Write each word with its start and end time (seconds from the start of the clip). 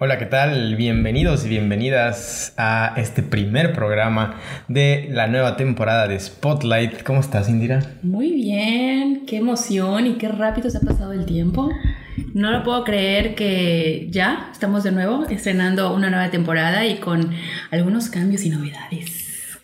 Hola, 0.00 0.16
¿qué 0.16 0.26
tal? 0.26 0.76
Bienvenidos 0.76 1.44
y 1.44 1.48
bienvenidas 1.48 2.54
a 2.56 2.94
este 2.96 3.24
primer 3.24 3.72
programa 3.72 4.36
de 4.68 5.08
la 5.10 5.26
nueva 5.26 5.56
temporada 5.56 6.06
de 6.06 6.20
Spotlight. 6.20 7.02
¿Cómo 7.02 7.18
estás, 7.18 7.48
Indira? 7.48 7.82
Muy 8.02 8.30
bien, 8.32 9.26
qué 9.26 9.38
emoción 9.38 10.06
y 10.06 10.14
qué 10.14 10.28
rápido 10.28 10.70
se 10.70 10.78
ha 10.78 10.82
pasado 10.82 11.12
el 11.12 11.26
tiempo. 11.26 11.68
No 12.32 12.52
lo 12.52 12.62
puedo 12.62 12.84
creer 12.84 13.34
que 13.34 14.06
ya 14.10 14.50
estamos 14.52 14.84
de 14.84 14.92
nuevo 14.92 15.26
estrenando 15.28 15.92
una 15.92 16.10
nueva 16.10 16.30
temporada 16.30 16.86
y 16.86 16.98
con 16.98 17.32
algunos 17.72 18.08
cambios 18.08 18.44
y 18.44 18.50
novedades. 18.50 19.17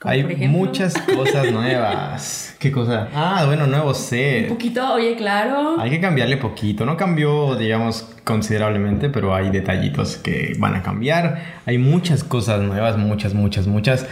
Hay 0.04 0.22
muchas 0.48 0.94
cosas 0.98 1.50
nuevas. 1.50 2.54
¿Qué 2.58 2.70
cosa? 2.70 3.08
Ah, 3.14 3.44
bueno, 3.46 3.66
nuevo 3.66 3.94
set. 3.94 4.44
Un 4.44 4.56
poquito, 4.56 4.92
oye, 4.92 5.16
claro. 5.16 5.80
Hay 5.80 5.88
que 5.88 6.00
cambiarle 6.00 6.36
poquito. 6.36 6.84
No 6.84 6.98
cambió, 6.98 7.56
digamos, 7.56 8.06
considerablemente, 8.22 9.08
pero 9.08 9.34
hay 9.34 9.50
detallitos 9.50 10.16
que 10.16 10.56
van 10.58 10.74
a 10.74 10.82
cambiar. 10.82 11.42
Hay 11.64 11.78
muchas 11.78 12.22
cosas 12.22 12.60
nuevas, 12.60 12.98
muchas, 12.98 13.32
muchas, 13.32 13.66
muchas 13.66 14.06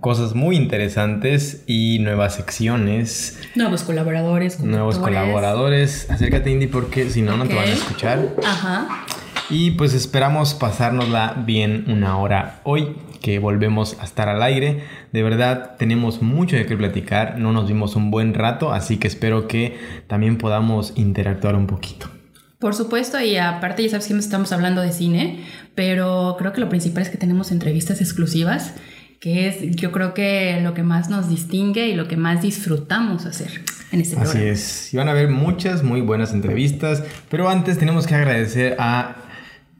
cosas 0.00 0.34
muy 0.34 0.56
interesantes 0.56 1.62
y 1.66 1.98
nuevas 1.98 2.36
secciones. 2.36 3.38
Nuevos 3.54 3.82
colaboradores. 3.82 4.60
Nuevos 4.60 4.98
colaboradores. 4.98 6.10
Acércate, 6.10 6.50
Indy, 6.50 6.68
porque 6.68 7.10
si 7.10 7.20
no, 7.20 7.36
no 7.36 7.44
te 7.44 7.54
van 7.54 7.68
a 7.68 7.72
escuchar. 7.72 8.30
Ajá. 8.42 9.04
Y 9.50 9.72
pues 9.72 9.92
esperamos 9.92 10.54
pasárnosla 10.54 11.42
bien 11.44 11.84
una 11.88 12.16
hora 12.16 12.60
hoy 12.64 12.96
que 13.24 13.38
volvemos 13.38 13.96
a 14.00 14.04
estar 14.04 14.28
al 14.28 14.42
aire. 14.42 14.82
De 15.12 15.22
verdad, 15.22 15.76
tenemos 15.78 16.20
mucho 16.20 16.56
de 16.56 16.66
qué 16.66 16.76
platicar. 16.76 17.38
No 17.38 17.54
nos 17.54 17.66
vimos 17.66 17.96
un 17.96 18.10
buen 18.10 18.34
rato, 18.34 18.70
así 18.70 18.98
que 18.98 19.08
espero 19.08 19.48
que 19.48 19.78
también 20.08 20.36
podamos 20.36 20.92
interactuar 20.94 21.56
un 21.56 21.66
poquito. 21.66 22.10
Por 22.58 22.74
supuesto, 22.74 23.18
y 23.18 23.38
aparte 23.38 23.82
ya 23.82 23.88
sabes 23.88 24.08
que 24.08 24.18
estamos 24.18 24.52
hablando 24.52 24.82
de 24.82 24.92
cine, 24.92 25.42
pero 25.74 26.36
creo 26.38 26.52
que 26.52 26.60
lo 26.60 26.68
principal 26.68 27.02
es 27.02 27.08
que 27.08 27.16
tenemos 27.16 27.50
entrevistas 27.50 28.02
exclusivas, 28.02 28.74
que 29.20 29.48
es 29.48 29.74
yo 29.74 29.90
creo 29.90 30.12
que 30.12 30.60
lo 30.62 30.74
que 30.74 30.82
más 30.82 31.08
nos 31.08 31.30
distingue 31.30 31.88
y 31.88 31.94
lo 31.94 32.08
que 32.08 32.18
más 32.18 32.42
disfrutamos 32.42 33.24
hacer 33.24 33.62
en 33.90 34.02
este 34.02 34.16
programa. 34.16 34.38
Así 34.38 34.48
es, 34.48 34.92
y 34.92 34.98
van 34.98 35.08
a 35.08 35.12
haber 35.12 35.30
muchas 35.30 35.82
muy 35.82 36.02
buenas 36.02 36.34
entrevistas, 36.34 37.02
pero 37.30 37.48
antes 37.48 37.78
tenemos 37.78 38.06
que 38.06 38.16
agradecer 38.16 38.76
a 38.78 39.23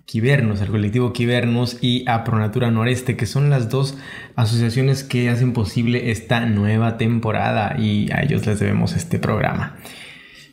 Quibernos, 0.06 0.60
el 0.60 0.68
colectivo 0.68 1.12
Quibernos 1.12 1.78
y 1.80 2.04
a 2.08 2.24
Pronatura 2.24 2.70
Noreste, 2.70 3.16
que 3.16 3.26
son 3.26 3.50
las 3.50 3.70
dos 3.70 3.96
asociaciones 4.36 5.02
que 5.02 5.30
hacen 5.30 5.52
posible 5.52 6.10
esta 6.10 6.40
nueva 6.46 6.98
temporada 6.98 7.76
y 7.78 8.10
a 8.12 8.22
ellos 8.22 8.46
les 8.46 8.60
debemos 8.60 8.94
este 8.94 9.18
programa. 9.18 9.76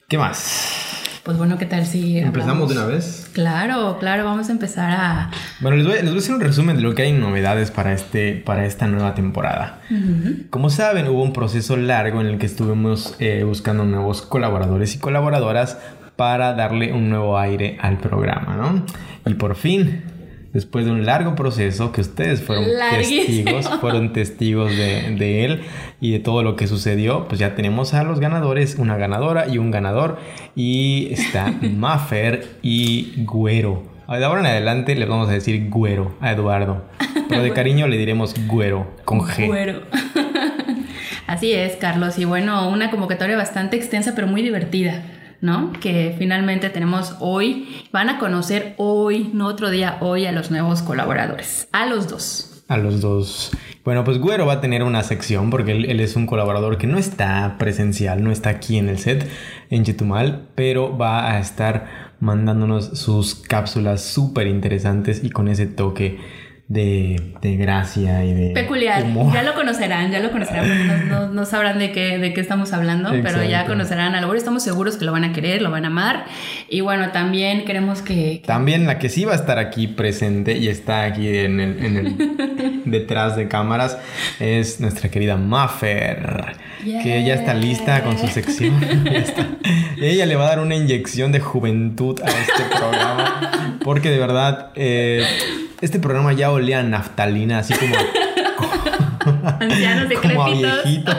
¿Qué 0.08 0.18
más? 0.18 0.92
Pues 1.24 1.38
bueno, 1.38 1.58
¿qué 1.60 1.68
tal 1.68 1.86
si... 1.86 2.18
¿Empezamos 2.18 2.70
de 2.70 2.76
una 2.76 2.88
vez? 2.88 3.30
Claro, 3.34 3.98
claro, 4.00 4.26
vamos 4.26 4.50
a 4.50 4.52
empezar 4.54 4.90
a... 4.90 5.32
Bueno, 5.60 5.78
les 5.78 5.86
voy, 5.86 5.96
a 5.98 6.18
hacer 6.18 6.34
un 6.34 6.42
resumen 6.42 6.78
de 6.78 6.82
lo 6.82 6.96
que 6.96 7.04
hay 7.04 7.10
en 7.10 7.20
novedades 7.20 7.70
para, 7.70 7.94
este, 7.94 8.34
para 8.34 8.66
esta 8.66 8.88
nueva 8.88 9.14
temporada. 9.14 9.82
Como 10.50 10.72
saben, 10.72 11.08
hubo 11.08 11.22
un 11.22 11.32
proceso 11.32 11.78
largo 11.78 12.22
en 12.22 12.28
el 12.28 12.40
que 12.40 12.48
estuvimos 12.48 13.16
eh, 13.20 13.44
buscando 13.44 13.86
nuevos 13.86 14.24
colaboradores 14.24 14.96
y 14.96 15.00
colaboradoras 15.00 15.78
para 16.22 16.54
darle 16.54 16.94
un 16.94 17.10
nuevo 17.10 17.36
aire 17.40 17.80
al 17.82 17.98
programa, 17.98 18.56
¿no? 18.56 18.86
Y 19.26 19.34
por 19.34 19.56
fin, 19.56 20.04
después 20.54 20.86
de 20.86 20.92
un 20.92 21.04
largo 21.04 21.34
proceso 21.34 21.92
que 21.92 22.02
ustedes 22.02 22.44
fueron 22.44 22.66
testigos, 22.92 23.68
fueron 23.82 24.14
testigos 24.14 24.70
de, 24.70 25.46
él 25.46 25.64
y 26.00 26.12
de 26.12 26.20
todo 26.20 26.44
lo 26.44 26.56
que 26.56 26.68
sucedió, 26.68 27.28
pues 27.28 27.40
ya 27.40 27.56
tenemos 27.56 27.96
a 27.96 28.04
los 28.04 28.20
ganadores, 28.20 28.76
una 28.76 28.98
ganadora 28.98 29.48
y 29.48 29.58
un 29.58 29.72
ganador. 29.72 30.20
Y 30.56 31.08
está 31.12 31.52
Maffer 31.76 32.48
y 32.62 33.24
Güero. 33.26 33.82
De 34.08 34.24
ahora 34.24 34.42
en 34.42 34.46
adelante 34.46 34.94
le 34.94 35.06
vamos 35.06 35.28
a 35.28 35.32
decir 35.32 35.70
Güero 35.72 36.16
a 36.22 36.34
Eduardo. 36.34 36.86
Pero 37.30 37.42
de 37.42 37.52
cariño 37.56 37.88
le 37.88 37.98
diremos 37.98 38.36
Güero, 38.46 38.96
con 39.06 39.22
G. 39.22 39.48
Güero. 39.48 39.82
Así 41.26 41.52
es, 41.52 41.78
Carlos. 41.78 42.20
Y 42.20 42.26
bueno, 42.26 42.70
una 42.70 42.92
convocatoria 42.92 43.36
bastante 43.36 43.76
extensa, 43.76 44.14
pero 44.14 44.28
muy 44.28 44.44
divertida. 44.44 45.02
¿No? 45.42 45.74
Que 45.74 46.16
finalmente 46.18 46.70
tenemos 46.70 47.16
hoy, 47.20 47.84
van 47.92 48.10
a 48.10 48.20
conocer 48.20 48.76
hoy, 48.78 49.30
no 49.34 49.48
otro 49.48 49.70
día, 49.70 49.98
hoy 50.00 50.26
a 50.26 50.32
los 50.32 50.52
nuevos 50.52 50.82
colaboradores, 50.82 51.68
a 51.72 51.86
los 51.88 52.08
dos. 52.08 52.64
A 52.68 52.78
los 52.78 53.02
dos. 53.02 53.52
Bueno, 53.84 54.04
pues 54.04 54.20
Güero 54.20 54.46
va 54.46 54.54
a 54.54 54.62
tener 54.62 54.84
una 54.84 55.04
sección 55.04 55.50
porque 55.50 55.72
él, 55.72 56.00
es 56.00 56.16
un 56.16 56.26
colaborador 56.26 56.78
que 56.78 56.88
no 56.88 56.98
está 56.98 57.58
presencial, 57.58 58.24
no 58.24 58.32
está 58.32 58.50
aquí 58.50 58.78
en 58.78 58.88
el 58.88 59.00
set 59.00 59.28
en 59.70 59.84
Chetumal, 59.84 60.48
pero 60.56 60.98
va 60.98 61.32
a 61.32 61.40
estar 61.40 62.14
mandándonos 62.20 63.00
sus 63.00 63.36
cápsulas 63.36 64.04
súper 64.04 64.48
interesantes 64.48 65.24
y 65.24 65.32
con 65.32 65.48
ese 65.48 65.66
toque 65.66 66.20
de, 66.72 67.22
de, 67.42 67.58
gracia 67.58 68.24
y 68.24 68.34
de 68.34 68.50
peculiar. 68.52 69.04
Ya 69.34 69.44
lo 69.44 69.54
conocerán, 69.56 70.10
ya 70.10 70.20
lo 70.20 70.32
conocerán, 70.32 71.10
no, 71.10 71.28
no, 71.28 71.46
sabrán 71.46 71.80
de 71.80 71.92
qué, 71.92 72.18
de 72.18 72.34
qué 72.34 72.40
estamos 72.40 72.72
hablando, 72.72 73.12
pero 73.22 73.44
ya 73.44 73.66
conocerán 73.66 74.16
algo. 74.16 74.34
Estamos 74.34 74.64
seguros 74.64 74.96
que 74.96 75.04
lo 75.04 75.12
van 75.12 75.26
a 75.26 75.34
querer, 75.34 75.62
lo 75.62 75.70
van 75.70 75.84
a 75.84 75.88
amar. 75.88 76.26
Y 76.70 76.80
bueno, 76.80 77.12
también 77.12 77.66
queremos 77.66 78.02
que, 78.02 78.42
También 78.46 78.88
la 78.88 79.00
que 79.00 79.10
sí 79.10 79.26
va 79.26 79.34
a 79.34 79.36
estar 79.36 79.60
aquí 79.60 79.88
presente 79.88 80.58
y 80.58 80.70
está 80.70 81.04
aquí 81.04 81.28
en 81.28 81.60
el, 81.60 81.86
en 81.86 81.98
el 81.98 82.82
detrás 82.86 83.36
de 83.36 83.50
cámaras 83.50 83.98
es 84.40 84.80
nuestra 84.80 85.10
querida 85.10 85.36
Maffer. 85.36 86.56
Que 86.84 87.24
ya 87.24 87.36
está 87.36 87.54
lista 87.54 88.04
con 88.04 88.18
su 88.18 88.28
sección. 88.28 88.76
Ella 90.02 90.26
le 90.26 90.36
va 90.36 90.46
a 90.46 90.50
dar 90.50 90.60
una 90.62 90.76
inyección 90.76 91.32
de 91.32 91.40
juventud 91.40 92.20
a 92.22 92.30
este 92.30 92.64
programa. 92.76 93.78
Porque 93.84 94.10
de 94.10 94.18
verdad, 94.18 94.72
eh, 94.76 95.24
este 95.82 96.00
programa 96.00 96.34
ya 96.34 96.52
olía 96.62 96.80
a 96.80 96.84
naftalina, 96.84 97.60
así 97.60 97.74
como. 97.74 97.96
Ancianos 99.60 100.12
como 100.22 100.44
a 100.44 100.50
viejito. 100.50 101.12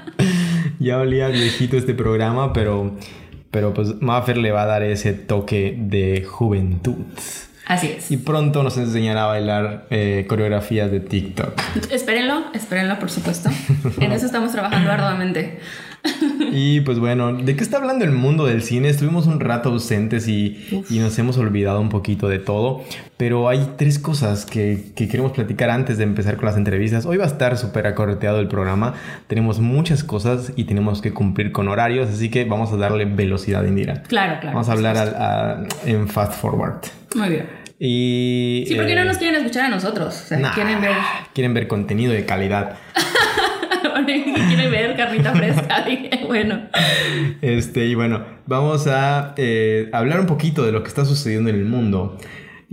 ya 0.78 0.98
olía 0.98 1.26
a 1.26 1.28
viejito 1.28 1.76
este 1.76 1.94
programa, 1.94 2.52
pero. 2.52 2.96
Pero 3.50 3.74
pues 3.74 4.00
Maffer 4.00 4.36
le 4.36 4.52
va 4.52 4.62
a 4.62 4.66
dar 4.66 4.84
ese 4.84 5.12
toque 5.12 5.76
de 5.76 6.24
juventud. 6.24 6.94
Así 7.66 7.94
es. 7.98 8.10
Y 8.10 8.16
pronto 8.16 8.62
nos 8.62 8.76
enseñará 8.76 9.24
a 9.24 9.26
bailar 9.26 9.86
eh, 9.90 10.24
coreografías 10.28 10.90
de 10.90 11.00
TikTok. 11.00 11.60
Espérenlo, 11.90 12.44
espérenlo, 12.54 12.98
por 13.00 13.10
supuesto. 13.10 13.50
en 14.00 14.12
eso 14.12 14.26
estamos 14.26 14.52
trabajando 14.52 14.90
arduamente. 14.92 15.58
y 16.52 16.80
pues 16.80 16.98
bueno, 16.98 17.32
¿de 17.32 17.56
qué 17.56 17.62
está 17.62 17.78
hablando 17.78 18.04
el 18.04 18.12
mundo 18.12 18.46
del 18.46 18.62
cine? 18.62 18.88
Estuvimos 18.88 19.26
un 19.26 19.40
rato 19.40 19.70
ausentes 19.70 20.28
y, 20.28 20.84
nos 20.90 21.18
hemos 21.18 21.38
olvidado 21.38 21.80
un 21.80 21.88
poquito 21.88 22.28
de 22.28 22.38
todo, 22.38 22.84
pero 23.16 23.48
hay 23.48 23.72
tres 23.76 23.98
cosas 23.98 24.46
que, 24.46 24.92
queremos 24.94 25.32
platicar 25.32 25.70
antes 25.70 25.98
de 25.98 26.04
empezar 26.04 26.36
con 26.36 26.46
las 26.46 26.56
entrevistas. 26.56 27.06
Hoy 27.06 27.16
va 27.16 27.24
a 27.24 27.28
estar 27.28 27.56
súper 27.56 27.86
acorreteado 27.86 28.40
el 28.40 28.48
programa, 28.48 28.94
tenemos 29.26 29.60
muchas 29.60 30.04
cosas 30.04 30.52
y 30.56 30.64
tenemos 30.64 31.02
que 31.02 31.12
cumplir 31.12 31.52
con 31.52 31.68
horarios, 31.68 32.08
así 32.08 32.30
que 32.30 32.44
vamos 32.44 32.72
a 32.72 32.76
darle 32.76 33.04
velocidad, 33.04 33.64
Indira. 33.64 34.02
Claro, 34.04 34.40
claro. 34.40 34.54
Vamos 34.54 34.68
a 34.68 34.72
hablar 34.72 35.68
en 35.84 36.08
fast 36.08 36.34
forward. 36.34 36.80
Muy 37.14 37.28
bien. 37.28 37.60
Y, 37.82 38.64
sí, 38.68 38.74
porque 38.74 38.94
no 38.94 39.06
nos 39.06 39.16
quieren 39.16 39.36
escuchar 39.36 39.64
a 39.64 39.68
nosotros. 39.70 40.14
O 40.14 40.26
sea, 40.26 40.52
quieren 40.52 40.82
ver. 40.82 40.92
Quieren 41.32 41.54
ver 41.54 41.66
contenido 41.66 42.12
de 42.12 42.26
calidad. 42.26 42.76
quiere 44.04 44.68
ver 44.68 44.96
carnita 44.96 45.32
fresca. 45.34 45.84
bueno. 46.26 46.60
Este, 47.40 47.86
y 47.86 47.94
bueno, 47.94 48.24
vamos 48.46 48.86
a 48.86 49.34
eh, 49.36 49.88
hablar 49.92 50.20
un 50.20 50.26
poquito 50.26 50.64
de 50.64 50.72
lo 50.72 50.82
que 50.82 50.88
está 50.88 51.04
sucediendo 51.04 51.50
en 51.50 51.56
el 51.56 51.64
mundo. 51.64 52.18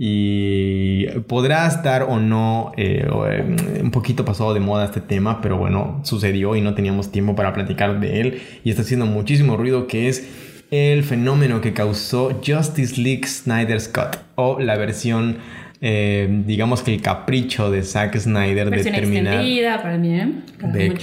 Y 0.00 1.06
podrá 1.26 1.66
estar 1.66 2.04
o 2.04 2.20
no 2.20 2.70
eh, 2.76 3.04
eh, 3.04 3.80
un 3.82 3.90
poquito 3.90 4.24
pasado 4.24 4.54
de 4.54 4.60
moda 4.60 4.84
este 4.84 5.00
tema, 5.00 5.40
pero 5.40 5.56
bueno, 5.56 6.00
sucedió 6.04 6.54
y 6.54 6.60
no 6.60 6.74
teníamos 6.74 7.10
tiempo 7.10 7.34
para 7.34 7.52
platicar 7.52 7.98
de 7.98 8.20
él. 8.20 8.42
Y 8.62 8.70
está 8.70 8.82
haciendo 8.82 9.06
muchísimo 9.06 9.56
ruido, 9.56 9.88
que 9.88 10.08
es 10.08 10.28
el 10.70 11.02
fenómeno 11.02 11.60
que 11.60 11.72
causó 11.72 12.40
Justice 12.46 13.00
League 13.00 13.26
Snyder 13.26 13.80
Scott 13.80 14.18
o 14.34 14.60
la 14.60 14.76
versión 14.76 15.38
eh, 15.80 16.42
digamos 16.46 16.82
que 16.82 16.94
el 16.94 17.02
capricho 17.02 17.70
de 17.70 17.82
Zack 17.82 18.18
Snyder 18.18 18.70
versión 18.70 18.94
de 18.94 19.00
terminar. 19.00 19.34
Extendida 19.34 19.82
para 19.82 19.96
mí, 19.96 20.18
¿eh? 20.18 20.32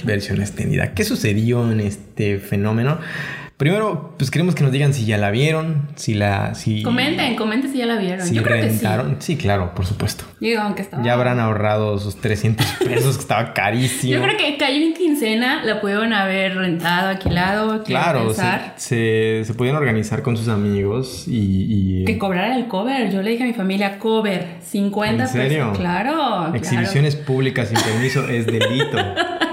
versión 0.04 0.40
extendida. 0.40 0.92
¿Qué 0.92 1.04
sucedió 1.04 1.70
en 1.70 1.80
este 1.80 2.38
fenómeno? 2.38 2.98
Primero, 3.56 4.14
pues 4.18 4.30
queremos 4.30 4.54
que 4.54 4.62
nos 4.62 4.70
digan 4.70 4.92
si 4.92 5.06
ya 5.06 5.16
la 5.16 5.30
vieron, 5.30 5.88
si 5.96 6.12
la... 6.12 6.54
Si, 6.54 6.82
comenten, 6.82 7.36
comenten 7.36 7.72
si 7.72 7.78
ya 7.78 7.86
la 7.86 7.96
vieron. 7.96 8.26
Si 8.26 8.34
Yo 8.34 8.42
creo 8.42 8.60
rentaron. 8.60 9.14
Que 9.14 9.22
sí. 9.22 9.32
sí. 9.32 9.38
claro, 9.38 9.74
por 9.74 9.86
supuesto. 9.86 10.26
Digo, 10.40 10.60
aunque 10.60 10.82
estaba... 10.82 11.02
Ya 11.02 11.14
habrán 11.14 11.40
ahorrado 11.40 11.98
sus 11.98 12.16
300 12.16 12.66
pesos, 12.84 13.16
que 13.16 13.22
estaba 13.22 13.54
carísimo. 13.54 14.12
Yo 14.12 14.22
creo 14.22 14.36
que 14.36 14.58
cayó 14.58 14.76
en 14.84 14.92
quincena, 14.92 15.64
la 15.64 15.80
pudieron 15.80 16.12
haber 16.12 16.54
rentado, 16.54 17.08
alquilado, 17.08 17.82
Claro, 17.84 18.34
se, 18.76 19.44
se, 19.44 19.54
podían 19.54 19.76
organizar 19.76 20.20
con 20.20 20.36
sus 20.36 20.48
amigos 20.48 21.24
y, 21.26 22.04
Que 22.04 22.18
cobrara 22.18 22.58
el 22.58 22.68
cover. 22.68 23.10
Yo 23.10 23.22
le 23.22 23.30
dije 23.30 23.44
a 23.44 23.46
mi 23.46 23.54
familia, 23.54 23.98
cover, 23.98 24.58
50 24.60 25.22
¿En 25.22 25.28
serio? 25.30 25.72
Claro. 25.74 26.54
Exhibiciones 26.54 27.16
públicas 27.16 27.68
sin 27.68 27.80
permiso 27.80 28.28
es 28.28 28.44
delito. 28.44 28.98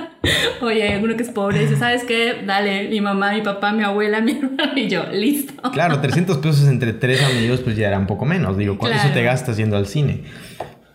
Oye, 0.63 0.83
hay 0.83 0.93
alguno 0.93 1.15
que 1.15 1.23
es 1.23 1.29
pobre 1.29 1.59
dice, 1.59 1.75
¿sabes 1.75 2.03
qué? 2.03 2.41
Dale, 2.45 2.87
mi 2.89 3.01
mamá, 3.01 3.33
mi 3.33 3.41
papá, 3.41 3.73
mi 3.73 3.83
abuela, 3.83 4.21
mi 4.21 4.31
hermano 4.31 4.73
y 4.75 4.87
yo, 4.87 5.05
listo. 5.11 5.71
Claro, 5.71 5.99
300 5.99 6.37
pesos 6.37 6.67
entre 6.67 6.93
tres 6.93 7.21
amigos 7.23 7.61
pues 7.61 7.75
ya 7.75 7.87
era 7.87 7.99
un 7.99 8.07
poco 8.07 8.25
menos. 8.25 8.57
Digo, 8.57 8.77
¿cuánto 8.77 8.97
eso 8.97 9.09
te 9.13 9.23
gastas 9.23 9.57
yendo 9.57 9.77
al 9.77 9.87
cine? 9.87 10.21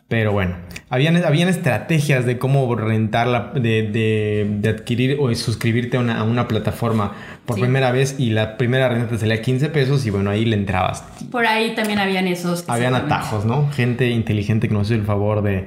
Pero 0.08 0.32
bueno, 0.32 0.56
habían, 0.88 1.22
habían 1.22 1.50
estrategias 1.50 2.24
de 2.24 2.38
cómo 2.38 2.74
rentarla, 2.74 3.52
de, 3.54 3.82
de, 4.58 4.68
adquirir 4.70 5.18
o 5.20 5.34
suscribirte 5.34 5.98
a 5.98 6.00
una, 6.00 6.20
a 6.20 6.22
una 6.22 6.48
plataforma 6.48 7.12
por 7.44 7.60
primera 7.60 7.92
vez 7.92 8.18
y 8.18 8.30
la 8.30 8.56
primera 8.56 8.88
renta 8.88 9.08
te 9.08 9.18
salía 9.18 9.42
15 9.42 9.68
pesos 9.68 10.06
y 10.06 10.10
bueno, 10.10 10.30
ahí 10.30 10.46
le 10.46 10.56
entrabas. 10.56 11.04
Por 11.30 11.44
ahí 11.44 11.74
también 11.74 11.98
habían 11.98 12.26
esos. 12.26 12.66
Habían 12.68 12.94
atajos, 12.94 13.44
¿no? 13.44 13.70
Gente 13.70 14.08
inteligente 14.08 14.68
que 14.68 14.74
nos 14.74 14.86
hizo 14.86 14.94
el 14.94 15.04
favor 15.04 15.42
de, 15.42 15.66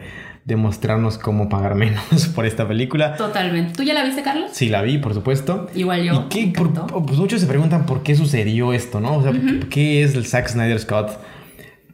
de 0.51 0.57
mostrarnos 0.57 1.17
cómo 1.17 1.49
pagar 1.49 1.75
menos 1.83 2.27
por 2.35 2.45
esta 2.45 2.67
película. 2.67 3.15
Totalmente. 3.15 3.73
¿Tú 3.73 3.83
ya 3.83 3.93
la 3.93 4.03
viste, 4.03 4.21
Carlos? 4.21 4.51
Sí, 4.53 4.69
la 4.69 4.81
vi, 4.81 4.97
por 4.97 5.13
supuesto. 5.13 5.67
Igual 5.73 6.03
yo. 6.03 6.25
¿Y 6.29 6.29
qué, 6.29 6.53
pues 6.53 7.17
muchos 7.17 7.41
se 7.41 7.47
preguntan 7.47 7.85
por 7.85 8.03
qué 8.03 8.15
sucedió 8.15 8.73
esto, 8.73 8.99
¿no? 8.99 9.17
O 9.17 9.23
sea, 9.23 9.33
¿qué 9.69 10.03
es 10.03 10.15
el 10.15 10.25
Zack 10.25 10.49
Snyder 10.49 10.79
Scott? 10.79 11.17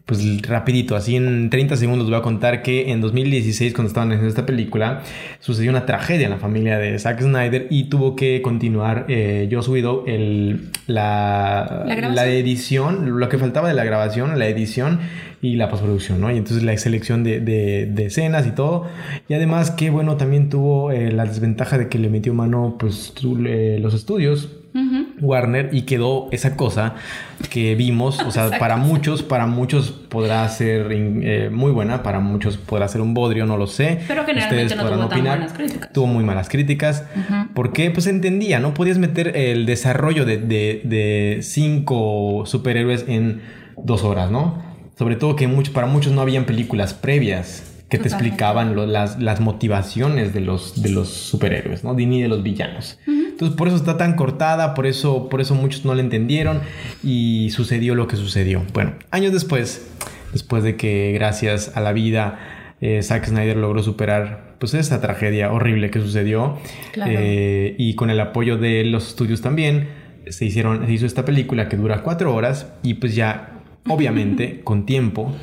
Pues 0.08 0.42
rapidito, 0.44 0.96
así 0.96 1.18
en 1.18 1.50
30 1.50 1.76
segundos 1.76 2.08
voy 2.08 2.18
a 2.18 2.22
contar 2.22 2.64
que 2.64 2.92
en 2.92 3.02
2016 3.02 3.74
cuando 3.74 3.90
estaban 3.90 4.08
haciendo 4.10 4.30
esta 4.30 4.46
película 4.46 5.04
sucedió 5.42 5.70
una 5.70 5.86
tragedia 5.86 6.28
en 6.28 6.32
la 6.32 6.38
familia 6.38 6.78
de 6.78 6.98
Zack 6.98 7.20
Snyder 7.22 7.68
y 7.70 7.90
tuvo 7.90 8.16
que 8.16 8.42
continuar 8.42 9.06
eh, 9.10 9.50
Joss 9.52 9.68
Whedon 9.68 10.08
el, 10.08 10.70
la, 10.88 11.84
¿La, 11.86 12.26
edición, 12.26 13.20
lo 13.20 13.28
que 13.28 13.38
faltaba 13.38 13.68
de 13.68 13.74
la 13.74 13.84
grabación, 13.84 14.40
la 14.40 14.48
edición 14.48 15.02
y 15.42 15.58
la 15.58 15.70
postproducción, 15.70 16.22
¿no? 16.22 16.32
Y 16.32 16.38
entonces 16.38 16.64
la 16.64 16.76
selección 16.78 17.26
de, 17.26 17.42
de, 17.42 18.06
escenas 18.06 18.48
y 18.48 18.52
todo. 18.52 18.88
Y 19.28 19.34
además 19.34 19.72
que, 19.72 19.90
bueno, 19.90 20.16
también 20.16 20.50
tuvo 20.50 20.92
eh, 20.92 21.12
la 21.12 21.26
desventaja 21.26 21.78
de 21.78 21.90
que 21.90 22.00
le 22.00 22.10
metió 22.10 22.34
mano, 22.34 22.78
pues, 22.80 23.14
eh, 23.46 23.78
los 23.82 23.94
estudios 23.94 24.50
Warner 25.20 25.70
y 25.72 25.84
quedó 25.84 26.30
esa 26.32 26.56
cosa 26.56 26.96
que 27.50 27.76
vimos, 27.76 28.20
o 28.22 28.32
sea, 28.32 28.58
para 28.60 28.78
muchos, 28.78 29.24
para 29.24 29.46
muchos 29.48 29.92
podrá 29.92 30.48
ser 30.50 30.88
eh, 30.92 31.50
muy 31.52 31.72
buena, 31.72 32.04
para 32.04 32.20
muchos 32.20 32.58
podrá 32.58 32.88
ser 32.88 33.02
un 33.02 33.14
bodrio, 33.14 33.46
no 33.46 33.58
lo 33.58 33.68
sé. 33.68 34.00
Pero 34.08 34.26
generalmente 34.26 34.76
no 34.76 34.86
tuvo 34.90 35.08
tan 35.08 35.24
buenas 35.24 35.54
críticas. 35.54 35.94
Tuvo 35.94 36.08
muy 36.08 36.24
malas 36.24 36.50
críticas, 36.50 37.04
porque 37.54 37.92
pues 37.92 38.08
entendía, 38.08 38.60
no 38.60 38.74
podías 38.74 38.98
meter 38.98 39.36
el 39.36 39.66
desarrollo 39.66 40.26
de, 40.26 40.38
de, 40.38 41.40
cinco 41.42 42.44
superhéroes 42.46 43.06
en 43.08 43.42
dos 43.78 44.04
horas, 44.04 44.32
¿no? 44.32 44.62
Sobre 44.98 45.16
todo 45.16 45.36
que 45.36 45.48
para 45.74 45.88
muchos 45.88 46.14
no 46.14 46.22
habían 46.22 46.46
películas 46.46 46.94
previas 46.94 47.67
que 47.90 47.98
te 47.98 48.10
explicaban 48.10 48.76
las, 48.92 49.20
las, 49.20 49.40
motivaciones 49.40 50.34
de 50.34 50.42
los, 50.42 50.82
de 50.82 50.90
los 50.90 51.08
superhéroes, 51.08 51.84
¿no? 51.86 51.94
Ni 51.94 52.22
de 52.22 52.28
los 52.28 52.44
villanos. 52.44 53.00
Entonces 53.08 53.56
por 53.56 53.68
eso 53.70 53.78
está 53.78 53.98
tan 53.98 54.16
cortada, 54.16 54.74
por 54.74 54.86
eso, 54.86 55.30
por 55.30 55.40
eso 55.40 55.56
muchos 55.56 55.86
no 55.86 55.96
la 55.96 56.02
entendieron 56.02 56.62
y 57.04 57.50
sucedió 57.52 57.96
lo 57.96 58.08
que 58.08 58.18
sucedió. 58.18 58.64
Bueno, 58.74 58.94
años 59.12 59.32
después, 59.32 59.90
después 60.34 60.64
de 60.64 60.76
que 60.76 61.14
gracias 61.14 61.78
a 61.78 61.82
la 61.82 61.94
vida 61.94 62.40
eh, 62.82 63.02
Zack 63.02 63.26
Snyder 63.26 63.58
logró 63.58 63.82
superar 63.82 64.56
pues 64.60 64.74
esa 64.74 65.02
tragedia 65.02 65.52
horrible 65.52 65.90
que 65.90 66.00
sucedió 66.00 66.58
eh, 67.08 67.76
y 67.78 67.96
con 67.96 68.10
el 68.10 68.20
apoyo 68.20 68.58
de 68.58 68.84
los 68.84 69.08
estudios 69.08 69.42
también 69.42 69.90
se 70.30 70.46
hicieron 70.46 70.86
se 70.86 70.92
hizo 70.92 71.06
esta 71.08 71.26
película 71.26 71.70
que 71.70 71.78
dura 71.78 72.04
cuatro 72.04 72.36
horas 72.36 72.68
y 72.84 72.96
pues 72.96 73.16
ya 73.16 73.62
obviamente 73.88 74.60
con 74.64 74.86
tiempo 74.86 75.34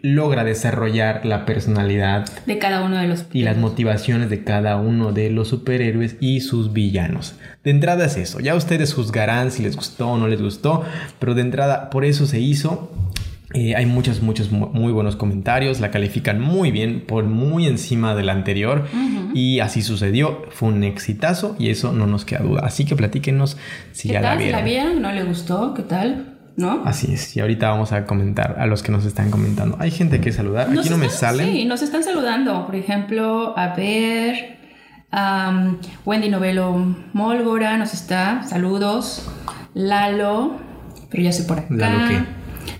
logra 0.00 0.44
desarrollar 0.44 1.26
la 1.26 1.44
personalidad 1.44 2.28
de 2.46 2.58
cada 2.58 2.82
uno 2.82 2.98
de 2.98 3.08
los 3.08 3.26
y 3.32 3.42
las 3.42 3.56
motivaciones 3.56 4.30
de 4.30 4.44
cada 4.44 4.76
uno 4.76 5.12
de 5.12 5.30
los 5.30 5.48
superhéroes 5.48 6.16
y 6.20 6.40
sus 6.40 6.72
villanos. 6.72 7.34
De 7.64 7.70
entrada 7.70 8.06
es 8.06 8.16
eso, 8.16 8.40
ya 8.40 8.54
ustedes 8.54 8.94
juzgarán 8.94 9.50
si 9.50 9.62
les 9.62 9.76
gustó 9.76 10.10
o 10.10 10.18
no 10.18 10.28
les 10.28 10.40
gustó, 10.40 10.84
pero 11.18 11.34
de 11.34 11.42
entrada 11.42 11.90
por 11.90 12.04
eso 12.04 12.26
se 12.26 12.40
hizo. 12.40 12.92
Eh, 13.54 13.74
hay 13.74 13.86
muchos, 13.86 14.20
muchos 14.20 14.52
muy 14.52 14.92
buenos 14.92 15.16
comentarios, 15.16 15.80
la 15.80 15.90
califican 15.90 16.38
muy 16.38 16.70
bien, 16.70 17.00
por 17.06 17.24
muy 17.24 17.66
encima 17.66 18.14
de 18.14 18.22
la 18.22 18.32
anterior 18.32 18.84
y 19.32 19.60
así 19.60 19.80
sucedió, 19.80 20.42
fue 20.50 20.68
un 20.68 20.84
exitazo 20.84 21.56
y 21.58 21.70
eso 21.70 21.92
no 21.92 22.06
nos 22.06 22.26
queda 22.26 22.40
duda. 22.40 22.60
Así 22.64 22.84
que 22.84 22.94
platíquenos 22.94 23.56
si 23.92 24.08
ya 24.08 24.20
la 24.20 24.36
vieron. 24.36 24.60
¿La 24.60 24.64
vieron? 24.64 25.02
¿No 25.02 25.12
le 25.12 25.24
gustó? 25.24 25.72
¿Qué 25.72 25.82
tal? 25.82 26.37
¿No? 26.58 26.82
Así 26.84 27.14
es, 27.14 27.36
y 27.36 27.40
ahorita 27.40 27.70
vamos 27.70 27.92
a 27.92 28.04
comentar 28.04 28.56
a 28.58 28.66
los 28.66 28.82
que 28.82 28.90
nos 28.90 29.04
están 29.04 29.30
comentando. 29.30 29.76
Hay 29.78 29.92
gente 29.92 30.20
que 30.20 30.32
saludar, 30.32 30.68
aquí 30.68 30.90
no 30.90 30.98
me 30.98 31.08
sale. 31.08 31.44
Sí, 31.44 31.64
nos 31.64 31.82
están 31.82 32.02
saludando, 32.02 32.66
por 32.66 32.74
ejemplo, 32.74 33.56
a 33.56 33.76
ver, 33.76 34.58
Wendy 36.04 36.28
Novelo 36.28 36.96
Molgora 37.12 37.78
nos 37.78 37.94
está, 37.94 38.42
saludos, 38.42 39.30
Lalo, 39.72 40.56
pero 41.08 41.22
ya 41.22 41.32
sé 41.32 41.44
por 41.44 41.60
acá. 41.60 41.68
¿Lalo 41.70 42.08
qué? 42.08 42.18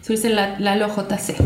Subirse 0.02 0.28
Lalo 0.30 0.88
JC. 0.88 1.36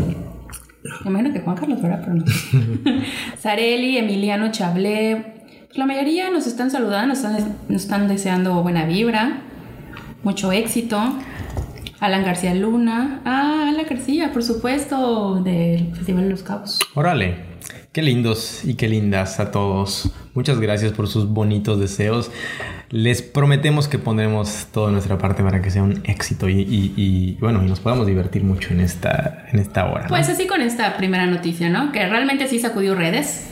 Me 1.05 1.11
imagino 1.11 1.33
que 1.33 1.39
Juan 1.39 1.55
Carlos, 1.55 1.81
¿verdad? 1.83 2.01
Pero 2.03 2.15
no. 2.15 2.25
Sareli, 3.39 3.97
Emiliano 3.97 4.51
Chablé. 4.51 5.35
Pues 5.67 5.77
la 5.77 5.85
mayoría 5.85 6.31
nos 6.31 6.47
están 6.47 6.71
saludando, 6.71 7.09
nos 7.09 7.19
están, 7.19 7.57
nos 7.69 7.83
están 7.83 8.07
deseando 8.07 8.63
buena 8.63 8.85
vibra, 8.85 9.41
mucho 10.23 10.51
éxito. 10.51 10.99
Alan 12.03 12.25
García 12.25 12.53
Luna. 12.53 13.21
Ah, 13.23 13.69
Alan 13.69 13.85
García, 13.89 14.33
por 14.33 14.43
supuesto, 14.43 15.41
del 15.41 15.95
Festival 15.95 16.25
de 16.25 16.31
los 16.31 16.43
Cabos. 16.43 16.77
Órale, 16.95 17.37
qué 17.93 18.01
lindos 18.01 18.65
y 18.65 18.73
qué 18.73 18.89
lindas 18.89 19.39
a 19.39 19.51
todos. 19.51 20.11
Muchas 20.33 20.59
gracias 20.59 20.91
por 20.91 21.07
sus 21.07 21.29
bonitos 21.29 21.79
deseos. 21.79 22.29
Les 22.89 23.21
prometemos 23.21 23.87
que 23.87 23.99
pondremos 23.99 24.67
toda 24.73 24.91
nuestra 24.91 25.17
parte 25.17 25.43
para 25.43 25.61
que 25.61 25.71
sea 25.71 25.81
un 25.81 26.01
éxito 26.03 26.49
y, 26.49 27.37
bueno, 27.39 27.63
y 27.63 27.69
nos 27.69 27.79
podamos 27.79 28.05
divertir 28.05 28.43
mucho 28.43 28.73
en 28.73 28.81
esta, 28.81 29.45
en 29.53 29.59
esta 29.59 29.85
hora. 29.85 30.07
Pues 30.09 30.27
así 30.27 30.45
con 30.45 30.59
esta 30.59 30.97
primera 30.97 31.25
noticia, 31.25 31.69
¿no? 31.69 31.93
Que 31.93 32.05
realmente 32.05 32.49
sí 32.49 32.59
sacudió 32.59 32.95
redes, 32.95 33.47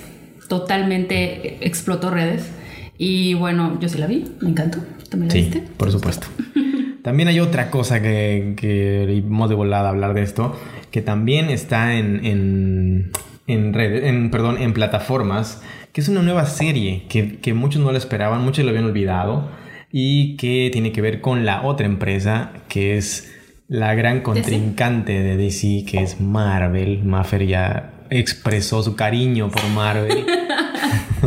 totalmente 0.49 1.65
explotó 1.65 2.09
redes. 2.09 2.51
Y 2.97 3.33
bueno, 3.35 3.79
yo 3.79 3.87
sí 3.87 3.97
la 3.97 4.07
vi, 4.07 4.25
me 4.41 4.49
encantó. 4.49 4.79
¿Tú 5.09 5.15
me 5.15 5.27
la 5.27 5.31
sí, 5.31 5.49
por 5.77 5.89
supuesto. 5.89 6.27
También 7.03 7.29
hay 7.29 7.39
otra 7.39 7.71
cosa 7.71 8.01
que, 8.01 8.53
que 8.57 9.03
hemos 9.03 9.49
de 9.49 9.55
volada 9.55 9.89
hablar 9.89 10.13
de 10.13 10.21
esto, 10.21 10.55
que 10.91 11.01
también 11.01 11.49
está 11.49 11.95
en, 11.97 12.25
en, 12.25 13.11
en 13.47 13.73
redes, 13.73 14.03
en, 14.03 14.29
perdón, 14.29 14.57
en 14.59 14.73
plataformas, 14.73 15.61
que 15.93 16.01
es 16.01 16.09
una 16.09 16.21
nueva 16.21 16.45
serie 16.45 17.05
que, 17.09 17.39
que 17.39 17.53
muchos 17.53 17.81
no 17.81 17.91
la 17.91 17.97
esperaban, 17.97 18.43
muchos 18.43 18.63
lo 18.65 18.69
habían 18.69 18.85
olvidado, 18.85 19.49
y 19.91 20.37
que 20.37 20.69
tiene 20.71 20.91
que 20.91 21.01
ver 21.01 21.21
con 21.21 21.45
la 21.45 21.63
otra 21.63 21.85
empresa, 21.85 22.53
que 22.69 22.97
es 22.97 23.33
la 23.67 23.95
gran 23.95 24.21
contrincante 24.21 25.21
de 25.21 25.37
DC, 25.37 25.85
que 25.85 26.01
es 26.03 26.19
Marvel. 26.21 27.03
Maffer 27.03 27.45
ya 27.47 27.93
expresó 28.09 28.83
su 28.83 28.95
cariño 28.95 29.49
por 29.49 29.65
Marvel. 29.69 30.25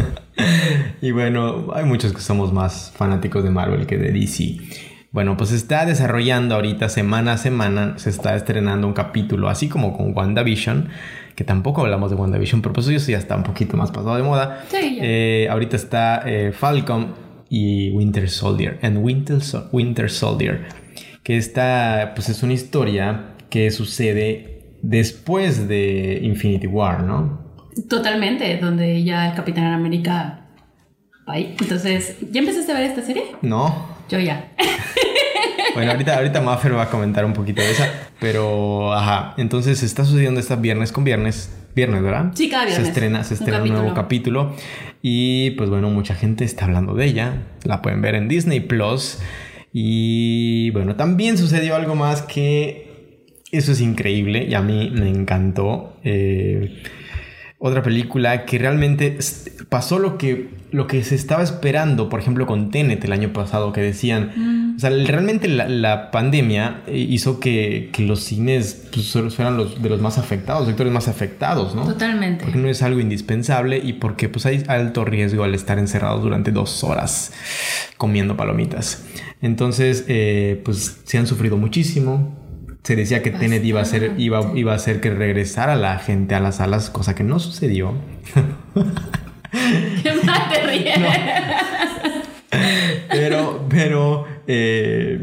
y 1.03 1.11
bueno, 1.11 1.69
hay 1.75 1.85
muchos 1.85 2.13
que 2.13 2.21
somos 2.21 2.53
más 2.53 2.93
fanáticos 2.97 3.43
de 3.45 3.51
Marvel 3.51 3.87
que 3.87 3.97
de 3.97 4.13
DC. 4.13 4.59
Bueno, 5.15 5.37
pues 5.37 5.51
se 5.51 5.57
está 5.57 5.87
desarrollando 5.87 6.57
ahorita 6.57 6.89
semana 6.89 7.35
a 7.35 7.39
semana, 7.39 7.97
se 7.99 8.11
está 8.11 8.35
estrenando 8.35 8.89
un 8.89 8.95
capítulo, 8.95 9.49
así 9.49 9.69
como 9.69 9.97
con 9.97 10.13
WandaVision, 10.13 10.89
que 11.37 11.45
tampoco 11.45 11.83
hablamos 11.83 12.11
de 12.11 12.17
WandaVision, 12.17 12.63
pero 12.63 12.73
pues 12.73 12.89
eso 12.89 13.13
ya 13.13 13.19
está 13.19 13.37
un 13.37 13.45
poquito 13.45 13.77
más 13.77 13.93
pasado 13.93 14.17
de 14.17 14.25
moda. 14.25 14.65
Sí, 14.73 14.99
eh, 15.01 15.47
ahorita 15.49 15.77
está 15.77 16.25
eh, 16.27 16.51
Falcon 16.51 17.15
y 17.49 17.93
Winter 17.93 18.29
Soldier, 18.29 18.81
and 18.83 19.05
Winter, 19.05 19.39
Winter 19.71 20.11
Soldier, 20.11 20.65
que 21.23 21.37
está, 21.37 22.11
pues 22.17 22.29
es 22.29 22.43
una 22.43 22.55
historia 22.55 23.37
que 23.51 23.71
sucede 23.71 24.79
después 24.83 25.69
de 25.69 26.19
Infinity 26.25 26.67
War, 26.67 27.05
¿no? 27.05 27.39
Totalmente, 27.89 28.59
donde 28.61 29.05
ya 29.05 29.29
el 29.29 29.37
Capitán 29.37 29.67
América... 29.67 30.41
Bye. 31.25 31.55
Entonces, 31.61 32.17
¿ya 32.33 32.41
empezaste 32.41 32.73
a 32.73 32.75
ver 32.75 32.91
esta 32.91 33.03
serie? 33.03 33.23
No. 33.41 33.94
Yo 34.09 34.19
ya. 34.19 34.53
Bueno, 35.75 35.91
ahorita, 35.91 36.17
ahorita 36.17 36.41
Maffer 36.41 36.77
va 36.77 36.85
a 36.85 36.91
comentar 36.91 37.25
un 37.25 37.33
poquito 37.33 37.61
de 37.61 37.71
esa, 37.71 37.91
pero 38.21 38.95
ajá, 38.95 39.35
entonces 39.39 39.83
está 39.83 40.05
sucediendo 40.05 40.39
esta 40.39 40.55
viernes 40.55 40.93
con 40.93 41.03
viernes, 41.03 41.53
viernes, 41.75 42.01
¿verdad? 42.01 42.31
Sí, 42.35 42.49
cada 42.49 42.65
viernes. 42.65 42.87
Se 42.87 42.93
estrena, 42.93 43.25
se 43.25 43.35
estrena 43.35 43.61
un, 43.61 43.71
nuevo 43.71 43.93
capítulo 43.93 44.55
y 45.03 45.51
pues 45.53 45.71
bueno, 45.71 45.91
mucha 45.91 46.15
gente 46.15 46.45
está 46.45 46.67
hablando 46.67 46.95
de 46.95 47.07
ella, 47.07 47.43
la 47.65 47.83
pueden 47.83 48.03
ver 48.03 48.15
en 48.15 48.29
Disney 48.29 48.61
Plus 48.61 49.19
y 49.73 50.71
bueno, 50.71 50.95
también 50.95 51.37
sucedió 51.39 51.75
algo 51.75 51.97
más 51.97 52.23
que 52.23 53.25
eso 53.51 53.73
es 53.73 53.81
increíble 53.81 54.47
y 54.49 54.55
a 54.55 54.63
mí 54.63 54.91
me 54.95 55.09
encantó. 55.09 55.97
Eh, 56.05 56.83
otra 57.59 57.83
película 57.83 58.45
que 58.45 58.59
realmente 58.59 59.17
pasó 59.75 59.99
lo 59.99 60.19
que, 60.19 60.51
lo 60.71 60.87
que 60.87 61.03
se 61.03 61.17
estaba 61.17 61.43
esperando, 61.43 62.09
por 62.09 62.21
ejemplo, 62.21 62.47
con 62.47 62.71
Tenet 62.71 63.05
el 63.05 63.13
año 63.13 63.33
pasado, 63.33 63.73
que 63.73 63.81
decían, 63.81 64.31
mm. 64.37 64.77
o 64.77 64.79
sea, 64.79 64.91
realmente 64.91 65.49
la, 65.49 66.13
pandemia 66.13 66.83
hizo 66.87 67.41
que, 67.41 67.91
los 67.99 68.21
cines 68.21 68.87
pues, 68.93 69.11
fueran 69.35 69.57
los 69.57 69.83
de 69.83 69.89
los 69.89 70.01
más 70.01 70.17
afectados, 70.17 70.69
sectores 70.69 70.93
más 70.93 71.09
afectados, 71.09 71.75
¿no? 71.75 71.87
Totalmente. 71.87 72.45
Porque 72.45 72.57
no 72.57 72.69
es 72.69 72.85
algo 72.85 73.01
indispensable 73.01 73.79
y 73.79 73.95
porque 73.95 74.29
pues 74.29 74.47
hay 74.47 74.63
alto 74.69 75.05
riesgo 75.05 75.43
al 75.43 75.57
estar 75.57 75.81
encerrados 75.81 76.23
durante 76.23 76.53
dos 76.53 76.85
horas 76.85 77.33
comiendo 77.97 78.37
palomitas. 78.37 79.05
Entonces, 79.43 80.05
eh, 80.07 80.63
pues 80.65 81.01
se 81.03 81.19
han 81.19 81.27
sufrido 81.27 81.57
muchísimo 81.57 82.45
se 82.85 82.95
decía 82.95 83.23
que 83.23 83.31
Tenet 83.31 83.65
iba 83.65 83.81
a 83.81 83.85
ser 83.87 84.15
iba, 84.19 84.53
iba 84.55 84.73
a 84.73 84.77
hacer 84.77 85.01
que 85.01 85.11
regresara 85.11 85.75
la 85.75 85.99
gente 85.99 86.35
a 86.35 86.41
las 86.41 86.57
salas, 86.59 86.91
cosa 86.91 87.17
que 87.17 87.25
no 87.25 87.41
sucedió. 87.41 87.95
¿Qué 90.83 90.99
mal 90.99 91.25
te 91.25 91.41
ríes? 91.41 92.35
Pero, 93.11 93.67
pero, 93.69 94.27
eh, 94.47 95.21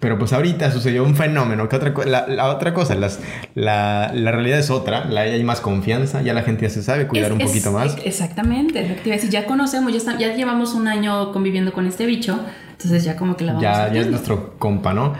pero 0.00 0.18
pues 0.18 0.32
ahorita 0.32 0.70
sucedió 0.70 1.04
un 1.04 1.14
fenómeno. 1.14 1.68
Que 1.68 1.76
otra, 1.76 1.92
la, 2.06 2.46
otra 2.48 2.74
cosa, 2.74 2.94
las, 2.94 3.20
la, 3.54 4.12
la, 4.14 4.32
realidad 4.32 4.58
es 4.58 4.70
otra. 4.70 5.04
La, 5.04 5.22
hay 5.22 5.42
más 5.44 5.60
confianza, 5.60 6.22
ya 6.22 6.34
la 6.34 6.42
gente 6.42 6.62
ya 6.62 6.70
se 6.70 6.82
sabe 6.82 7.06
cuidar 7.06 7.32
un 7.32 7.38
poquito 7.38 7.72
más. 7.72 7.96
Exactamente, 8.04 9.00
si 9.18 9.28
ya 9.28 9.46
conocemos, 9.46 9.92
ya, 9.92 10.18
ya 10.18 10.34
llevamos 10.34 10.74
un 10.74 10.88
año 10.88 11.32
conviviendo 11.32 11.72
con 11.72 11.86
este 11.86 12.06
bicho, 12.06 12.38
entonces 12.72 13.04
ya 13.04 13.16
como 13.16 13.36
que 13.36 13.44
la 13.44 13.52
vamos 13.52 13.62
Ya, 13.62 13.92
ya 13.92 14.00
es 14.00 14.06
nuestro 14.08 14.58
compa, 14.58 14.92
¿no? 14.92 15.14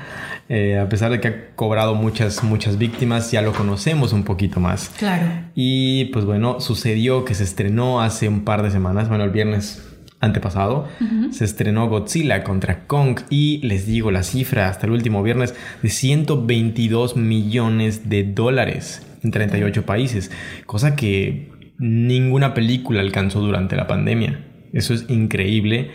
Eh, 0.49 0.79
a 0.79 0.89
pesar 0.89 1.11
de 1.11 1.21
que 1.21 1.29
ha 1.29 1.55
cobrado 1.57 1.95
muchas, 1.95 2.45
muchas 2.45 2.79
víctimas, 2.79 3.33
ya 3.33 3.43
lo 3.43 3.53
conocemos 3.53 4.13
un 4.13 4.23
poquito 4.23 4.61
más. 4.61 4.91
Claro. 4.99 5.27
Y 5.55 6.07
pues 6.07 6.25
bueno, 6.25 6.61
sucedió 6.61 7.25
que 7.25 7.35
se 7.35 7.45
estrenó 7.45 8.01
hace 8.01 8.29
un 8.29 8.45
par 8.45 8.63
de 8.63 8.71
semanas, 8.71 9.09
bueno, 9.09 9.25
el 9.25 9.31
viernes 9.31 9.83
antepasado, 10.21 10.89
se 11.31 11.45
estrenó 11.45 11.89
Godzilla 11.89 12.43
contra 12.43 12.87
Kong 12.87 13.21
y 13.29 13.59
les 13.59 13.87
digo 13.87 14.11
la 14.11 14.23
cifra 14.23 14.69
hasta 14.69 14.87
el 14.87 14.93
último 14.93 15.23
viernes 15.23 15.55
de 15.83 15.91
122 15.91 17.17
millones 17.17 18.09
de 18.09 18.25
dólares 18.25 19.07
en 19.23 19.31
38 19.31 19.85
países, 19.85 20.31
cosa 20.65 20.97
que 20.97 21.51
ninguna 21.79 22.55
película 22.55 23.03
alcanzó 23.03 23.41
durante 23.41 23.77
la 23.77 23.87
pandemia. 23.87 24.43
Eso 24.73 24.95
es 24.95 25.05
increíble 25.09 25.91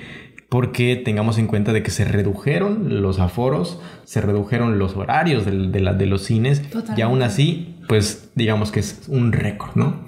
porque 0.52 0.98
tengamos 0.98 1.38
en 1.38 1.48
cuenta 1.48 1.72
de 1.72 1.82
que 1.82 1.92
se 1.92 2.04
redujeron 2.04 3.02
los 3.02 3.22
aforos, 3.22 3.80
se 4.04 4.20
redujeron 4.20 4.80
los 4.80 4.98
horarios 4.98 5.46
de, 5.46 5.54
de, 5.54 6.06
los 6.06 6.24
cines 6.24 6.62
y 6.98 7.00
aún 7.00 7.22
así, 7.22 7.78
pues 7.88 8.32
digamos 8.36 8.70
que 8.70 8.82
es 8.82 9.04
un 9.08 9.32
récord, 9.32 9.72
¿no? 9.76 10.04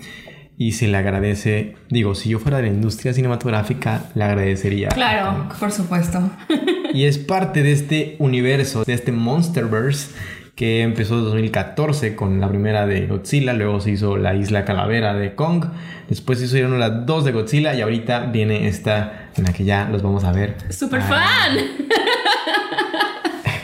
Y 0.57 0.73
se 0.73 0.89
le 0.89 0.97
agradece, 0.97 1.75
digo, 1.89 2.13
si 2.13 2.27
yo 2.27 2.39
fuera 2.39 2.57
de 2.57 2.63
la 2.63 2.73
industria 2.73 3.13
cinematográfica, 3.13 4.09
le 4.15 4.25
agradecería. 4.25 4.89
Claro, 4.89 5.47
por 5.57 5.71
supuesto. 5.71 6.29
y 6.93 7.05
es 7.05 7.17
parte 7.17 7.63
de 7.63 7.71
este 7.71 8.17
universo, 8.19 8.83
de 8.83 8.95
este 8.95 9.13
Monsterverse 9.13 10.09
que 10.55 10.81
empezó 10.81 11.15
en 11.15 11.25
2014 11.25 12.15
con 12.15 12.39
la 12.39 12.47
primera 12.47 12.85
de 12.85 13.07
Godzilla, 13.07 13.53
luego 13.53 13.81
se 13.81 13.91
hizo 13.91 14.17
la 14.17 14.35
Isla 14.35 14.65
Calavera 14.65 15.15
de 15.15 15.33
Kong, 15.33 15.65
después 16.09 16.39
se 16.39 16.45
hicieron 16.45 16.79
las 16.79 17.05
dos 17.05 17.25
de 17.25 17.31
Godzilla 17.31 17.73
y 17.73 17.81
ahorita 17.81 18.27
viene 18.27 18.67
esta 18.67 19.29
en 19.35 19.45
la 19.45 19.53
que 19.53 19.63
ya 19.63 19.89
los 19.89 20.03
vamos 20.03 20.23
a 20.23 20.31
ver. 20.31 20.57
¡Super 20.69 21.01
fan! 21.01 21.57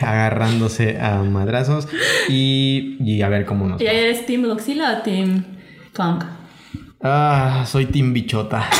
Agarrándose 0.00 0.98
a 1.00 1.22
madrazos 1.22 1.86
y, 2.28 2.96
y 3.00 3.22
a 3.22 3.28
ver 3.28 3.44
cómo 3.44 3.68
nos. 3.68 3.80
¿Y 3.80 3.86
eres 3.86 4.26
Team 4.26 4.42
Godzilla 4.42 4.98
o 4.98 5.02
Team 5.02 5.44
Kong? 5.94 6.24
Ah, 7.02 7.64
soy 7.66 7.86
Team 7.86 8.12
Bichota. 8.12 8.68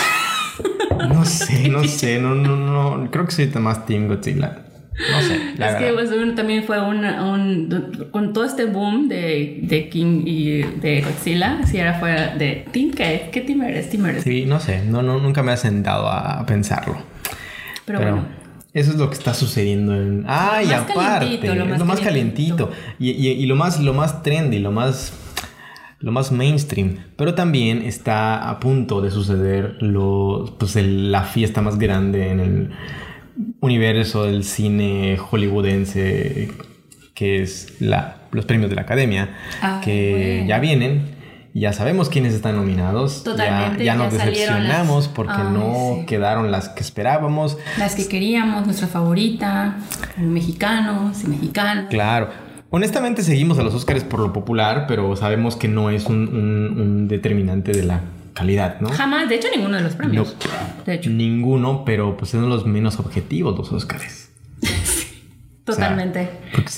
No 1.09 1.25
sé, 1.25 1.71
no 1.71 1.83
sé, 1.85 2.21
no, 2.21 2.35
no, 2.35 2.57
no. 2.57 3.11
Creo 3.11 3.25
que 3.25 3.33
soy 3.33 3.47
más 3.59 3.87
Team 3.87 4.07
Godzilla. 4.07 4.70
No 4.93 5.21
sé. 5.23 5.37
es 5.59 5.75
que 5.77 5.93
pues, 5.93 6.35
también 6.37 6.65
fue 6.65 6.81
un, 6.81 8.09
Con 8.11 8.33
todo 8.33 8.45
este 8.45 8.67
boom 8.67 9.09
de, 9.09 9.61
de, 9.63 9.89
King 9.89 10.23
y 10.27 10.63
de 10.63 11.03
Godzilla, 11.03 11.61
si 11.67 11.79
era 11.79 11.95
fuera 11.99 12.37
de. 12.37 12.67
¿Team 12.71 12.91
qué? 12.93 13.31
¿Qué 13.33 13.41
team 13.41 13.63
eres? 13.63 13.89
¿Team 13.91 14.07
eres? 14.07 14.23
Sí, 14.23 14.45
no 14.47 14.61
sé. 14.61 14.83
No, 14.85 15.03
no, 15.03 15.19
nunca 15.19 15.43
me 15.43 15.53
ha 15.53 15.57
sentado 15.57 16.09
a 16.09 16.45
pensarlo. 16.45 16.99
Pero, 17.87 18.01
bueno. 18.01 18.41
Eso 18.73 18.93
es 18.93 18.99
lo 18.99 19.09
que 19.09 19.15
está 19.15 19.35
sucediendo 19.35 19.95
en. 19.95 20.25
¡Ah! 20.29 20.63
y 20.63 20.73
aparte. 20.73 21.55
Lo 21.55 21.67
más, 21.67 21.79
lo 21.79 21.85
más 21.85 22.01
calientito. 22.01 22.71
Y, 22.99 23.11
y, 23.11 23.47
lo 23.47 23.57
más, 23.57 23.81
lo 23.81 23.95
más 23.95 24.23
trendy, 24.23 24.59
lo 24.59 24.71
más. 24.71 25.13
Lo 25.99 26.13
más 26.13 26.33
mainstream. 26.33 26.97
Pero 27.17 27.35
también 27.35 27.83
está 27.83 28.49
a 28.49 28.59
punto 28.59 29.03
de 29.03 29.11
suceder 29.11 29.77
lo, 29.81 30.57
pues 30.59 30.75
la 30.77 31.25
fiesta 31.25 31.61
más 31.61 31.79
grande 31.79 32.31
en 32.31 32.41
el 32.41 32.71
universo 33.61 34.25
del 34.25 34.45
cine 34.45 35.17
hollywoodense 35.19 36.51
que 37.15 37.43
es 37.43 37.81
la, 37.81 38.17
los 38.33 38.47
premios 38.47 38.71
de 38.71 38.77
la 38.77 38.83
academia 38.83 39.37
ah, 39.61 39.83
que 39.85 40.45
ya 40.49 40.59
vienen. 40.59 41.19
Ya 41.53 41.73
sabemos 41.73 42.09
quiénes 42.09 42.33
están 42.33 42.57
nominados. 42.57 43.25
Totalmente, 43.25 43.85
ya, 43.85 43.97
nos 43.97 44.13
decepcionamos 44.13 45.09
porque 45.09 45.43
no 45.43 46.05
quedaron 46.07 46.51
las 46.51 46.69
que 46.71 46.81
esperábamos. 46.81 47.59
Las 47.77 47.97
que 47.97 48.09
queríamos 48.09 48.65
nuestra 48.65 48.87
favorita 48.87 49.77
mexicanos 50.17 51.23
y 51.25 51.27
mexicanas 51.27 51.87
claro. 51.91 52.31
Honestamente 52.71 53.23
seguimos 53.23 53.59
a 53.59 53.65
los 53.65 53.75
Oscars 53.75 54.05
por 54.05 54.21
lo 54.21 54.33
popular 54.33 54.87
pero 54.87 55.17
sabemos 55.17 55.57
que 55.57 55.67
no 55.67 55.91
es 55.91 56.07
un 56.07 57.09
determinante 57.09 57.73
de 57.73 57.83
la 57.83 58.01
calidad, 58.35 58.81
¿no? 58.81 58.89
Jamás, 58.91 59.29
de 59.29 59.37
hecho 59.37 59.49
ninguno 59.55 59.77
de 59.77 59.83
los 59.83 59.95
premios. 59.95 60.37
de 60.87 60.95
hecho. 60.95 61.11
Ninguno, 61.11 61.85
pero 61.85 62.17
pues 62.17 62.31
son 62.31 62.49
los 62.49 62.67
menos 62.67 62.99
objetivos 62.99 63.57
los 63.57 63.73
Oscars. 63.73 64.31
Totalmente. 65.65 66.29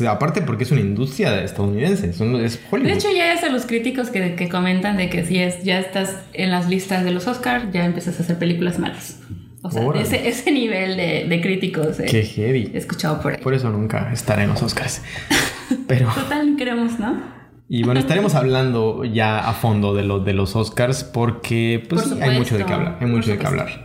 aparte 0.08 0.42
porque 0.42 0.64
es 0.64 0.70
una 0.70 0.80
industria 0.80 1.42
estadounidense, 1.42 2.10
es 2.10 2.20
Hollywood. 2.20 2.88
De 2.88 2.92
hecho 2.92 3.08
ya 3.14 3.32
es 3.32 3.42
a 3.42 3.48
los 3.48 3.64
críticos 3.64 4.10
que, 4.10 4.34
que, 4.34 4.48
comentan 4.48 4.96
de 4.96 5.08
que 5.08 5.24
si 5.24 5.38
es, 5.38 5.62
ya 5.62 5.78
estás 5.78 6.16
en 6.34 6.50
las 6.50 6.68
listas 6.68 7.04
de 7.04 7.10
los 7.10 7.26
Oscars, 7.26 7.72
ya 7.72 7.84
empiezas 7.84 8.18
a 8.18 8.22
hacer 8.22 8.38
películas 8.38 8.78
malas. 8.78 9.20
O 9.62 9.70
sea, 9.70 9.88
ese, 9.94 10.28
ese, 10.28 10.50
nivel 10.50 10.96
de, 10.96 11.26
de 11.28 11.40
críticos. 11.40 12.00
Eh, 12.00 12.06
Qué 12.10 12.24
heavy. 12.24 12.72
He 12.74 12.78
escuchado 12.78 13.20
por 13.20 13.32
ahí. 13.32 13.40
Por 13.40 13.54
eso 13.54 13.70
nunca 13.70 14.12
estaré 14.12 14.42
en 14.42 14.48
los 14.50 14.62
Oscars. 14.62 15.02
Pero... 15.86 16.08
Total, 16.12 16.56
queremos, 16.58 16.98
¿no? 16.98 17.41
Y 17.74 17.84
bueno, 17.84 18.00
estaremos 18.00 18.34
hablando 18.34 19.02
ya 19.02 19.48
a 19.48 19.54
fondo 19.54 19.94
de, 19.94 20.02
lo, 20.02 20.20
de 20.20 20.34
los 20.34 20.56
Oscars 20.56 21.04
porque 21.04 21.82
pues 21.88 22.12
hay 22.20 22.36
mucho 22.36 22.58
de 22.58 22.66
qué 22.66 22.72
hablar, 22.74 22.98
hay 23.00 23.06
mucho 23.06 23.30
de 23.30 23.38
qué 23.38 23.46
hablar. 23.46 23.84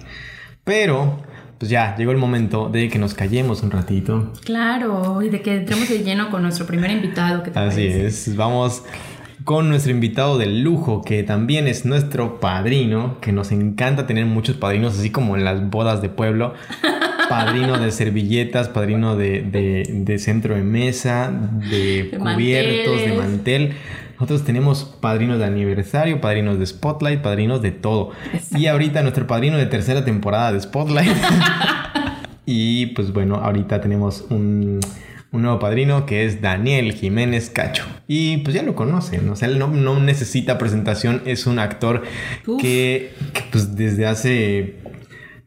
Pero 0.66 1.24
pues 1.58 1.72
ya 1.72 1.96
llegó 1.96 2.12
el 2.12 2.18
momento 2.18 2.68
de 2.68 2.90
que 2.90 3.00
nos 3.00 3.14
callemos 3.14 3.64
un 3.64 3.72
ratito. 3.72 4.34
Claro, 4.44 5.22
y 5.22 5.30
de 5.30 5.42
que 5.42 5.56
entremos 5.56 5.88
de 5.88 6.04
lleno 6.04 6.30
con 6.30 6.42
nuestro 6.42 6.66
primer 6.66 6.92
invitado. 6.92 7.44
Así 7.56 7.88
es, 7.88 8.36
vamos 8.36 8.84
con 9.46 9.70
nuestro 9.70 9.94
invitado 9.94 10.38
de 10.38 10.48
lujo, 10.48 11.02
que 11.02 11.24
también 11.24 11.70
es 11.70 11.86
nuestro 11.86 12.42
padrino, 12.42 13.22
que 13.22 13.32
nos 13.32 13.54
encanta 13.54 14.06
tener 14.06 14.26
muchos 14.26 14.58
padrinos, 14.58 15.00
así 15.00 15.12
como 15.12 15.38
en 15.38 15.46
las 15.46 15.70
bodas 15.70 16.02
de 16.02 16.10
pueblo. 16.10 16.56
Padrino 17.30 17.80
de 17.80 17.92
servilletas, 17.92 18.70
padrino 18.70 19.16
de, 19.16 20.16
centro 20.20 20.56
de 20.56 20.64
mesa, 20.64 21.32
de, 21.70 22.18
cubiertos, 22.18 23.02
de 23.02 23.14
mantel. 23.18 23.74
Nosotros 24.20 24.44
tenemos 24.46 24.84
padrinos 25.00 25.38
de 25.38 25.46
aniversario, 25.46 26.20
padrinos 26.20 26.58
de 26.58 26.66
Spotlight, 26.66 27.22
padrinos 27.22 27.62
de 27.62 27.72
todo. 27.72 28.12
Y 28.52 28.66
ahorita 28.66 29.04
nuestro 29.04 29.28
padrino 29.28 29.58
de 29.58 29.68
tercera 29.68 30.04
temporada 30.04 30.54
de 30.54 30.62
Spotlight. 30.62 31.16
y 32.46 32.88
pues 32.88 33.14
bueno, 33.14 33.36
ahorita 33.36 33.80
tenemos 33.80 34.26
un, 34.30 34.80
nuevo 35.32 35.60
padrino 35.60 36.08
que 36.08 36.26
es 36.26 36.42
Daniel 36.42 36.94
Jiménez 36.94 37.52
Cacho. 37.52 37.86
Y 38.08 38.38
pues 38.38 38.56
ya 38.56 38.64
lo 38.64 38.74
conocen, 38.74 39.30
o 39.30 39.36
sea, 39.36 39.50
él 39.50 39.60
no, 39.60 40.00
necesita 40.00 40.58
presentación, 40.58 41.22
es 41.26 41.46
un 41.46 41.60
actor 41.60 42.02
que, 42.60 43.14
que, 43.34 43.44
pues 43.52 43.76
desde 43.76 44.08
hace 44.08 44.80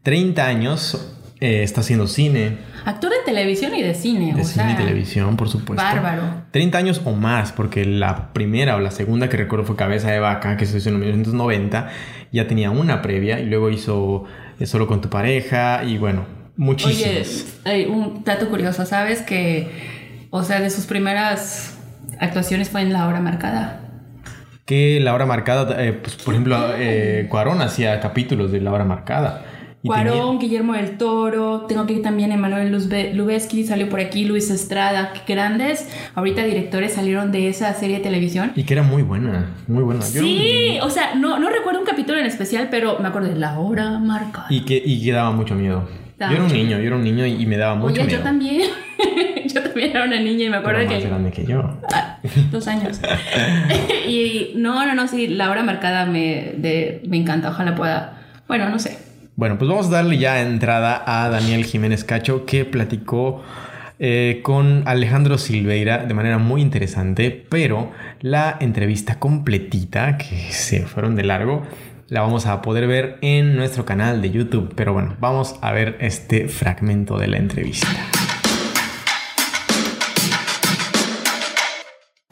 30 0.04 0.46
años 0.46 1.19
eh, 1.40 1.62
está 1.62 1.80
haciendo 1.80 2.06
cine. 2.06 2.58
Actor 2.84 3.10
de 3.10 3.16
televisión 3.24 3.74
y 3.74 3.82
de 3.82 3.94
cine. 3.94 4.34
De 4.34 4.44
cine 4.44 4.72
y 4.72 4.76
televisión, 4.76 5.38
por 5.38 5.48
supuesto. 5.48 5.82
Bárbaro. 5.82 6.22
30 6.50 6.76
años 6.76 7.00
o 7.06 7.12
más, 7.12 7.52
porque 7.52 7.86
la 7.86 8.34
primera 8.34 8.76
o 8.76 8.80
la 8.80 8.90
segunda 8.90 9.30
que 9.30 9.38
recuerdo 9.38 9.64
fue 9.64 9.74
Cabeza 9.74 10.10
de 10.10 10.18
Vaca, 10.18 10.58
que 10.58 10.66
se 10.66 10.76
hizo 10.76 10.90
en 10.90 11.00
1990. 11.00 11.88
Ya 12.30 12.46
tenía 12.46 12.70
una 12.70 13.00
previa 13.00 13.40
y 13.40 13.46
luego 13.46 13.70
hizo 13.70 14.24
eh, 14.58 14.66
Solo 14.66 14.86
con 14.86 15.00
tu 15.00 15.08
pareja 15.08 15.82
y 15.82 15.96
bueno, 15.96 16.26
muchísimos. 16.58 17.46
Oye, 17.64 17.86
un 17.88 18.22
dato 18.22 18.50
curioso, 18.50 18.84
¿sabes? 18.84 19.22
Que, 19.22 20.26
o 20.28 20.42
sea, 20.42 20.60
de 20.60 20.68
sus 20.68 20.84
primeras 20.84 21.78
actuaciones 22.18 22.68
fue 22.68 22.82
en 22.82 22.92
La 22.92 23.06
Hora 23.08 23.20
Marcada 23.20 23.86
que 24.66 25.00
la 25.00 25.14
hora 25.14 25.26
marcada, 25.26 25.82
eh, 25.84 25.94
pues, 25.94 26.14
por 26.14 26.32
ejemplo, 26.32 26.56
Cuarón 27.28 27.60
hacía 27.60 27.98
capítulos 27.98 28.52
de 28.52 28.60
la 28.60 28.70
hora 28.70 28.84
marcada. 28.84 29.44
Cuarón, 29.84 30.38
Guillermo 30.38 30.74
del 30.74 30.98
Toro, 30.98 31.62
tengo 31.62 31.82
aquí 31.82 32.02
también 32.02 32.32
Emanuel 32.32 32.70
Lubezki, 33.14 33.64
salió 33.64 33.88
por 33.88 34.00
aquí, 34.00 34.26
Luis 34.26 34.50
Estrada, 34.50 35.12
que 35.14 35.32
grandes 35.32 35.88
ahorita 36.14 36.44
directores 36.44 36.92
salieron 36.92 37.32
de 37.32 37.48
esa 37.48 37.72
serie 37.72 37.96
de 37.96 38.02
televisión. 38.02 38.52
Y 38.56 38.64
que 38.64 38.74
era 38.74 38.82
muy 38.82 39.02
buena, 39.02 39.54
muy 39.68 39.82
buena. 39.82 40.02
sí, 40.02 40.78
o 40.82 40.90
sea, 40.90 41.14
no, 41.14 41.38
no 41.38 41.48
recuerdo 41.48 41.80
un 41.80 41.86
capítulo 41.86 42.18
en 42.18 42.26
especial, 42.26 42.68
pero 42.70 42.98
me 42.98 43.08
acuerdo 43.08 43.28
de 43.28 43.36
La 43.36 43.58
Hora 43.58 43.98
Marca. 43.98 44.44
Y 44.50 44.66
que, 44.66 44.80
y 44.84 45.02
que 45.02 45.12
daba 45.12 45.30
mucho 45.30 45.54
miedo. 45.54 45.88
yo 46.18 46.26
era 46.26 46.44
un 46.44 46.52
niño, 46.52 46.78
yo 46.78 46.86
era 46.86 46.96
un 46.96 47.04
niño 47.04 47.24
y, 47.24 47.46
me 47.46 47.56
daba 47.56 47.74
mucho 47.74 48.02
Oye, 48.02 48.12
yo 48.12 48.20
también. 48.20 48.68
yo 49.46 49.62
también 49.62 49.90
era 49.92 50.04
una 50.04 50.20
niña 50.20 50.44
y 50.44 50.50
me 50.50 50.58
acuerdo 50.58 50.80
que... 50.80 50.94
más 50.94 51.04
grande 51.06 51.30
que 51.30 51.46
yo. 51.46 51.78
Ah, 51.90 52.18
dos 52.50 52.68
años. 52.68 53.00
y 54.06 54.52
no, 54.56 54.86
no, 54.86 54.94
no, 54.94 55.08
sí, 55.08 55.26
La 55.26 55.48
Hora 55.50 55.62
Marcada 55.62 56.04
me, 56.04 56.52
de, 56.58 57.02
me 57.08 57.16
encanta, 57.16 57.48
ojalá 57.48 57.74
pueda... 57.74 58.18
Bueno, 58.46 58.68
no 58.68 58.80
sé, 58.80 58.98
bueno, 59.40 59.56
pues 59.56 59.70
vamos 59.70 59.86
a 59.86 59.90
darle 59.92 60.18
ya 60.18 60.42
entrada 60.42 61.02
a 61.06 61.30
Daniel 61.30 61.64
Jiménez 61.64 62.04
Cacho 62.04 62.44
que 62.44 62.66
platicó 62.66 63.42
eh, 63.98 64.40
con 64.42 64.82
Alejandro 64.86 65.38
Silveira 65.38 66.04
de 66.04 66.12
manera 66.12 66.36
muy 66.36 66.60
interesante, 66.60 67.46
pero 67.48 67.90
la 68.20 68.58
entrevista 68.60 69.18
completita, 69.18 70.18
que 70.18 70.52
se 70.52 70.82
fueron 70.84 71.16
de 71.16 71.22
largo, 71.22 71.62
la 72.08 72.20
vamos 72.20 72.44
a 72.44 72.60
poder 72.60 72.86
ver 72.86 73.16
en 73.22 73.56
nuestro 73.56 73.86
canal 73.86 74.20
de 74.20 74.30
YouTube. 74.30 74.74
Pero 74.76 74.92
bueno, 74.92 75.16
vamos 75.20 75.56
a 75.62 75.72
ver 75.72 75.96
este 76.00 76.46
fragmento 76.46 77.18
de 77.18 77.28
la 77.28 77.38
entrevista. 77.38 77.88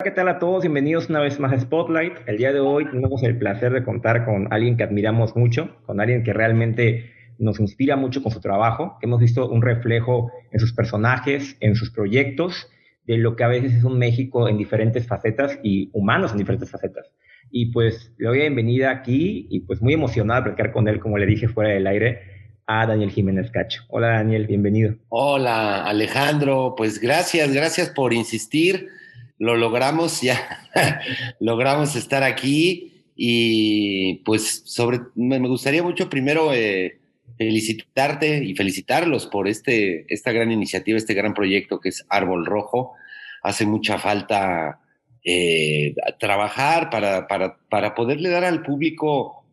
¿Qué 0.05 0.13
tal 0.13 0.29
a 0.29 0.39
todos? 0.39 0.63
Bienvenidos 0.63 1.11
una 1.11 1.19
vez 1.19 1.41
más 1.41 1.53
a 1.53 1.59
Spotlight. 1.59 2.19
El 2.27 2.37
día 2.37 2.53
de 2.53 2.61
hoy 2.61 2.89
tenemos 2.89 3.21
el 3.25 3.37
placer 3.37 3.73
de 3.73 3.83
contar 3.83 4.25
con 4.25 4.47
alguien 4.53 4.77
que 4.77 4.85
admiramos 4.85 5.35
mucho, 5.35 5.77
con 5.87 6.01
alguien 6.01 6.23
que 6.23 6.33
realmente 6.33 7.11
nos 7.39 7.59
inspira 7.59 7.97
mucho 7.97 8.23
con 8.23 8.31
su 8.31 8.41
trabajo, 8.41 8.97
que 9.01 9.07
hemos 9.07 9.19
visto 9.19 9.51
un 9.51 9.61
reflejo 9.61 10.31
en 10.53 10.61
sus 10.61 10.73
personajes, 10.73 11.57
en 11.59 11.75
sus 11.75 11.91
proyectos, 11.91 12.71
de 13.07 13.19
lo 13.19 13.35
que 13.35 13.43
a 13.43 13.49
veces 13.49 13.75
es 13.75 13.83
un 13.83 13.99
México 13.99 14.49
en 14.49 14.57
diferentes 14.57 15.05
facetas 15.05 15.59
y 15.65 15.91
humanos 15.93 16.31
en 16.31 16.39
diferentes 16.39 16.71
facetas. 16.71 17.11
Y 17.51 17.73
pues 17.73 18.15
le 18.19 18.29
doy 18.29 18.39
la 18.39 18.45
bienvenida 18.45 18.93
aquí 18.93 19.49
y 19.51 19.61
pues 19.61 19.83
muy 19.83 19.95
emocionado 19.95 20.43
de 20.43 20.45
platicar 20.45 20.73
con 20.73 20.87
él, 20.87 21.01
como 21.01 21.19
le 21.19 21.27
dije 21.27 21.49
fuera 21.49 21.71
del 21.71 21.89
aire, 21.89 22.21
a 22.67 22.87
Daniel 22.87 23.11
Jiménez 23.11 23.51
Cacho. 23.51 23.83
Hola 23.89 24.11
Daniel, 24.11 24.47
bienvenido. 24.47 24.95
Hola 25.09 25.85
Alejandro, 25.87 26.75
pues 26.77 27.01
gracias, 27.01 27.53
gracias 27.53 27.91
por 27.91 28.13
insistir 28.13 28.91
lo 29.39 29.57
logramos, 29.57 30.21
ya 30.21 30.69
logramos 31.41 31.97
estar 31.97 32.23
aquí 32.23 33.05
y 33.17 34.17
pues 34.25 34.63
sobre, 34.65 35.01
me 35.15 35.39
gustaría 35.41 35.83
mucho 35.83 36.09
primero 36.09 36.53
eh, 36.55 36.99
felicitarte 37.37 38.45
y 38.45 38.55
felicitarlos 38.55 39.27
por 39.27 39.49
este, 39.49 40.05
esta 40.13 40.33
gran 40.33 40.53
iniciativa, 40.53 40.99
este 40.99 41.15
gran 41.15 41.35
proyecto 41.35 41.81
que 41.81 41.91
es 41.91 42.05
Árbol 42.09 42.47
Rojo. 42.47 42.95
Hace 43.43 43.67
mucha 43.67 43.99
falta 43.99 44.81
eh, 45.25 45.95
trabajar 46.19 46.91
para, 46.91 47.27
para, 47.29 47.59
para 47.69 47.95
poderle 47.95 48.29
dar 48.29 48.45
al 48.45 48.63
público 48.63 49.45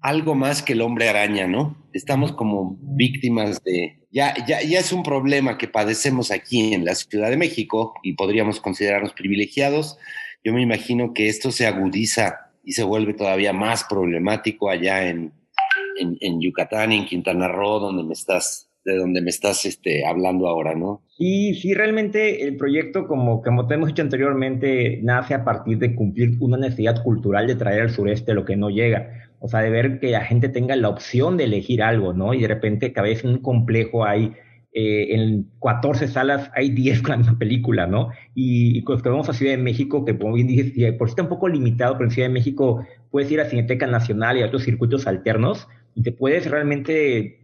algo 0.00 0.34
más 0.34 0.62
que 0.62 0.74
el 0.74 0.82
hombre 0.82 1.08
araña, 1.08 1.46
¿no? 1.46 1.81
Estamos 1.92 2.32
como 2.32 2.78
víctimas 2.80 3.62
de, 3.64 3.98
ya, 4.10 4.34
ya, 4.46 4.62
ya 4.62 4.78
es 4.78 4.92
un 4.92 5.02
problema 5.02 5.58
que 5.58 5.68
padecemos 5.68 6.30
aquí 6.30 6.74
en 6.74 6.84
la 6.84 6.94
Ciudad 6.94 7.30
de 7.30 7.36
México 7.36 7.94
y 8.02 8.14
podríamos 8.14 8.60
considerarnos 8.60 9.12
privilegiados. 9.12 9.98
Yo 10.44 10.52
me 10.52 10.62
imagino 10.62 11.12
que 11.12 11.28
esto 11.28 11.50
se 11.50 11.66
agudiza 11.66 12.52
y 12.64 12.72
se 12.72 12.84
vuelve 12.84 13.14
todavía 13.14 13.52
más 13.52 13.84
problemático 13.84 14.70
allá 14.70 15.08
en, 15.08 15.32
en, 15.98 16.40
Yucatán 16.40 16.92
y 16.92 16.98
en 16.98 17.06
Quintana 17.06 17.48
Roo, 17.48 17.80
donde 17.80 18.04
me 18.04 18.12
estás, 18.12 18.70
de 18.84 18.96
donde 18.96 19.20
me 19.20 19.30
estás 19.30 19.64
este, 19.64 20.06
hablando 20.06 20.48
ahora, 20.48 20.74
¿no? 20.74 21.02
Sí, 21.16 21.54
sí, 21.54 21.74
realmente 21.74 22.42
el 22.42 22.56
proyecto, 22.56 23.06
como, 23.06 23.42
como 23.42 23.66
te 23.66 23.74
hemos 23.74 23.88
dicho 23.88 24.02
anteriormente, 24.02 25.00
nace 25.02 25.34
a 25.34 25.44
partir 25.44 25.78
de 25.78 25.94
cumplir 25.94 26.36
una 26.40 26.56
necesidad 26.56 27.02
cultural 27.02 27.46
de 27.46 27.56
traer 27.56 27.82
al 27.82 27.90
sureste 27.90 28.34
lo 28.34 28.44
que 28.44 28.56
no 28.56 28.70
llega. 28.70 29.31
O 29.44 29.48
sea, 29.48 29.60
de 29.60 29.70
ver 29.70 29.98
que 29.98 30.12
la 30.12 30.24
gente 30.24 30.48
tenga 30.48 30.76
la 30.76 30.88
opción 30.88 31.36
de 31.36 31.44
elegir 31.44 31.82
algo, 31.82 32.12
¿no? 32.12 32.32
Y 32.32 32.42
de 32.42 32.48
repente 32.48 32.92
cada 32.92 33.08
vez 33.08 33.24
en 33.24 33.30
un 33.30 33.38
complejo 33.38 34.04
hay, 34.04 34.34
eh, 34.72 35.14
en 35.16 35.50
14 35.60 36.06
salas 36.06 36.48
hay 36.54 36.70
10 36.70 37.02
con 37.02 37.10
la 37.10 37.16
misma 37.16 37.38
película, 37.38 37.88
¿no? 37.88 38.10
Y, 38.36 38.78
y 38.78 38.84
cuando 38.84 39.10
vamos 39.10 39.28
a 39.28 39.32
Ciudad 39.32 39.52
de 39.52 39.62
México, 39.62 40.04
que 40.04 40.16
como 40.16 40.34
bien 40.34 40.46
dices, 40.46 40.94
por 40.96 41.08
si 41.08 41.12
está 41.12 41.24
un 41.24 41.28
poco 41.28 41.48
limitado, 41.48 41.94
pero 41.94 42.04
en 42.04 42.12
Ciudad 42.12 42.28
de 42.28 42.34
México 42.34 42.86
puedes 43.10 43.30
ir 43.32 43.40
a 43.40 43.46
Cineteca 43.46 43.88
Nacional 43.88 44.38
y 44.38 44.42
a 44.42 44.46
otros 44.46 44.62
circuitos 44.62 45.08
alternos 45.08 45.66
y 45.96 46.02
te 46.02 46.12
puedes 46.12 46.48
realmente 46.48 47.40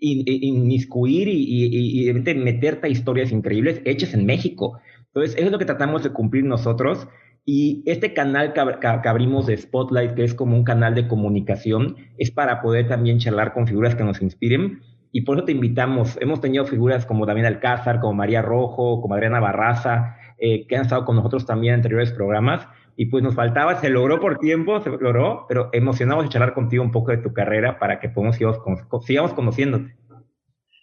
inmiscuir 0.00 1.26
y, 1.26 1.32
y, 1.32 2.06
y, 2.06 2.10
y 2.10 2.34
meterte 2.34 2.86
a 2.86 2.90
historias 2.90 3.32
increíbles 3.32 3.82
hechas 3.84 4.14
en 4.14 4.24
México. 4.24 4.78
Entonces, 5.06 5.34
eso 5.36 5.46
es 5.46 5.52
lo 5.52 5.58
que 5.58 5.64
tratamos 5.64 6.04
de 6.04 6.10
cumplir 6.10 6.44
nosotros. 6.44 7.08
Y 7.52 7.82
este 7.84 8.14
canal 8.14 8.52
que, 8.52 9.08
abrimos 9.08 9.48
de 9.48 9.56
Spotlight, 9.56 10.14
que 10.14 10.22
es 10.22 10.34
como 10.34 10.54
un 10.54 10.62
canal 10.62 10.94
de 10.94 11.08
comunicación, 11.08 11.96
es 12.16 12.30
para 12.30 12.62
poder 12.62 12.86
también 12.86 13.18
charlar 13.18 13.52
con 13.52 13.66
figuras 13.66 13.96
que 13.96 14.04
nos 14.04 14.22
inspiren. 14.22 14.82
Y 15.10 15.22
por 15.22 15.36
eso 15.36 15.46
te 15.46 15.50
invitamos. 15.50 16.16
Hemos 16.20 16.40
tenido 16.40 16.64
figuras 16.64 17.04
como 17.06 17.26
Damián 17.26 17.46
Alcázar, 17.46 17.98
como 17.98 18.14
María 18.14 18.40
Rojo, 18.40 19.00
como 19.00 19.14
Adriana 19.14 19.40
Barraza, 19.40 20.14
eh, 20.38 20.64
que 20.68 20.76
han 20.76 20.82
estado 20.82 21.04
con 21.04 21.16
nosotros 21.16 21.44
también 21.44 21.74
en 21.74 21.80
anteriores 21.80 22.12
programas. 22.12 22.68
Y 22.94 23.06
pues 23.06 23.24
nos 23.24 23.34
faltaba, 23.34 23.74
se 23.80 23.90
logró 23.90 24.20
por 24.20 24.38
tiempo, 24.38 24.80
se 24.80 24.90
logró, 24.90 25.46
pero 25.48 25.70
emocionados 25.72 26.22
de 26.22 26.28
charlar 26.28 26.54
contigo 26.54 26.84
un 26.84 26.92
poco 26.92 27.10
de 27.10 27.18
tu 27.18 27.32
carrera 27.32 27.80
para 27.80 27.98
que 27.98 28.10
podamos 28.10 28.36
sigamos 28.36 29.34
conociéndote. 29.34 29.96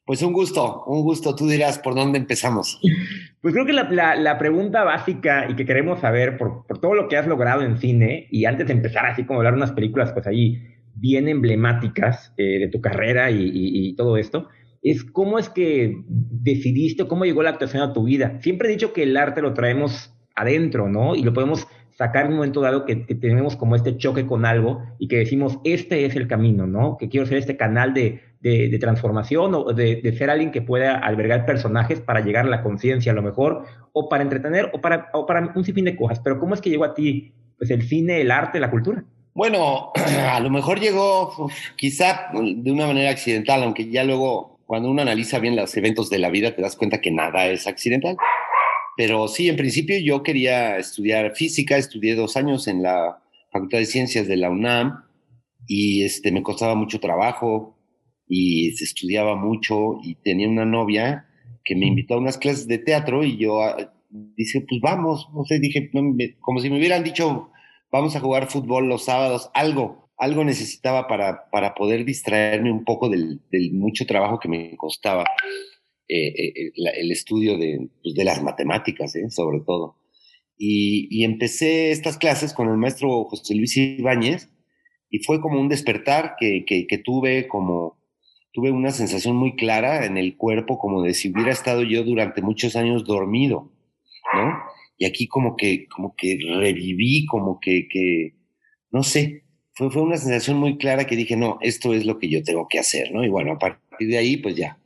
Pues 0.08 0.22
un 0.22 0.32
gusto, 0.32 0.86
un 0.88 1.02
gusto. 1.02 1.36
Tú 1.36 1.50
dirás 1.50 1.80
por 1.80 1.94
dónde 1.94 2.18
empezamos. 2.18 2.80
Pues 3.42 3.54
creo 3.54 3.66
que 3.66 3.74
la, 3.74 4.16
la, 4.16 4.38
pregunta 4.38 4.86
básica 4.86 5.48
y 5.50 5.56
que 5.56 5.66
queremos 5.66 6.00
saber 6.00 6.38
por, 6.38 6.66
por, 6.66 6.80
todo 6.80 6.96
lo 6.96 7.10
que 7.10 7.18
has 7.18 7.28
logrado 7.28 7.62
en 7.62 7.78
cine, 7.78 8.26
y 8.32 8.46
antes 8.46 8.68
de 8.68 8.74
empezar 8.74 9.06
así 9.06 9.26
como 9.26 9.40
hablar 9.40 9.54
unas 9.54 9.74
películas 9.74 10.14
pues 10.14 10.26
ahí 10.26 10.64
bien 10.96 11.28
emblemáticas 11.28 12.34
eh, 12.38 12.58
de 12.58 12.70
tu 12.70 12.80
carrera 12.80 13.32
y, 13.32 13.52
y, 13.54 13.96
todo 13.98 14.16
esto, 14.16 14.48
es 14.82 15.04
cómo 15.04 15.40
es 15.40 15.50
que 15.50 16.02
decidiste, 16.08 17.06
cómo 17.06 17.26
llegó 17.26 17.44
la 17.44 17.50
actuación 17.50 17.84
a 17.84 17.92
tu 17.92 18.06
vida. 18.06 18.40
Siempre 18.42 18.70
he 18.70 18.72
dicho 18.72 18.94
que 18.94 19.04
el 19.04 19.18
arte 19.18 19.42
lo 19.42 19.54
traemos 19.54 20.14
adentro, 20.36 20.88
¿no? 20.88 21.16
Y 21.16 21.24
lo 21.24 21.34
podemos 21.34 21.68
sacar 21.92 22.26
en 22.26 22.32
un 22.32 22.38
momento 22.38 22.62
dado 22.62 22.86
que, 22.86 23.06
que, 23.06 23.16
tenemos 23.16 23.58
como 23.58 23.76
este 23.76 23.98
choque 23.98 24.26
con 24.26 24.46
algo 24.46 24.84
y 25.00 25.10
que 25.10 25.18
decimos, 25.18 25.60
este 25.66 26.06
es 26.06 26.16
el 26.16 26.28
camino, 26.28 26.66
¿no? 26.66 26.96
Que 26.98 27.10
quiero 27.10 27.26
ser 27.26 27.40
este 27.40 27.58
canal 27.58 27.94
de, 27.94 28.22
de, 28.40 28.78
transformación 28.80 29.54
o 29.56 29.74
de, 29.74 30.14
ser 30.18 30.30
alguien 30.30 30.52
que 30.52 30.62
pueda 30.62 30.98
albergar 30.98 31.46
personajes 31.46 32.02
para 32.02 32.22
llegar 32.22 32.46
a 32.46 32.50
la 32.50 32.64
conciencia 32.64 33.12
a 33.12 33.16
lo 33.16 33.22
mejor, 33.22 33.66
o 33.94 34.10
para 34.10 34.24
entretener, 34.24 34.70
o 34.74 34.82
para, 34.82 35.10
o 35.14 35.26
para 35.26 35.52
un 35.56 35.64
sinfín 35.64 35.86
de 35.86 35.96
cosas. 35.96 36.20
Pero 36.20 36.40
¿cómo 36.40 36.54
es 36.54 36.62
que 36.62 36.70
llegó 36.70 36.86
a 36.86 36.94
ti 36.94 37.34
pues, 37.58 37.70
el 37.72 37.84
cine, 37.84 38.22
el 38.22 38.32
arte, 38.32 38.60
la 38.60 38.72
cultura? 38.72 39.04
Bueno, 39.34 39.92
a 40.32 40.40
lo 40.40 40.50
mejor 40.50 40.80
llegó 40.80 41.50
quizá 41.76 42.32
de 42.34 42.72
una 42.72 42.88
manera 42.88 43.12
accidental, 43.12 43.64
aunque 43.64 43.90
ya 43.90 44.04
luego 44.04 44.60
cuando 44.66 44.92
uno 44.92 45.02
analiza 45.02 45.40
bien 45.40 45.56
los 45.56 45.76
eventos 45.78 46.10
de 46.10 46.20
la 46.20 46.30
vida 46.30 46.54
te 46.54 46.62
das 46.62 46.76
cuenta 46.76 47.02
que 47.02 47.12
nada 47.12 47.48
es 47.48 47.68
accidental. 47.68 48.18
Pero 48.98 49.28
sí, 49.28 49.48
en 49.48 49.56
principio 49.56 49.98
yo 50.00 50.24
quería 50.24 50.78
estudiar 50.78 51.36
física, 51.36 51.78
estudié 51.78 52.16
dos 52.16 52.36
años 52.36 52.68
en 52.68 52.82
la 52.82 53.20
Facultad 53.52 53.78
de 53.78 53.86
Ciencias 53.86 54.28
de 54.28 54.38
la 54.38 54.50
UNAM 54.50 55.04
y 55.68 56.04
este, 56.04 56.32
me 56.32 56.44
costaba 56.44 56.76
mucho 56.76 57.00
trabajo, 57.00 57.77
y 58.28 58.72
se 58.72 58.84
estudiaba 58.84 59.36
mucho 59.36 60.00
y 60.04 60.16
tenía 60.16 60.50
una 60.50 60.66
novia 60.66 61.28
que 61.64 61.76
me 61.76 61.88
invitó 61.88 62.16
a 62.16 62.20
unas 62.20 62.38
clases 62.38 62.68
de 62.68 62.78
teatro 62.78 63.24
y 63.24 63.38
yo 63.38 63.62
ah, 63.62 63.94
dije, 64.10 64.66
pues 64.68 64.82
vamos, 64.82 65.30
no 65.34 65.44
sé, 65.46 65.60
dije, 65.60 65.90
como 66.40 66.60
si 66.60 66.70
me 66.70 66.78
hubieran 66.78 67.04
dicho, 67.04 67.52
vamos 67.92 68.16
a 68.16 68.20
jugar 68.20 68.50
fútbol 68.50 68.88
los 68.88 69.06
sábados, 69.06 69.50
algo, 69.54 70.10
algo 70.18 70.44
necesitaba 70.44 71.08
para, 71.08 71.50
para 71.52 71.76
poder 71.76 72.06
distraerme 72.06 72.72
un 72.72 72.84
poco 72.84 73.10
del, 73.10 73.42
del 73.52 73.74
mucho 73.74 74.06
trabajo 74.06 74.40
que 74.40 74.50
me 74.50 74.76
costaba 74.78 75.26
eh, 76.10 76.28
eh, 76.28 76.72
el 76.76 77.12
estudio 77.12 77.58
de, 77.58 77.90
pues, 78.02 78.16
de 78.16 78.24
las 78.24 78.42
matemáticas, 78.42 79.16
¿eh? 79.16 79.30
sobre 79.30 79.60
todo. 79.60 79.98
Y, 80.58 81.08
y, 81.12 81.24
empecé 81.24 81.92
estas 81.92 82.18
clases 82.18 82.54
con 82.54 82.68
el 82.70 82.78
maestro 82.78 83.26
José 83.26 83.54
Luis 83.54 83.78
Ibáñez 83.78 84.50
y 85.10 85.20
fue 85.20 85.40
como 85.40 85.62
un 85.62 85.68
despertar 85.70 86.36
que, 86.40 86.64
que, 86.66 86.88
que 86.88 86.98
tuve 86.98 87.48
como 87.48 87.97
tuve 88.58 88.72
una 88.72 88.90
sensación 88.90 89.36
muy 89.36 89.56
clara 89.56 90.04
en 90.08 90.18
el 90.18 90.36
cuerpo, 90.36 90.80
como 90.80 91.04
de 91.04 91.14
si 91.14 91.30
hubiera 91.30 91.52
estado 91.52 91.84
yo 91.84 92.04
durante 92.04 92.42
muchos 92.42 92.76
años 92.76 93.06
dormido, 93.06 93.72
¿no? 94.34 94.52
Y 94.98 95.06
aquí 95.06 95.28
como 95.28 95.56
que, 95.56 95.86
como 95.88 96.16
que 96.18 96.40
reviví, 96.58 97.28
como 97.28 97.60
que, 97.60 97.88
que 97.88 98.34
no 98.90 99.04
sé, 99.04 99.44
fue, 99.76 99.92
fue 99.92 100.02
una 100.02 100.18
sensación 100.18 100.58
muy 100.58 100.80
clara 100.80 101.06
que 101.06 101.16
dije, 101.16 101.36
no, 101.36 101.60
esto 101.62 101.94
es 101.94 102.08
lo 102.08 102.18
que 102.18 102.30
yo 102.30 102.42
tengo 102.42 102.68
que 102.68 102.80
hacer, 102.80 103.12
¿no? 103.12 103.24
Y 103.24 103.30
bueno, 103.30 103.52
a 103.52 103.60
partir 103.60 104.08
de 104.08 104.18
ahí, 104.18 104.38
pues 104.38 104.56
ya, 104.56 104.80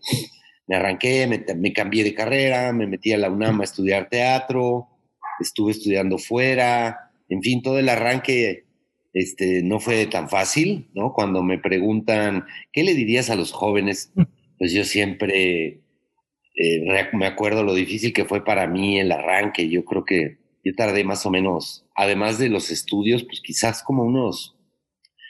me 0.67 0.75
arranqué, 0.75 1.25
me, 1.27 1.41
me 1.55 1.71
cambié 1.71 2.03
de 2.03 2.13
carrera, 2.13 2.73
me 2.73 2.87
metí 2.87 3.13
a 3.13 3.17
la 3.17 3.29
UNAM 3.29 3.61
a 3.61 3.63
estudiar 3.63 4.09
teatro, 4.09 4.89
estuve 5.39 5.71
estudiando 5.71 6.17
fuera, 6.17 7.09
en 7.29 7.41
fin, 7.41 7.61
todo 7.61 7.79
el 7.79 7.87
arranque 7.87 8.65
este, 9.13 9.61
no 9.63 9.79
fue 9.79 10.05
tan 10.07 10.29
fácil, 10.29 10.89
¿no? 10.93 11.13
Cuando 11.13 11.43
me 11.43 11.59
preguntan, 11.59 12.45
¿qué 12.71 12.83
le 12.83 12.93
dirías 12.93 13.29
a 13.29 13.35
los 13.35 13.51
jóvenes? 13.51 14.13
Pues 14.57 14.73
yo 14.73 14.83
siempre 14.83 15.81
eh, 16.55 17.09
me 17.13 17.25
acuerdo 17.25 17.63
lo 17.63 17.73
difícil 17.73 18.13
que 18.13 18.25
fue 18.25 18.45
para 18.45 18.67
mí 18.67 18.99
el 18.99 19.11
arranque. 19.11 19.69
Yo 19.69 19.83
creo 19.85 20.05
que 20.05 20.37
yo 20.63 20.75
tardé 20.75 21.03
más 21.03 21.25
o 21.25 21.31
menos, 21.31 21.85
además 21.95 22.37
de 22.37 22.49
los 22.49 22.69
estudios, 22.71 23.23
pues 23.23 23.41
quizás 23.41 23.83
como 23.83 24.03
unos 24.03 24.55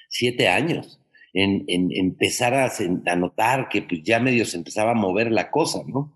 siete 0.10 0.50
años 0.50 1.00
en, 1.34 1.66
empezar 1.68 2.54
a, 2.54 3.16
notar 3.16 3.70
que 3.70 3.82
pues 3.82 4.04
ya 4.04 4.20
medio 4.20 4.46
se 4.46 4.58
empezaba 4.58 4.92
a 4.92 4.96
mover 4.96 5.32
la 5.32 5.50
cosa, 5.50 5.80
¿no? 5.88 6.14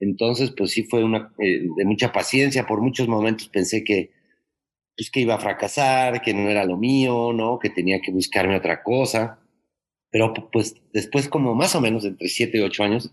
Entonces, 0.00 0.52
pues 0.56 0.70
sí 0.70 0.84
fue 0.84 1.04
una 1.04 1.32
eh, 1.38 1.66
de 1.76 1.84
mucha 1.84 2.12
paciencia. 2.12 2.66
Por 2.66 2.80
muchos 2.80 3.08
momentos 3.08 3.48
pensé 3.48 3.84
que, 3.84 4.10
pues 4.96 5.10
que 5.10 5.20
iba 5.20 5.34
a 5.34 5.40
fracasar, 5.40 6.22
que 6.22 6.34
no 6.34 6.48
era 6.48 6.64
lo 6.64 6.76
mío, 6.76 7.32
¿no? 7.32 7.58
Que 7.58 7.70
tenía 7.70 8.00
que 8.00 8.12
buscarme 8.12 8.56
otra 8.56 8.82
cosa. 8.82 9.40
Pero 10.10 10.32
pues 10.52 10.76
después, 10.92 11.28
como 11.28 11.54
más 11.54 11.74
o 11.74 11.80
menos 11.80 12.04
entre 12.04 12.28
siete 12.28 12.58
y 12.58 12.60
ocho 12.60 12.84
años, 12.84 13.12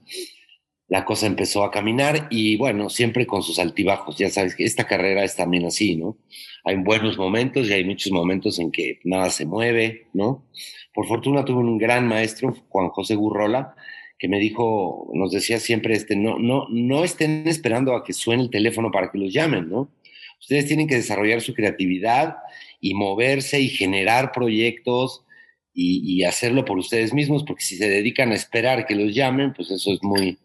la 0.88 1.06
cosa 1.06 1.26
empezó 1.26 1.64
a 1.64 1.72
caminar 1.72 2.28
y 2.30 2.58
bueno, 2.58 2.90
siempre 2.90 3.26
con 3.26 3.44
sus 3.44 3.60
altibajos. 3.60 4.18
Ya 4.18 4.30
sabes 4.30 4.56
que 4.56 4.66
esta 4.66 4.86
carrera 4.86 5.24
es 5.24 5.38
también 5.38 5.66
así, 5.66 5.96
¿no? 5.96 6.18
Hay 6.66 6.76
buenos 6.76 7.18
momentos 7.18 7.70
y 7.70 7.74
hay 7.74 7.86
muchos 7.86 8.12
momentos 8.12 8.60
en 8.60 8.72
que 8.72 9.00
nada 9.04 9.30
se 9.30 9.46
mueve, 9.46 10.08
¿no? 10.14 10.46
Por 10.94 11.08
fortuna 11.08 11.46
tuve 11.46 11.60
un 11.60 11.78
gran 11.78 12.08
maestro, 12.08 12.54
Juan 12.68 12.90
José 12.90 13.16
Gurrola, 13.16 13.74
que 14.20 14.28
me 14.28 14.38
dijo, 14.38 15.10
nos 15.14 15.32
decía 15.32 15.60
siempre, 15.60 15.96
este, 15.96 16.16
no, 16.16 16.38
no, 16.38 16.68
no 16.70 17.04
estén 17.04 17.48
esperando 17.48 17.96
a 17.96 18.04
que 18.04 18.14
suene 18.14 18.44
el 18.44 18.50
teléfono 18.50 18.92
para 18.92 19.10
que 19.12 19.18
los 19.18 19.34
llamen, 19.34 19.70
¿no? 19.70 19.90
Ustedes 20.42 20.66
tienen 20.66 20.88
que 20.88 20.96
desarrollar 20.96 21.42
su 21.42 21.54
creatividad 21.54 22.38
y 22.80 22.96
moverse 22.96 23.62
y 23.62 23.70
generar 23.70 24.32
proyectos 24.32 25.24
y, 25.74 26.24
hacerlo 26.24 26.66
por 26.66 26.78
ustedes 26.78 27.14
mismos, 27.14 27.46
porque 27.46 27.64
si 27.64 27.78
se 27.78 27.90
dedican 27.90 28.32
a 28.32 28.36
esperar 28.36 28.86
que 28.86 28.96
los 28.96 29.16
llamen, 29.16 29.54
pues 29.54 29.72
eso 29.72 29.94
es 29.94 30.04
muy, 30.04 30.38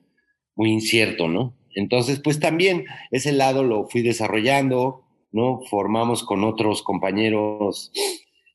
muy 0.54 0.70
incierto, 0.70 1.26
¿no? 1.26 1.56
Entonces, 1.74 2.20
pues 2.20 2.38
también 2.38 2.85
ese 3.11 3.32
lado 3.32 3.64
lo 3.64 3.88
fui 3.88 4.02
desarrollando, 4.02 5.02
¿no? 5.32 5.62
Formamos 5.68 6.22
con 6.22 6.44
otros 6.44 6.82
compañeros 6.82 7.90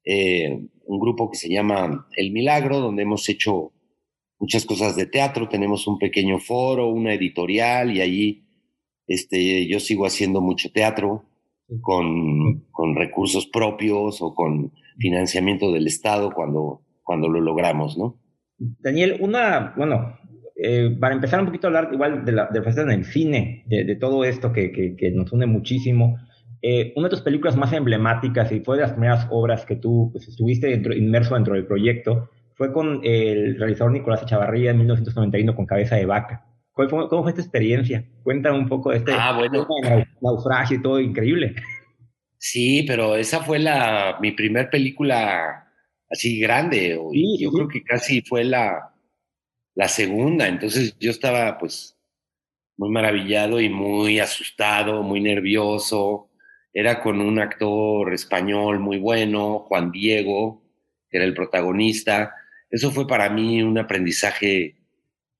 eh, 0.05 0.59
un 0.85 0.99
grupo 0.99 1.29
que 1.29 1.37
se 1.37 1.49
llama 1.49 2.07
El 2.15 2.31
Milagro, 2.31 2.79
donde 2.79 3.03
hemos 3.03 3.27
hecho 3.27 3.73
muchas 4.39 4.65
cosas 4.65 4.95
de 4.95 5.07
teatro, 5.07 5.49
tenemos 5.49 5.87
un 5.87 5.99
pequeño 5.99 6.39
foro, 6.39 6.87
una 6.87 7.13
editorial 7.13 7.95
y 7.95 8.01
allí 8.01 8.43
este, 9.07 9.67
yo 9.67 9.79
sigo 9.79 10.05
haciendo 10.05 10.41
mucho 10.41 10.71
teatro 10.71 11.25
con, 11.79 12.65
con 12.71 12.95
recursos 12.95 13.47
propios 13.47 14.21
o 14.21 14.33
con 14.33 14.73
financiamiento 14.97 15.71
del 15.71 15.87
Estado 15.87 16.31
cuando, 16.31 16.81
cuando 17.03 17.29
lo 17.29 17.39
logramos, 17.39 17.97
¿no? 17.97 18.19
Daniel, 18.57 19.17
una, 19.21 19.73
bueno, 19.75 20.17
eh, 20.55 20.95
para 20.99 21.15
empezar 21.15 21.39
un 21.39 21.47
poquito 21.47 21.67
a 21.67 21.69
hablar 21.69 21.89
igual 21.93 22.23
de 22.25 22.31
la 22.31 22.47
de 22.47 22.59
en 22.59 22.91
el 22.91 23.05
cine, 23.05 23.63
de, 23.67 23.95
todo 23.95 24.23
esto 24.23 24.53
que, 24.53 24.71
que, 24.71 25.11
nos 25.11 25.31
une 25.31 25.47
muchísimo, 25.47 26.17
eh, 26.61 26.93
una 26.95 27.07
de 27.07 27.15
tus 27.15 27.21
películas 27.21 27.57
más 27.57 27.73
emblemáticas 27.73 28.51
y 28.51 28.59
fue 28.59 28.77
de 28.77 28.83
las 28.83 28.91
primeras 28.91 29.27
obras 29.31 29.65
que 29.65 29.77
tú 29.77 30.09
pues, 30.11 30.27
estuviste 30.27 30.71
inmerso 30.95 31.33
dentro 31.33 31.55
del 31.55 31.65
proyecto, 31.65 32.29
fue 32.53 32.71
con 32.71 33.01
el 33.03 33.57
realizador 33.57 33.91
Nicolás 33.91 34.21
Echavarría 34.21 34.69
en 34.69 34.77
1991 34.77 35.55
con 35.55 35.65
Cabeza 35.65 35.95
de 35.95 36.05
Vaca. 36.05 36.45
¿Cómo 36.73 36.89
fue, 36.89 37.09
cómo 37.09 37.23
fue 37.23 37.31
esta 37.31 37.41
experiencia? 37.41 38.05
Cuéntame 38.23 38.57
un 38.57 38.67
poco 38.67 38.91
de 38.91 38.97
este 38.97 39.13
ah, 39.13 39.37
bueno. 39.37 39.67
naufragio 40.21 40.77
y 40.77 40.81
todo 40.81 40.99
increíble. 40.99 41.55
Sí, 42.37 42.83
pero 42.87 43.15
esa 43.15 43.41
fue 43.41 43.59
la, 43.59 44.17
mi 44.21 44.31
primer 44.31 44.69
película 44.69 45.67
así 46.09 46.39
grande. 46.39 46.99
yo 47.39 47.51
creo 47.51 47.67
que 47.67 47.83
casi 47.83 48.21
fue 48.21 48.43
la, 48.43 48.93
la 49.75 49.87
segunda. 49.87 50.47
Entonces 50.47 50.97
yo 50.99 51.11
estaba 51.11 51.57
pues 51.57 51.97
muy 52.77 52.89
maravillado 52.89 53.59
y 53.59 53.69
muy 53.69 54.19
asustado, 54.19 55.03
muy 55.03 55.21
nervioso. 55.21 56.29
Era 56.73 57.01
con 57.01 57.21
un 57.21 57.39
actor 57.39 58.13
español 58.13 58.79
muy 58.79 58.97
bueno, 58.97 59.59
Juan 59.59 59.91
Diego, 59.91 60.63
que 61.09 61.17
era 61.17 61.25
el 61.25 61.33
protagonista. 61.33 62.33
Eso 62.69 62.91
fue 62.91 63.05
para 63.07 63.29
mí 63.29 63.61
un 63.61 63.77
aprendizaje 63.77 64.80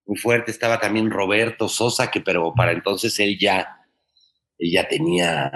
muy 0.06 0.18
fuerte. 0.18 0.52
Estaba 0.52 0.80
también 0.80 1.10
Roberto 1.10 1.68
Sosa, 1.68 2.12
que 2.12 2.22
pero 2.22 2.54
para 2.56 2.72
entonces 2.72 3.20
él 3.20 3.38
ya, 3.40 3.88
él 4.58 4.72
ya 4.72 4.88
tenía, 4.88 5.52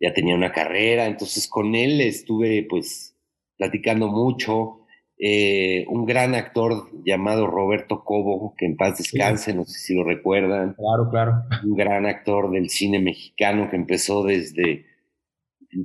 ya 0.00 0.12
tenía 0.12 0.34
una 0.34 0.52
carrera. 0.52 1.06
Entonces 1.06 1.48
con 1.48 1.74
él 1.74 2.00
estuve 2.00 2.66
pues 2.68 3.16
platicando 3.56 4.08
mucho 4.08 4.80
eh, 5.22 5.84
un 5.88 6.06
gran 6.06 6.34
actor 6.34 6.88
llamado 7.04 7.46
Roberto 7.46 8.02
Cobo, 8.04 8.54
que 8.56 8.64
en 8.64 8.78
paz 8.78 8.96
descanse, 8.96 9.52
no 9.52 9.66
sé 9.66 9.78
si 9.78 9.94
lo 9.94 10.02
recuerdan. 10.02 10.74
Claro, 10.74 11.10
claro. 11.10 11.32
Un 11.62 11.76
gran 11.76 12.06
actor 12.06 12.50
del 12.50 12.70
cine 12.70 13.00
mexicano 13.00 13.68
que 13.68 13.76
empezó 13.76 14.24
desde 14.24 14.86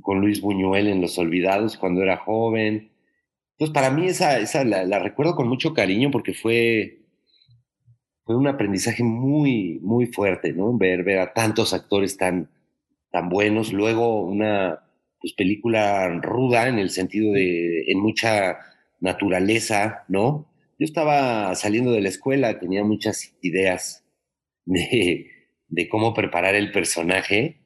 con 0.01 0.21
Luis 0.21 0.41
Buñuel 0.41 0.87
en 0.87 1.01
Los 1.01 1.17
Olvidados 1.17 1.77
cuando 1.77 2.01
era 2.01 2.17
joven. 2.17 2.91
Entonces, 3.51 3.73
para 3.73 3.91
mí 3.91 4.07
esa, 4.07 4.39
esa 4.39 4.63
la, 4.63 4.99
recuerdo 4.99 5.35
con 5.35 5.49
mucho 5.49 5.73
cariño 5.73 6.11
porque 6.11 6.33
fue, 6.33 7.04
fue 8.25 8.35
un 8.35 8.47
aprendizaje 8.47 9.03
muy, 9.03 9.79
muy 9.83 10.07
fuerte, 10.07 10.51
¿no? 10.51 10.75
Ver, 10.75 11.03
ver 11.03 11.19
a 11.19 11.33
tantos 11.33 11.73
actores 11.73 12.17
tan, 12.17 12.49
tan 13.11 13.29
buenos. 13.29 13.71
Luego 13.71 14.23
una 14.23 14.83
pues, 15.21 15.33
película 15.33 16.09
ruda 16.21 16.67
en 16.67 16.79
el 16.79 16.89
sentido 16.89 17.33
de, 17.33 17.83
en 17.87 17.99
mucha 17.99 18.57
naturaleza, 18.99 20.05
¿no? 20.07 20.51
Yo 20.79 20.85
estaba 20.85 21.53
saliendo 21.55 21.91
de 21.91 22.01
la 22.01 22.09
escuela, 22.09 22.59
tenía 22.59 22.83
muchas 22.83 23.35
ideas 23.41 24.03
de, 24.65 25.29
cómo 25.89 26.15
preparar 26.15 26.55
el 26.55 26.71
personaje. 26.71 27.61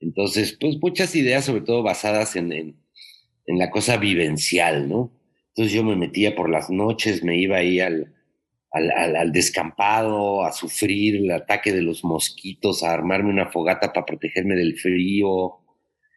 Entonces, 0.00 0.58
pues 0.60 0.76
muchas 0.82 1.14
ideas, 1.14 1.44
sobre 1.44 1.62
todo 1.62 1.84
basadas 1.84 2.34
en, 2.34 2.76
la 3.46 3.70
cosa 3.70 3.96
vivencial, 3.96 4.88
¿no? 4.88 5.12
Entonces 5.50 5.72
yo 5.72 5.84
me 5.84 5.94
metía 5.94 6.34
por 6.34 6.50
las 6.50 6.68
noches, 6.68 7.22
me 7.22 7.38
iba 7.38 7.58
ahí 7.58 7.78
al, 7.78 8.12
al, 8.74 9.32
descampado, 9.32 10.44
a 10.44 10.52
sufrir 10.52 11.16
el 11.16 11.30
ataque 11.30 11.72
de 11.72 11.82
los 11.82 12.04
mosquitos, 12.04 12.82
a 12.82 12.92
armarme 12.92 13.30
una 13.30 13.50
fogata 13.50 13.92
para 13.92 14.04
protegerme 14.04 14.56
del 14.56 14.76
frío. 14.76 15.60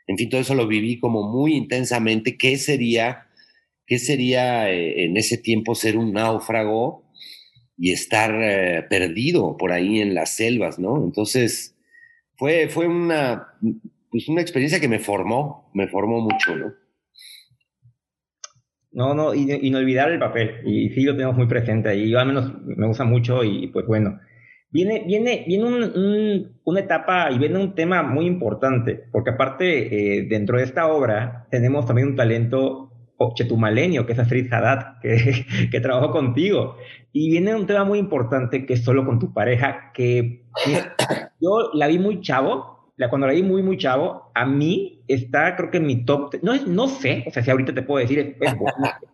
En 0.08 0.17
fin, 0.17 0.30
todo 0.30 0.41
eso 0.41 0.56
lo 0.56 0.67
viví 0.67 1.00
como 1.00 1.24
muy 1.24 1.54
intensamente. 1.54 2.38
¿Qué 2.38 2.58
sería 2.58 3.28
¿Qué 3.88 4.00
sería 4.00 4.70
eh, 4.70 5.06
en 5.06 5.15
ese 5.15 5.38
tiempo 5.38 5.74
ser 5.74 5.98
un 5.98 6.12
náufrago 6.12 7.06
y 7.78 7.93
estar 7.93 8.36
eh, 8.36 8.84
perdido 8.89 9.56
por 9.56 9.72
ahí 9.72 10.02
en 10.02 10.13
las 10.13 10.36
selvas, 10.36 10.78
¿no? 10.78 11.02
Entonces, 11.02 11.78
fue, 12.36 12.67
fue 12.67 12.88
una, 12.88 13.48
pues 14.12 14.28
una 14.28 14.41
experiencia 14.41 14.82
que 14.82 14.89
me 14.89 15.00
formó, 15.00 15.72
me 15.74 15.88
formó 15.88 16.20
mucho, 16.20 16.56
¿no? 16.58 16.74
No, 18.98 19.14
no, 19.14 19.32
inolvidable 19.36 20.16
el 20.16 20.20
papel, 20.20 20.62
y 20.66 20.90
sí 20.90 21.04
lo 21.04 21.14
tenemos 21.14 21.38
muy 21.38 21.46
presente, 21.46 21.96
y 21.96 22.10
yo 22.10 22.18
al 22.18 22.26
menos 22.26 22.52
me 22.66 22.88
gusta 22.88 23.04
mucho, 23.04 23.44
y 23.44 23.68
pues 23.68 23.86
bueno, 23.86 24.20
viene, 24.72 25.04
viene, 25.06 25.46
viene 25.48 26.48
una 26.64 26.80
etapa 26.80 27.30
y 27.30 27.38
viene 27.38 27.60
un 27.60 27.76
tema 27.76 28.02
muy 28.02 28.26
importante, 28.26 29.04
porque 29.12 29.30
aparte, 29.30 30.18
eh, 30.18 30.24
dentro 30.28 30.58
de 30.58 30.64
esta 30.64 30.88
obra, 30.88 31.46
tenemos 31.52 31.86
también 31.86 32.08
un 32.08 32.16
talento 32.16 32.92
Chetumalenio, 33.36 34.08
que 34.08 34.14
es 34.14 34.20
Afrid 34.20 34.52
Haddad, 34.52 35.00
que, 35.00 35.46
que 35.72 35.80
trabajó 35.80 36.10
contigo. 36.10 36.78
Y 37.14 37.30
viene 37.30 37.54
un 37.54 37.68
tema 37.68 37.84
muy 37.84 38.00
importante 38.00 38.66
que 38.66 38.74
es 38.74 38.84
solo 38.84 39.06
con 39.06 39.20
tu 39.20 39.32
pareja, 39.32 39.92
que 39.94 40.44
yo 41.40 41.70
la 41.74 41.86
vi 41.86 42.00
muy 42.00 42.22
chavo, 42.22 42.77
la, 42.98 43.10
cuando 43.10 43.28
la 43.28 43.34
vi 43.34 43.44
muy, 43.44 43.64
muy 43.64 43.78
chavo, 43.78 44.32
a 44.34 44.46
mí 44.46 45.02
está, 45.08 45.56
creo 45.56 45.72
que 45.72 45.78
en 45.78 45.86
mi 45.86 46.04
top, 46.04 46.36
no, 46.42 46.56
no 46.66 46.88
sé, 46.88 47.24
o 47.28 47.32
sea, 47.32 47.44
si 47.44 47.52
ahorita 47.52 47.74
te 47.74 47.84
puedo 47.84 48.02
decir, 48.02 48.38
es, 48.42 48.56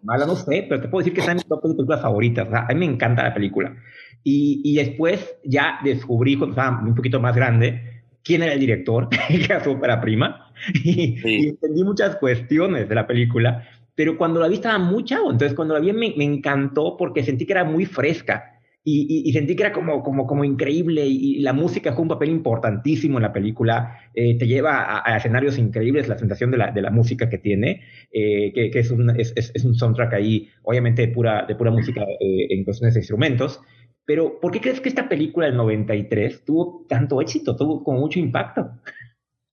mala, 0.01 0.25
no 0.25 0.35
sé, 0.35 0.65
pero 0.67 0.81
te 0.81 0.87
puedo 0.87 1.03
decir 1.03 1.13
que 1.13 1.19
está 1.19 1.33
en 1.33 1.37
mi 1.37 1.43
top 1.43 1.61
de 1.61 1.75
películas 1.75 2.01
favoritas, 2.01 2.47
o 2.47 2.51
sea, 2.51 2.65
a 2.67 2.73
mí 2.73 2.75
me 2.75 2.85
encanta 2.85 3.23
la 3.23 3.33
película. 3.33 3.75
Y, 4.23 4.61
y 4.63 4.75
después 4.75 5.35
ya 5.43 5.79
descubrí, 5.83 6.37
cuando 6.37 6.55
estaba 6.55 6.81
un 6.81 6.95
poquito 6.95 7.19
más 7.19 7.35
grande, 7.35 8.03
quién 8.23 8.41
era 8.41 8.53
el 8.53 8.59
director, 8.59 9.09
que 9.27 9.43
era 9.43 9.63
su 9.63 9.77
prima, 10.01 10.53
y, 10.73 11.19
y, 11.23 11.49
entendí 11.49 11.83
muchas 11.83 12.15
cuestiones 12.15 12.87
de 12.87 12.95
la 12.95 13.05
película 13.05 13.67
pero 13.95 14.17
cuando 14.17 14.39
la 14.39 14.47
vi 14.47 14.55
estaba 14.55 14.79
muy 14.79 15.03
chavo, 15.03 15.31
entonces 15.31 15.55
cuando 15.55 15.75
la 15.75 15.79
vi 15.79 15.93
me, 15.93 16.13
encantó 16.23 16.97
porque 16.97 17.23
sentí 17.23 17.45
que 17.45 17.53
era 17.53 17.63
muy 17.63 17.85
fresca 17.85 18.52
y, 18.85 19.31
sentí 19.31 19.55
que 19.55 19.63
era 19.63 19.71
como, 19.71 20.03
como, 20.03 20.27
como 20.27 20.43
increíble 20.43 21.05
y, 21.05 21.39
la 21.39 21.53
música 21.53 21.91
juega 21.91 22.01
un 22.01 22.07
papel 22.09 22.29
importantísimo 22.29 23.17
en 23.17 23.23
la 23.23 23.31
película, 23.31 23.97
eh, 24.13 24.37
te 24.37 24.45
lleva 24.45 25.01
a, 25.05 25.17
escenarios 25.17 25.57
increíbles 25.57 26.09
la 26.09 26.17
sensación 26.17 26.51
de 26.51 26.57
la, 26.57 26.71
de 26.71 26.81
la 26.81 26.91
música 26.91 27.29
que 27.29 27.37
tiene, 27.37 27.83
eh, 28.11 28.51
que, 28.53 28.69
que 28.71 28.79
es, 28.79 28.91
un, 28.91 29.09
es, 29.17 29.33
es, 29.35 29.63
un 29.63 29.75
soundtrack 29.75 30.13
ahí, 30.13 30.49
obviamente 30.63 31.03
de 31.03 31.13
pura, 31.13 31.45
de 31.47 31.55
pura 31.55 31.71
música 31.71 32.01
eh, 32.01 32.47
en 32.49 32.65
cuestiones 32.65 32.95
de 32.95 32.99
instrumentos, 32.99 33.61
pero 34.05 34.39
¿por 34.41 34.51
qué 34.51 34.59
crees 34.59 34.81
que 34.81 34.89
esta 34.89 35.07
película 35.07 35.45
del 35.45 35.55
93 35.55 36.43
tuvo 36.43 36.85
tanto 36.89 37.21
éxito, 37.21 37.55
tuvo 37.55 37.83
como 37.85 37.99
mucho 37.99 38.19
impacto? 38.19 38.69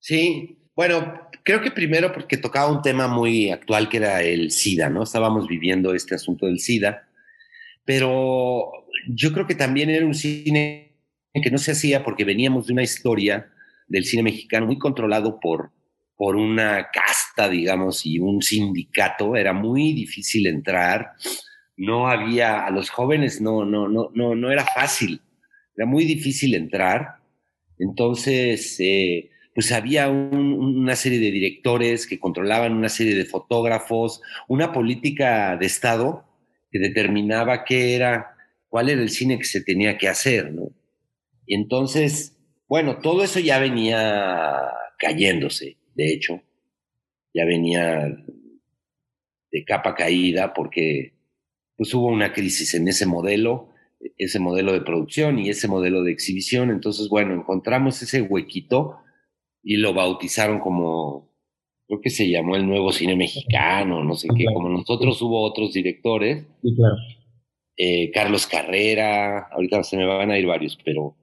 Sí, 0.00 0.58
Bueno, 0.74 1.28
creo 1.44 1.60
que 1.60 1.70
primero 1.70 2.12
porque 2.12 2.36
tocaba 2.36 2.72
un 2.72 2.82
tema 2.82 3.06
muy 3.06 3.50
actual 3.50 3.88
que 3.88 3.98
era 3.98 4.22
el 4.22 4.50
SIDA, 4.50 4.88
¿no? 4.90 5.04
Estábamos 5.04 5.46
viviendo 5.46 5.94
este 5.94 6.16
asunto 6.16 6.46
del 6.46 6.58
SIDA, 6.58 7.06
pero 7.84 8.72
yo 9.08 9.32
creo 9.32 9.46
que 9.46 9.54
también 9.54 9.90
era 9.90 10.06
un 10.06 10.14
cine 10.14 10.96
que 11.32 11.50
no 11.50 11.58
se 11.58 11.72
hacía 11.72 12.02
porque 12.02 12.24
veníamos 12.24 12.66
de 12.66 12.72
una 12.72 12.82
historia 12.82 13.50
del 13.88 14.04
cine 14.04 14.22
mexicano 14.22 14.66
muy 14.66 14.78
controlado 14.78 15.38
por, 15.40 15.72
por 16.16 16.36
una 16.36 16.88
casta, 16.92 17.48
digamos, 17.48 18.04
y 18.06 18.18
un 18.18 18.42
sindicato. 18.42 19.36
Era 19.36 19.52
muy 19.52 19.92
difícil 19.92 20.46
entrar. 20.46 21.12
No 21.76 22.08
había, 22.08 22.64
a 22.66 22.70
los 22.70 22.90
jóvenes 22.90 23.40
no, 23.40 23.64
no, 23.64 23.88
no, 23.88 24.10
no, 24.14 24.34
no 24.34 24.50
era 24.50 24.64
fácil. 24.64 25.20
Era 25.76 25.86
muy 25.86 26.04
difícil 26.04 26.54
entrar. 26.54 27.16
Entonces, 27.78 28.76
eh, 28.80 29.30
pues 29.54 29.72
había 29.72 30.08
una 30.08 30.94
serie 30.94 31.18
de 31.18 31.30
directores 31.30 32.06
que 32.06 32.20
controlaban 32.20 32.72
una 32.72 32.88
serie 32.88 33.14
de 33.14 33.24
fotógrafos, 33.24 34.20
una 34.48 34.72
política 34.72 35.56
de 35.56 35.66
Estado 35.66 36.24
que 36.70 36.78
determinaba 36.78 37.64
qué 37.64 37.96
era, 37.96 38.36
cuál 38.70 38.88
era 38.88 39.02
el 39.02 39.10
cine 39.10 39.36
que 39.36 39.44
se 39.44 39.60
tenía 39.60 39.98
que 39.98 40.08
hacer, 40.08 40.54
¿no? 40.54 40.70
Y 41.44 41.54
entonces, 41.56 42.38
bueno, 42.68 43.00
todo 43.00 43.22
eso 43.22 43.40
ya 43.40 43.58
venía 43.58 44.58
cayéndose, 44.98 45.76
de 45.94 46.12
hecho, 46.12 46.40
ya 47.34 47.44
venía 47.44 48.16
de 49.52 49.64
capa 49.64 49.94
caída 49.94 50.54
porque 50.54 51.14
pues 51.76 51.92
hubo 51.94 52.06
una 52.06 52.32
crisis 52.32 52.74
en 52.74 52.88
ese 52.88 53.06
modelo, 53.06 53.70
ese 54.16 54.38
modelo 54.38 54.72
de 54.72 54.82
producción 54.82 55.38
y 55.38 55.48
ese 55.48 55.66
modelo 55.66 56.02
de 56.02 56.12
exhibición. 56.12 56.70
Entonces, 56.70 57.08
bueno, 57.08 57.34
encontramos 57.34 58.00
ese 58.02 58.22
huequito 58.22 58.98
y 59.62 59.78
lo 59.78 59.92
bautizaron 59.92 60.60
como, 60.60 61.32
creo 61.86 62.00
que 62.00 62.10
se 62.10 62.30
llamó 62.30 62.54
el 62.54 62.66
nuevo 62.66 62.92
cine 62.92 63.16
mexicano, 63.16 64.04
no 64.04 64.14
sé 64.14 64.28
qué, 64.36 64.44
como 64.54 64.68
nosotros 64.68 65.20
hubo 65.22 65.42
otros 65.42 65.72
directores. 65.72 66.46
Sí, 66.62 66.74
claro. 66.76 66.96
Eh, 67.76 68.10
Carlos 68.12 68.46
Carrera, 68.46 69.48
ahorita 69.52 69.82
se 69.82 69.96
me 69.96 70.06
van 70.06 70.30
a 70.30 70.38
ir 70.38 70.46
varios, 70.46 70.78
pero, 70.84 71.16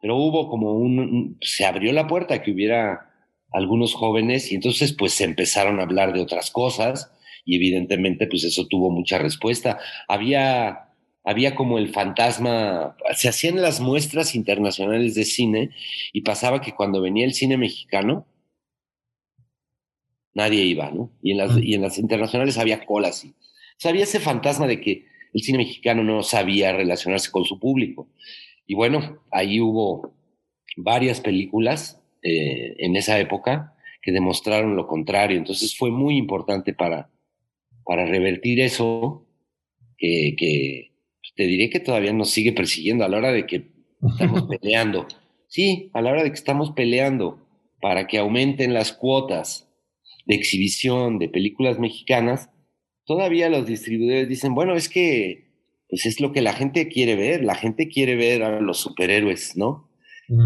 pero 0.00 0.16
hubo 0.16 0.48
como 0.48 0.74
un, 0.74 1.38
se 1.40 1.64
abrió 1.64 1.92
la 1.92 2.06
puerta 2.06 2.42
que 2.42 2.50
hubiera 2.50 3.10
algunos 3.52 3.94
jóvenes 3.94 4.52
y 4.52 4.56
entonces 4.56 4.92
pues 4.92 5.12
se 5.12 5.24
empezaron 5.24 5.80
a 5.80 5.84
hablar 5.84 6.12
de 6.12 6.20
otras 6.20 6.50
cosas 6.50 7.12
y 7.44 7.56
evidentemente 7.56 8.26
pues 8.26 8.44
eso 8.44 8.66
tuvo 8.66 8.90
mucha 8.90 9.18
respuesta. 9.18 9.78
Había 10.08 10.86
había 11.26 11.56
como 11.56 11.78
el 11.78 11.88
fantasma, 11.88 12.96
se 13.16 13.28
hacían 13.28 13.60
las 13.60 13.80
muestras 13.80 14.36
internacionales 14.36 15.16
de 15.16 15.24
cine 15.24 15.70
y 16.12 16.20
pasaba 16.20 16.60
que 16.60 16.72
cuando 16.72 17.02
venía 17.02 17.26
el 17.26 17.34
cine 17.34 17.56
mexicano, 17.56 18.28
nadie 20.34 20.62
iba, 20.62 20.88
¿no? 20.92 21.10
Y 21.22 21.32
en 21.32 21.38
las, 21.38 21.58
y 21.58 21.74
en 21.74 21.82
las 21.82 21.98
internacionales 21.98 22.58
había 22.58 22.86
colas. 22.86 23.24
Y, 23.24 23.30
o 23.30 23.88
había 23.88 24.04
ese 24.04 24.20
fantasma 24.20 24.68
de 24.68 24.80
que 24.80 25.06
el 25.32 25.42
cine 25.42 25.58
mexicano 25.58 26.02
no 26.02 26.22
sabía 26.22 26.72
relacionarse 26.72 27.30
con 27.30 27.44
su 27.44 27.58
público. 27.58 28.08
Y 28.66 28.74
bueno, 28.74 29.22
ahí 29.30 29.60
hubo 29.60 30.14
varias 30.76 31.20
películas 31.20 32.02
eh, 32.22 32.74
en 32.78 32.96
esa 32.96 33.18
época 33.18 33.74
que 34.02 34.12
demostraron 34.12 34.76
lo 34.76 34.86
contrario. 34.86 35.36
Entonces 35.38 35.76
fue 35.76 35.90
muy 35.90 36.16
importante 36.16 36.72
para, 36.72 37.10
para 37.84 38.06
revertir 38.06 38.60
eso 38.60 39.26
que, 39.98 40.34
que 40.36 40.92
te 41.36 41.46
diré 41.46 41.70
que 41.70 41.80
todavía 41.80 42.12
nos 42.12 42.30
sigue 42.30 42.52
persiguiendo 42.52 43.04
a 43.04 43.08
la 43.08 43.18
hora 43.18 43.32
de 43.32 43.46
que 43.46 43.68
estamos 44.02 44.42
peleando. 44.60 45.06
Sí, 45.48 45.90
a 45.92 46.00
la 46.00 46.10
hora 46.10 46.22
de 46.22 46.30
que 46.30 46.36
estamos 46.36 46.72
peleando 46.72 47.46
para 47.80 48.06
que 48.06 48.18
aumenten 48.18 48.74
las 48.74 48.92
cuotas 48.92 49.68
de 50.26 50.34
exhibición 50.34 51.18
de 51.18 51.28
películas 51.28 51.78
mexicanas, 51.78 52.50
todavía 53.06 53.48
los 53.48 53.66
distribuidores 53.66 54.28
dicen, 54.28 54.54
bueno, 54.54 54.74
es 54.74 54.88
que 54.88 55.46
pues 55.88 56.04
es 56.04 56.20
lo 56.20 56.32
que 56.32 56.42
la 56.42 56.52
gente 56.52 56.88
quiere 56.88 57.14
ver, 57.14 57.44
la 57.44 57.54
gente 57.54 57.88
quiere 57.88 58.16
ver 58.16 58.42
a 58.42 58.60
los 58.60 58.78
superhéroes, 58.78 59.56
¿no? 59.56 59.88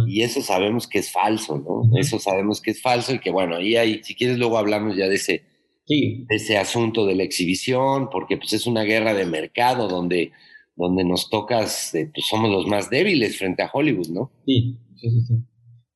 Y 0.06 0.20
eso 0.20 0.42
sabemos 0.42 0.86
que 0.86 0.98
es 0.98 1.10
falso, 1.10 1.58
¿no? 1.58 1.98
Eso 1.98 2.18
sabemos 2.18 2.60
que 2.60 2.72
es 2.72 2.82
falso 2.82 3.14
y 3.14 3.18
que 3.18 3.30
bueno, 3.30 3.56
ahí 3.56 3.76
hay, 3.76 4.02
si 4.04 4.14
quieres 4.14 4.36
luego 4.36 4.58
hablamos 4.58 4.94
ya 4.94 5.08
de 5.08 5.14
ese, 5.14 5.44
sí. 5.86 6.26
de 6.28 6.36
ese 6.36 6.58
asunto 6.58 7.06
de 7.06 7.14
la 7.14 7.22
exhibición, 7.22 8.10
porque 8.10 8.36
pues 8.36 8.52
es 8.52 8.66
una 8.66 8.82
guerra 8.82 9.14
de 9.14 9.24
mercado 9.24 9.88
donde 9.88 10.32
donde 10.80 11.04
nos 11.04 11.28
tocas, 11.30 11.94
eh, 11.94 12.10
pues 12.12 12.26
somos 12.26 12.50
los 12.50 12.66
más 12.66 12.90
débiles 12.90 13.38
frente 13.38 13.62
a 13.62 13.70
Hollywood, 13.72 14.08
¿no? 14.08 14.32
Sí, 14.46 14.78
sí, 14.96 15.10
sí. 15.10 15.34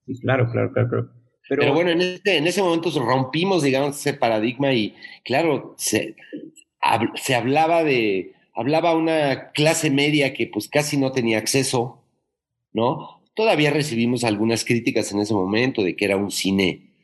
sí. 0.06 0.20
claro, 0.20 0.50
claro, 0.50 0.72
claro. 0.72 1.10
Pero, 1.48 1.74
bueno, 1.74 1.90
en 1.90 2.00
ese, 2.00 2.38
en 2.38 2.46
ese 2.46 2.62
momento 2.62 2.90
rompimos, 3.00 3.62
digamos, 3.62 3.98
ese 3.98 4.14
paradigma 4.14 4.72
y, 4.72 4.94
claro, 5.24 5.74
se, 5.76 6.16
se 7.14 7.34
hablaba 7.34 7.84
de, 7.84 8.34
hablaba 8.54 8.94
una 8.94 9.50
clase 9.52 9.90
media 9.90 10.32
que 10.32 10.46
pues 10.46 10.68
casi 10.68 10.96
no 10.96 11.12
tenía 11.12 11.38
acceso, 11.38 12.04
¿no? 12.72 13.22
Todavía 13.34 13.70
recibimos 13.70 14.24
algunas 14.24 14.64
críticas 14.64 15.10
en 15.12 15.20
ese 15.20 15.34
momento 15.34 15.82
de 15.82 15.96
que 15.96 16.04
era 16.04 16.16
un 16.16 16.30
cine 16.30 16.94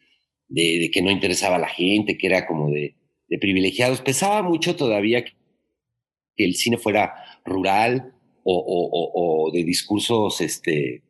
de, 0.49 0.91
que 0.93 1.03
no 1.03 1.11
interesaba 1.11 1.57
a 1.57 1.61
la 1.61 1.69
gente, 1.69 2.17
que 2.17 2.27
era 2.27 2.47
como 2.47 2.71
de, 2.71 2.95
privilegiados. 3.41 4.01
Pesaba 4.01 4.43
mucho 4.43 4.77
todavía 4.77 5.25
que 5.25 5.35
el 6.37 6.55
cine 6.55 6.79
fuera 6.79 7.15
rural 7.45 8.15
o, 8.45 9.51
de 9.53 9.65
discursos 9.65 10.41
este, 10.41 11.03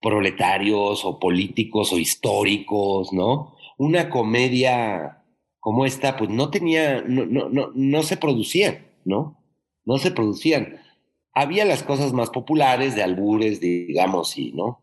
proletarios 0.00 1.04
o 1.04 1.18
políticos 1.18 1.92
o 1.92 1.98
históricos, 1.98 3.12
¿no? 3.12 3.56
Una 3.78 4.10
comedia 4.10 5.19
como 5.60 5.84
esta, 5.84 6.16
pues 6.16 6.30
no 6.30 6.50
tenía, 6.50 7.02
no, 7.06 7.26
no, 7.26 7.48
no, 7.48 7.70
no 7.74 8.02
se 8.02 8.16
producían, 8.16 8.86
¿no? 9.04 9.38
No 9.84 9.98
se 9.98 10.10
producían. 10.10 10.80
Había 11.32 11.64
las 11.64 11.82
cosas 11.82 12.12
más 12.12 12.30
populares 12.30 12.96
de 12.96 13.02
albures, 13.02 13.60
digamos, 13.60 14.36
y, 14.36 14.52
¿no? 14.52 14.80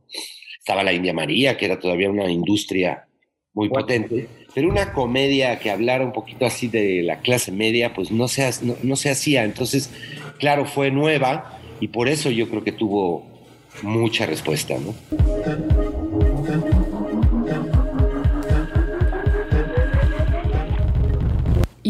Estaba 0.60 0.84
la 0.84 0.94
India 0.94 1.14
María, 1.14 1.58
que 1.58 1.66
era 1.66 1.80
todavía 1.80 2.10
una 2.10 2.30
industria 2.32 3.08
muy 3.54 3.70
potente, 3.70 4.28
pero 4.54 4.70
una 4.70 4.94
comedia 4.94 5.58
que 5.58 5.72
hablara 5.72 6.06
un 6.06 6.14
poquito 6.14 6.46
así 6.46 6.68
de 6.68 7.02
la 7.02 7.22
clase 7.22 7.52
media, 7.52 7.94
pues 7.94 8.12
no 8.12 8.28
se, 8.28 8.48
no 8.84 8.96
se 8.96 9.10
hacía. 9.10 9.46
Entonces, 9.46 9.90
claro, 10.38 10.66
fue 10.66 10.92
nueva 10.92 11.60
y 11.80 11.88
por 11.88 12.08
eso 12.08 12.30
yo 12.30 12.50
creo 12.50 12.64
que 12.64 12.72
tuvo 12.72 13.26
mucha 13.82 14.28
respuesta, 14.28 14.76
¿no? 14.78 14.94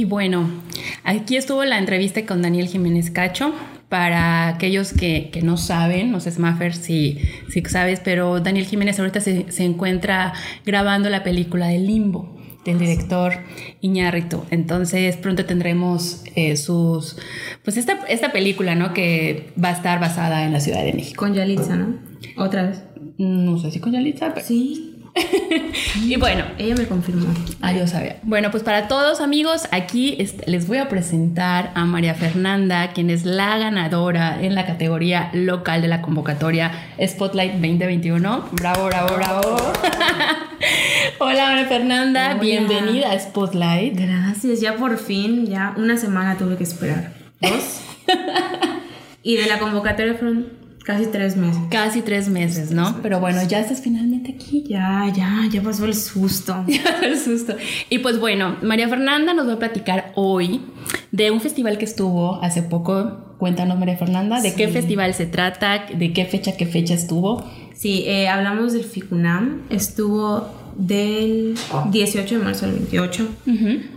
Bueno, 0.07 0.49
aquí 1.03 1.35
estuvo 1.35 1.63
la 1.63 1.77
entrevista 1.77 2.25
con 2.25 2.41
Daniel 2.41 2.67
Jiménez 2.67 3.11
Cacho. 3.11 3.53
Para 3.89 4.49
aquellos 4.49 4.91
que, 4.91 5.31
no 5.43 5.55
saben, 5.55 6.11
no 6.11 6.19
sé, 6.19 6.31
Smaffer, 6.31 6.73
si, 6.73 7.19
si 7.47 7.61
sabes, 7.61 8.01
pero 8.01 8.41
Daniel 8.41 8.65
Jiménez 8.65 8.99
ahorita 8.99 9.21
se, 9.21 9.49
se 9.49 9.63
encuentra 9.63 10.33
grabando 10.65 11.09
la 11.09 11.23
película 11.23 11.67
de 11.67 11.79
Limbo 11.79 12.37
del 12.67 12.79
director 12.79 13.33
Iñárritu. 13.81 14.43
Entonces 14.51 15.15
pronto 15.17 15.45
tendremos 15.45 16.23
eh, 16.35 16.57
sus, 16.57 17.17
pues 17.63 17.77
esta, 17.77 17.99
esta 18.09 18.31
película, 18.31 18.75
¿no? 18.75 18.93
Que 18.93 19.53
va 19.61 19.69
a 19.69 19.71
estar 19.71 19.99
basada 19.99 20.43
en 20.43 20.53
la 20.53 20.59
Ciudad 20.59 20.83
de 20.83 20.93
México. 20.93 21.17
Con 21.17 21.33
Yalitza, 21.33 21.75
¿no? 21.75 21.95
Otra 22.35 22.63
vez. 22.63 22.83
No 23.17 23.57
sé 23.57 23.71
si 23.71 23.79
con 23.79 23.93
Yalitza, 23.93 24.33
pero... 24.33 24.45
Sí. 24.45 24.96
Y 25.95 26.15
bueno, 26.17 26.45
ella 26.57 26.75
me 26.75 26.85
confirmó. 26.85 27.27
Ah, 27.61 27.73
yo 27.73 27.87
sabía. 27.87 28.17
Bueno, 28.23 28.51
pues 28.51 28.63
para 28.63 28.87
todos 28.87 29.21
amigos, 29.21 29.67
aquí 29.71 30.17
les 30.45 30.67
voy 30.67 30.77
a 30.77 30.89
presentar 30.89 31.71
a 31.75 31.85
María 31.85 32.13
Fernanda, 32.13 32.91
quien 32.93 33.09
es 33.09 33.25
la 33.25 33.57
ganadora 33.57 34.41
en 34.41 34.55
la 34.55 34.65
categoría 34.65 35.29
local 35.33 35.81
de 35.81 35.87
la 35.87 36.01
convocatoria 36.01 36.71
Spotlight 37.05 37.53
2021. 37.53 38.49
Bravo, 38.53 38.85
bravo, 38.85 39.15
bravo. 39.15 39.57
Hola 41.19 41.45
María 41.45 41.65
Fernanda, 41.65 42.33
bienvenida 42.35 43.11
a 43.11 43.19
Spotlight. 43.19 43.99
Gracias, 43.99 44.61
ya 44.61 44.75
por 44.75 44.97
fin, 44.97 45.45
ya 45.45 45.73
una 45.77 45.97
semana 45.97 46.37
tuve 46.37 46.57
que 46.57 46.63
esperar. 46.63 47.13
¿Dos? 47.41 47.81
y 49.23 49.35
de 49.35 49.47
la 49.47 49.59
convocatoria 49.59 50.15
fueron 50.15 50.56
casi 50.87 51.07
tres 51.07 51.35
meses. 51.35 51.61
Casi 51.69 52.01
tres 52.01 52.29
meses, 52.29 52.71
¿no? 52.71 53.01
Pero 53.03 53.19
bueno, 53.19 53.41
ya 53.45 53.59
estás 53.59 53.81
finalmente 53.81 54.31
aquí. 54.31 54.63
Ya, 54.69 55.11
ya, 55.13 55.43
ya 55.51 55.61
pasó 55.61 55.83
el 55.83 55.93
susto. 55.93 56.63
Ya 56.67 57.01
el 57.03 57.19
susto. 57.19 57.57
Y 57.89 57.99
pues 57.99 58.21
bueno, 58.21 58.55
María 58.61 58.87
Fernanda 58.87 59.33
nos 59.33 59.49
va 59.49 59.53
a 59.53 59.59
platicar 59.59 60.13
hoy 60.15 60.61
de 61.11 61.29
un 61.29 61.41
festival 61.41 61.77
que 61.77 61.83
estuvo 61.83 62.41
hace 62.41 62.63
poco. 62.63 63.35
Cuéntanos, 63.37 63.77
María 63.77 63.97
Fernanda, 63.97 64.39
de 64.39 64.55
qué 64.55 64.69
festival 64.69 65.13
se 65.13 65.25
trata, 65.25 65.87
de 65.93 66.13
qué 66.13 66.23
fecha, 66.23 66.55
qué 66.55 66.65
fecha 66.65 66.93
estuvo. 66.93 67.43
Sí, 67.75 68.05
eh, 68.07 68.29
hablamos 68.29 68.71
del 68.71 68.85
FICUNAM. 68.85 69.63
Estuvo 69.69 70.47
del 70.77 71.55
18 71.91 72.37
de 72.39 72.43
marzo 72.43 72.65
al 72.65 72.71
28. 72.71 73.27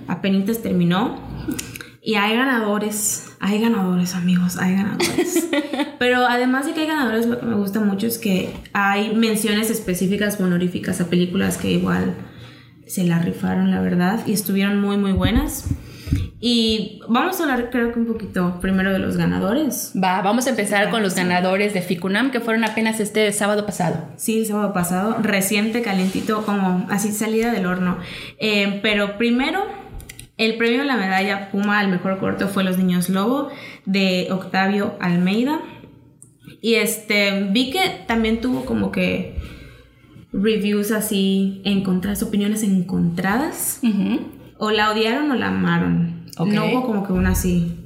Apenas 0.09 0.61
terminó. 0.61 1.21
Y 2.03 2.15
hay 2.15 2.35
ganadores, 2.35 3.31
hay 3.41 3.61
ganadores 3.61 4.15
amigos, 4.15 4.57
hay 4.57 4.75
ganadores. 4.75 5.49
Pero 5.99 6.27
además 6.27 6.67
de 6.67 6.73
que 6.73 6.81
hay 6.81 6.87
ganadores, 6.87 7.27
lo 7.27 7.39
que 7.39 7.47
me 7.47 7.57
gusta 7.57 7.81
mucho 7.81 8.07
es 8.07 8.19
que 8.19 8.55
hay 8.73 9.15
menciones 9.15 9.71
específicas 9.71 10.41
honoríficas 10.41 11.01
a 11.01 11.09
películas 11.09 11.59
que 11.59 11.71
igual 11.73 12.15
se 12.87 13.05
la 13.05 13.19
rifaron, 13.19 13.71
la 13.71 13.81
verdad, 13.81 14.21
y 14.27 14.33
estuvieron 14.33 14.81
muy, 14.81 14.97
muy 14.97 15.13
buenas. 15.13 15.67
Y 16.41 17.01
vamos 17.07 17.39
a 17.39 17.43
hablar, 17.43 17.69
creo 17.71 17.93
que 17.93 17.99
un 17.99 18.07
poquito 18.07 18.59
primero 18.63 18.93
de 18.93 18.99
los 18.99 19.19
ganadores. 19.19 19.93
Va, 20.03 20.23
vamos 20.23 20.47
a 20.47 20.51
empezar 20.51 20.89
con 20.89 21.03
los 21.03 21.15
ganadores 21.15 21.75
de 21.75 21.83
FICUNAM 21.83 22.31
que 22.31 22.41
fueron 22.41 22.65
apenas 22.65 22.99
este 22.99 23.31
sábado 23.33 23.67
pasado. 23.67 24.09
Sí, 24.17 24.41
el 24.41 24.47
sábado 24.47 24.73
pasado, 24.73 25.19
reciente, 25.21 25.83
calentito, 25.83 26.47
como 26.47 26.87
así 26.89 27.13
salida 27.13 27.53
del 27.53 27.67
horno. 27.67 27.99
Eh, 28.39 28.81
pero 28.83 29.19
primero, 29.19 29.67
el 30.41 30.57
premio 30.57 30.81
a 30.81 30.85
la 30.87 30.97
medalla 30.97 31.51
Puma 31.51 31.81
al 31.81 31.89
mejor 31.89 32.19
corto 32.19 32.49
fue 32.49 32.65
Los 32.65 32.79
Niños 32.79 33.11
Lobo 33.11 33.51
de 33.85 34.29
Octavio 34.31 34.97
Almeida. 34.99 35.61
Y 36.63 36.77
este, 36.77 37.47
vi 37.51 37.71
que 37.71 38.05
también 38.07 38.41
tuvo 38.41 38.65
como 38.65 38.91
que 38.91 39.37
reviews 40.33 40.93
así 40.93 41.61
encontradas, 41.67 42.23
opiniones 42.23 42.63
encontradas. 42.63 43.81
O 44.57 44.71
la 44.71 44.91
odiaron 44.91 45.31
o 45.31 45.35
la 45.35 45.49
amaron. 45.49 46.25
No 46.39 46.67
hubo 46.67 46.87
como 46.87 47.07
que 47.07 47.13
una 47.13 47.33
así 47.33 47.77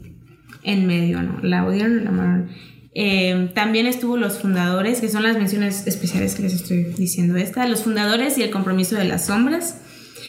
en 0.62 0.86
medio, 0.86 1.22
¿no? 1.22 1.40
La 1.42 1.66
odiaron 1.66 1.98
o 1.98 2.02
la 2.02 2.10
amaron. 2.10 2.50
Eh, 2.94 3.50
también 3.56 3.86
estuvo 3.86 4.16
los 4.16 4.38
fundadores, 4.38 5.00
que 5.00 5.08
son 5.08 5.24
las 5.24 5.36
menciones 5.36 5.88
especiales 5.88 6.36
que 6.36 6.44
les 6.44 6.52
estoy 6.52 6.84
diciendo 6.96 7.36
esta, 7.36 7.66
los 7.66 7.82
fundadores 7.82 8.38
y 8.38 8.44
el 8.44 8.50
compromiso 8.50 8.94
de 8.94 9.06
las 9.06 9.26
sombras. 9.26 9.80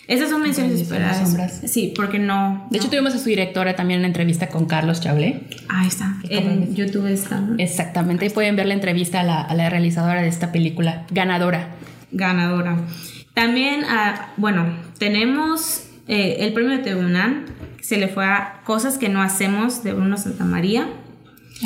Esas 0.07 0.29
son 0.29 0.41
menciones 0.41 0.81
esperadas. 0.81 1.61
Sí, 1.65 1.93
porque 1.95 2.19
no. 2.19 2.67
De 2.69 2.77
hecho, 2.77 2.89
tuvimos 2.89 3.15
a 3.15 3.17
su 3.17 3.25
directora 3.25 3.75
también 3.75 3.99
en 3.99 4.01
una 4.01 4.07
entrevista 4.07 4.49
con 4.49 4.65
Carlos 4.65 5.01
Chablé. 5.01 5.41
Ahí 5.67 5.87
está. 5.87 6.17
En 6.29 6.75
YouTube 6.75 7.07
está. 7.07 7.43
Exactamente. 7.57 8.25
Ahí 8.25 8.31
pueden 8.31 8.55
ver 8.55 8.67
la 8.67 8.75
entrevista 8.75 9.21
a 9.21 9.23
la, 9.23 9.41
a 9.41 9.53
la, 9.55 9.69
realizadora 9.69 10.21
de 10.21 10.27
esta 10.27 10.51
película, 10.51 11.05
ganadora. 11.09 11.69
Ganadora. 12.11 12.77
También, 13.33 13.83
ah, 13.85 14.29
bueno, 14.37 14.77
tenemos 14.99 15.87
eh, 16.07 16.37
el 16.39 16.53
premio 16.53 16.77
de 16.77 16.83
Tribunal. 16.83 17.45
Se 17.81 17.97
le 17.97 18.07
fue 18.07 18.25
a 18.25 18.61
Cosas 18.63 18.97
que 18.97 19.09
no 19.09 19.21
hacemos 19.21 19.83
de 19.83 19.93
Bruno 19.93 20.17
Santamaría. 20.17 20.87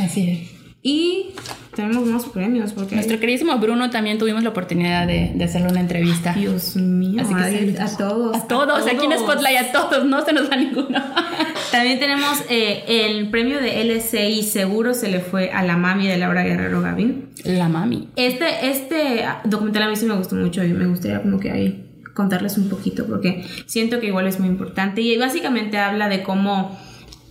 Así 0.02 0.30
es. 0.30 0.49
Y 0.82 1.32
tenemos 1.76 2.06
más 2.06 2.26
premios. 2.26 2.74
Porque 2.74 2.96
Nuestro 2.96 3.20
queridísimo 3.20 3.58
Bruno 3.58 3.90
también 3.90 4.18
tuvimos 4.18 4.44
la 4.44 4.50
oportunidad 4.50 5.08
de, 5.08 5.32
de 5.36 5.44
hacerle 5.44 5.70
una 5.70 5.82
entrevista. 5.82 6.34
Dios 6.34 6.76
mío. 6.76 7.22
Así 7.22 7.34
que 7.34 7.42
ay, 7.42 7.76
sí, 7.76 7.82
a, 7.82 7.98
todos, 7.98 8.38
A 8.38 8.48
todos. 8.48 8.88
Aquí 8.88 9.06
en 9.06 9.20
Spotlight, 9.20 9.58
a 9.58 9.72
todos. 9.72 10.06
No 10.06 10.24
se 10.24 10.34
nos 10.34 10.50
da 10.50 10.56
ninguno. 10.56 11.02
También 11.72 12.00
tenemos 12.00 12.40
eh, 12.50 12.84
el 12.88 13.30
premio 13.30 13.60
de 13.60 13.82
LCI 13.84 14.44
Seguro 14.44 14.94
se 14.94 15.10
le 15.10 15.20
fue 15.20 15.52
a 15.52 15.64
la 15.64 15.78
mami 15.78 16.08
de 16.08 16.18
Laura 16.18 16.44
Guerrero 16.44 16.82
Gavín. 16.82 17.30
La 17.44 17.68
mami. 17.70 18.10
Este, 18.16 18.70
este 18.70 19.26
documental 19.44 19.84
a 19.84 19.90
mí 19.90 19.96
sí 19.96 20.06
me 20.06 20.16
gustó 20.16 20.36
mucho 20.36 20.64
y 20.64 20.70
me 20.70 20.88
gustaría 20.88 21.22
como 21.22 21.40
que 21.40 21.52
ahí 21.52 21.86
contarles 22.14 22.58
un 22.58 22.70
poquito 22.70 23.06
porque 23.06 23.46
siento 23.66 24.00
que 24.00 24.08
igual 24.08 24.28
es 24.28 24.40
muy 24.40 24.50
importante 24.50 25.02
y 25.02 25.18
básicamente 25.18 25.78
habla 25.78 26.10
de 26.10 26.24
cómo 26.24 26.78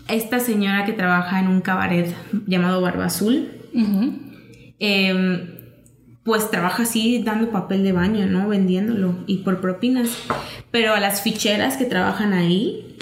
esta 0.09 0.41
señora 0.41 0.85
que 0.85 0.93
trabaja 0.93 1.41
en 1.41 1.49
un 1.49 1.61
cabaret 1.61 2.15
llamado 2.47 2.81
Barba 2.81 3.07
Azul, 3.07 3.51
eh, 4.81 5.55
pues 6.25 6.51
trabaja 6.51 6.83
así 6.83 7.23
dando 7.23 7.51
papel 7.51 7.83
de 7.83 7.93
baño, 7.93 8.27
¿no? 8.27 8.49
Vendiéndolo 8.49 9.15
y 9.27 9.39
por 9.39 9.61
propinas. 9.61 10.11
Pero 10.71 10.95
a 10.95 11.01
las 11.01 11.23
ficheras 11.23 11.77
que 11.77 11.85
trabajan 11.85 12.33
ahí 12.33 12.97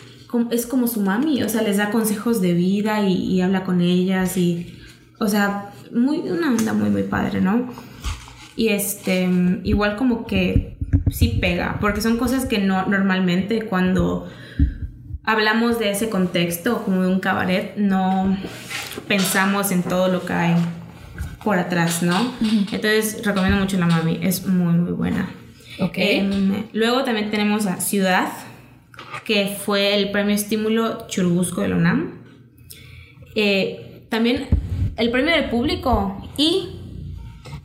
es 0.50 0.66
como 0.66 0.86
su 0.86 1.00
mami, 1.00 1.42
o 1.42 1.48
sea, 1.48 1.62
les 1.62 1.78
da 1.78 1.90
consejos 1.90 2.40
de 2.40 2.52
vida 2.52 3.00
y, 3.02 3.14
y 3.14 3.40
habla 3.40 3.64
con 3.64 3.80
ellas 3.80 4.36
y, 4.36 4.76
o 5.18 5.28
sea, 5.28 5.70
muy, 5.92 6.18
una 6.18 6.50
onda 6.50 6.72
muy, 6.72 6.90
muy 6.90 7.04
padre, 7.04 7.40
¿no? 7.40 7.72
Y 8.54 8.68
este, 8.68 9.28
igual 9.64 9.96
como 9.96 10.26
que 10.26 10.76
sí 11.10 11.38
pega, 11.40 11.78
porque 11.80 12.00
son 12.00 12.16
cosas 12.16 12.46
que 12.46 12.58
no 12.58 12.86
normalmente 12.86 13.62
cuando 13.66 14.28
hablamos 15.26 15.78
de 15.78 15.90
ese 15.90 16.08
contexto, 16.08 16.82
como 16.84 17.02
de 17.02 17.08
un 17.08 17.20
cabaret, 17.20 17.76
no 17.76 18.36
pensamos 19.06 19.72
en 19.72 19.82
todo 19.82 20.08
lo 20.08 20.24
que 20.24 20.32
hay 20.32 20.54
por 21.44 21.58
atrás, 21.58 22.02
¿no? 22.02 22.32
Entonces 22.40 23.24
recomiendo 23.24 23.58
mucho 23.58 23.76
la 23.78 23.86
mami, 23.86 24.20
es 24.22 24.46
muy, 24.46 24.74
muy 24.74 24.92
buena. 24.92 25.28
Ok. 25.78 25.94
Em, 25.96 26.64
luego 26.72 27.04
también 27.04 27.30
tenemos 27.30 27.66
a 27.66 27.80
Ciudad, 27.80 28.28
que 29.24 29.48
fue 29.48 29.94
el 29.94 30.10
premio 30.10 30.34
estímulo 30.34 31.06
Churubusco 31.08 31.60
de 31.60 31.68
la 31.68 31.76
UNAM. 31.76 32.14
Eh, 33.34 34.06
también 34.08 34.46
el 34.96 35.10
premio 35.10 35.34
del 35.34 35.50
público 35.50 36.30
y 36.36 36.75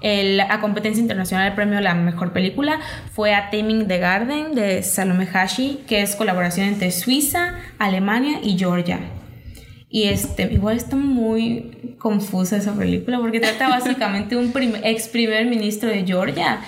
el, 0.02 0.40
a 0.42 0.60
competencia 0.62 1.02
internacional 1.02 1.48
el 1.50 1.54
premio 1.56 1.78
a 1.78 1.82
la 1.82 1.94
mejor 1.96 2.34
película 2.34 2.80
fue 3.14 3.34
a 3.36 3.50
Taming 3.52 3.88
the 3.88 3.98
Garden 4.00 4.56
de 4.56 4.84
Salome 4.84 5.28
Hashi, 5.32 5.82
que 5.88 6.02
es 6.02 6.16
colaboración 6.16 6.68
entre 6.68 6.92
Suiza, 6.92 7.56
Alemania 7.78 8.40
y 8.44 8.58
Georgia. 8.58 9.00
Y 9.90 10.04
este, 10.06 10.44
igual 10.54 10.78
está 10.78 10.96
muy 10.96 11.96
confusa 11.98 12.56
esa 12.58 12.74
película 12.74 13.20
porque 13.20 13.40
trata 13.40 13.68
básicamente 13.70 14.36
un 14.38 14.52
prim- 14.54 14.78
ex 14.84 15.08
primer 15.10 15.46
ministro 15.48 15.90
de 15.90 16.04
Georgia 16.06 16.62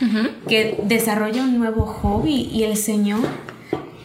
que 0.48 0.78
desarrolla 0.84 1.42
un 1.42 1.58
nuevo 1.58 1.86
hobby 1.86 2.50
y 2.54 2.64
el 2.64 2.76
señor 2.78 3.22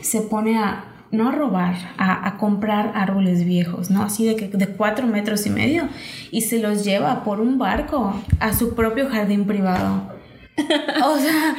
se 0.01 0.21
pone 0.23 0.57
a, 0.59 0.85
no 1.11 1.29
a 1.29 1.33
robar, 1.33 1.75
a, 1.97 2.27
a 2.27 2.37
comprar 2.37 2.93
árboles 2.95 3.45
viejos, 3.45 3.91
¿no? 3.91 4.03
Así 4.03 4.27
de, 4.27 4.37
que, 4.37 4.49
de 4.49 4.69
cuatro 4.69 5.07
metros 5.07 5.47
y 5.47 5.51
medio 5.51 5.89
y 6.31 6.43
se 6.43 6.59
los 6.59 6.85
lleva 6.85 7.25
por 7.25 7.41
un 7.41 7.59
barco 7.59 8.15
a 8.41 8.53
su 8.53 8.75
propio 8.75 9.09
jardín 9.09 9.47
privado. 9.47 10.19
O 11.05 11.17
sea, 11.19 11.55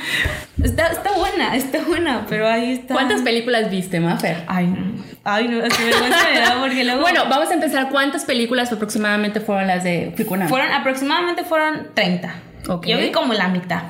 está, 0.62 0.88
está 0.88 1.14
buena, 1.14 1.56
está 1.56 1.82
buena, 1.88 2.26
pero 2.28 2.48
ahí 2.48 2.74
está. 2.74 2.94
¿Cuántas 2.94 3.22
películas 3.22 3.72
viste, 3.72 4.00
Mafer? 4.00 4.44
Ay, 4.48 4.68
no. 4.68 5.02
Ay, 5.24 5.48
no, 5.48 5.64
es 5.64 5.74
que 5.74 5.86
vergüenza 5.86 6.18
me 6.34 6.40
da 6.40 6.60
porque 6.60 6.84
luego. 6.84 7.02
Bueno, 7.02 7.24
vamos 7.30 7.50
a 7.50 7.54
empezar. 7.54 7.90
¿Cuántas 7.90 8.26
películas 8.26 8.72
aproximadamente 8.72 9.40
fueron 9.40 9.68
las 9.68 9.84
de 9.84 10.14
Ficunam? 10.18 10.50
Fueron, 10.50 10.72
aproximadamente 10.72 11.44
fueron 11.44 11.88
30. 11.94 12.34
Ok. 12.68 12.88
Yo 12.88 12.98
vi 12.98 13.12
como 13.12 13.34
la 13.34 13.48
mitad. 13.48 13.84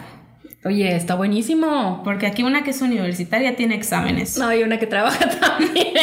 Oye, 0.65 0.95
está 0.95 1.15
buenísimo. 1.15 2.01
Porque 2.03 2.27
aquí 2.27 2.43
una 2.43 2.63
que 2.63 2.71
es 2.71 2.81
universitaria 2.81 3.55
tiene 3.55 3.75
exámenes. 3.75 4.37
No, 4.37 4.47
hay 4.47 4.63
una 4.63 4.77
que 4.77 4.87
trabaja 4.87 5.29
también. 5.39 5.93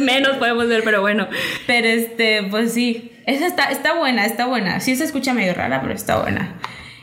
Menos 0.00 0.36
podemos 0.36 0.68
ver, 0.68 0.82
pero 0.84 1.00
bueno. 1.00 1.28
Pero 1.66 1.86
este, 1.88 2.42
pues 2.50 2.72
sí. 2.74 3.12
Esa 3.26 3.46
está, 3.46 3.64
está 3.70 3.94
buena, 3.94 4.26
está 4.26 4.46
buena. 4.46 4.80
Sí 4.80 4.96
se 4.96 5.04
escucha 5.04 5.32
medio 5.34 5.54
rara, 5.54 5.80
pero 5.80 5.94
está 5.94 6.20
buena. 6.20 6.56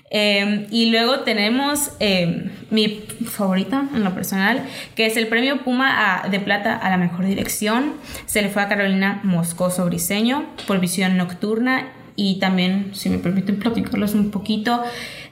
Eh, 0.10 0.68
y 0.72 0.90
luego 0.92 1.22
tenemos 1.22 1.92
eh, 2.00 2.50
mi 2.70 3.04
favorita 3.26 3.90
en 3.94 4.04
lo 4.06 4.14
personal, 4.14 4.62
que 4.96 5.06
es 5.06 5.18
el 5.18 5.28
premio 5.28 5.64
Puma 5.66 6.24
a- 6.24 6.30
de 6.30 6.40
Plata 6.40 6.76
a 6.78 6.90
la 6.90 6.98
mejor 6.98 7.26
dirección. 7.26 7.94
Se 8.26 8.42
le 8.42 8.50
fue 8.50 8.62
a 8.62 8.68
Carolina 8.70 9.20
Moscoso 9.24 9.84
Briseño 9.86 10.46
por 10.68 10.80
visión 10.80 11.18
nocturna. 11.18 11.88
Y 12.20 12.40
también, 12.40 12.92
si 12.96 13.10
me 13.10 13.20
permiten 13.20 13.60
platicarles 13.60 14.16
un 14.16 14.32
poquito, 14.32 14.82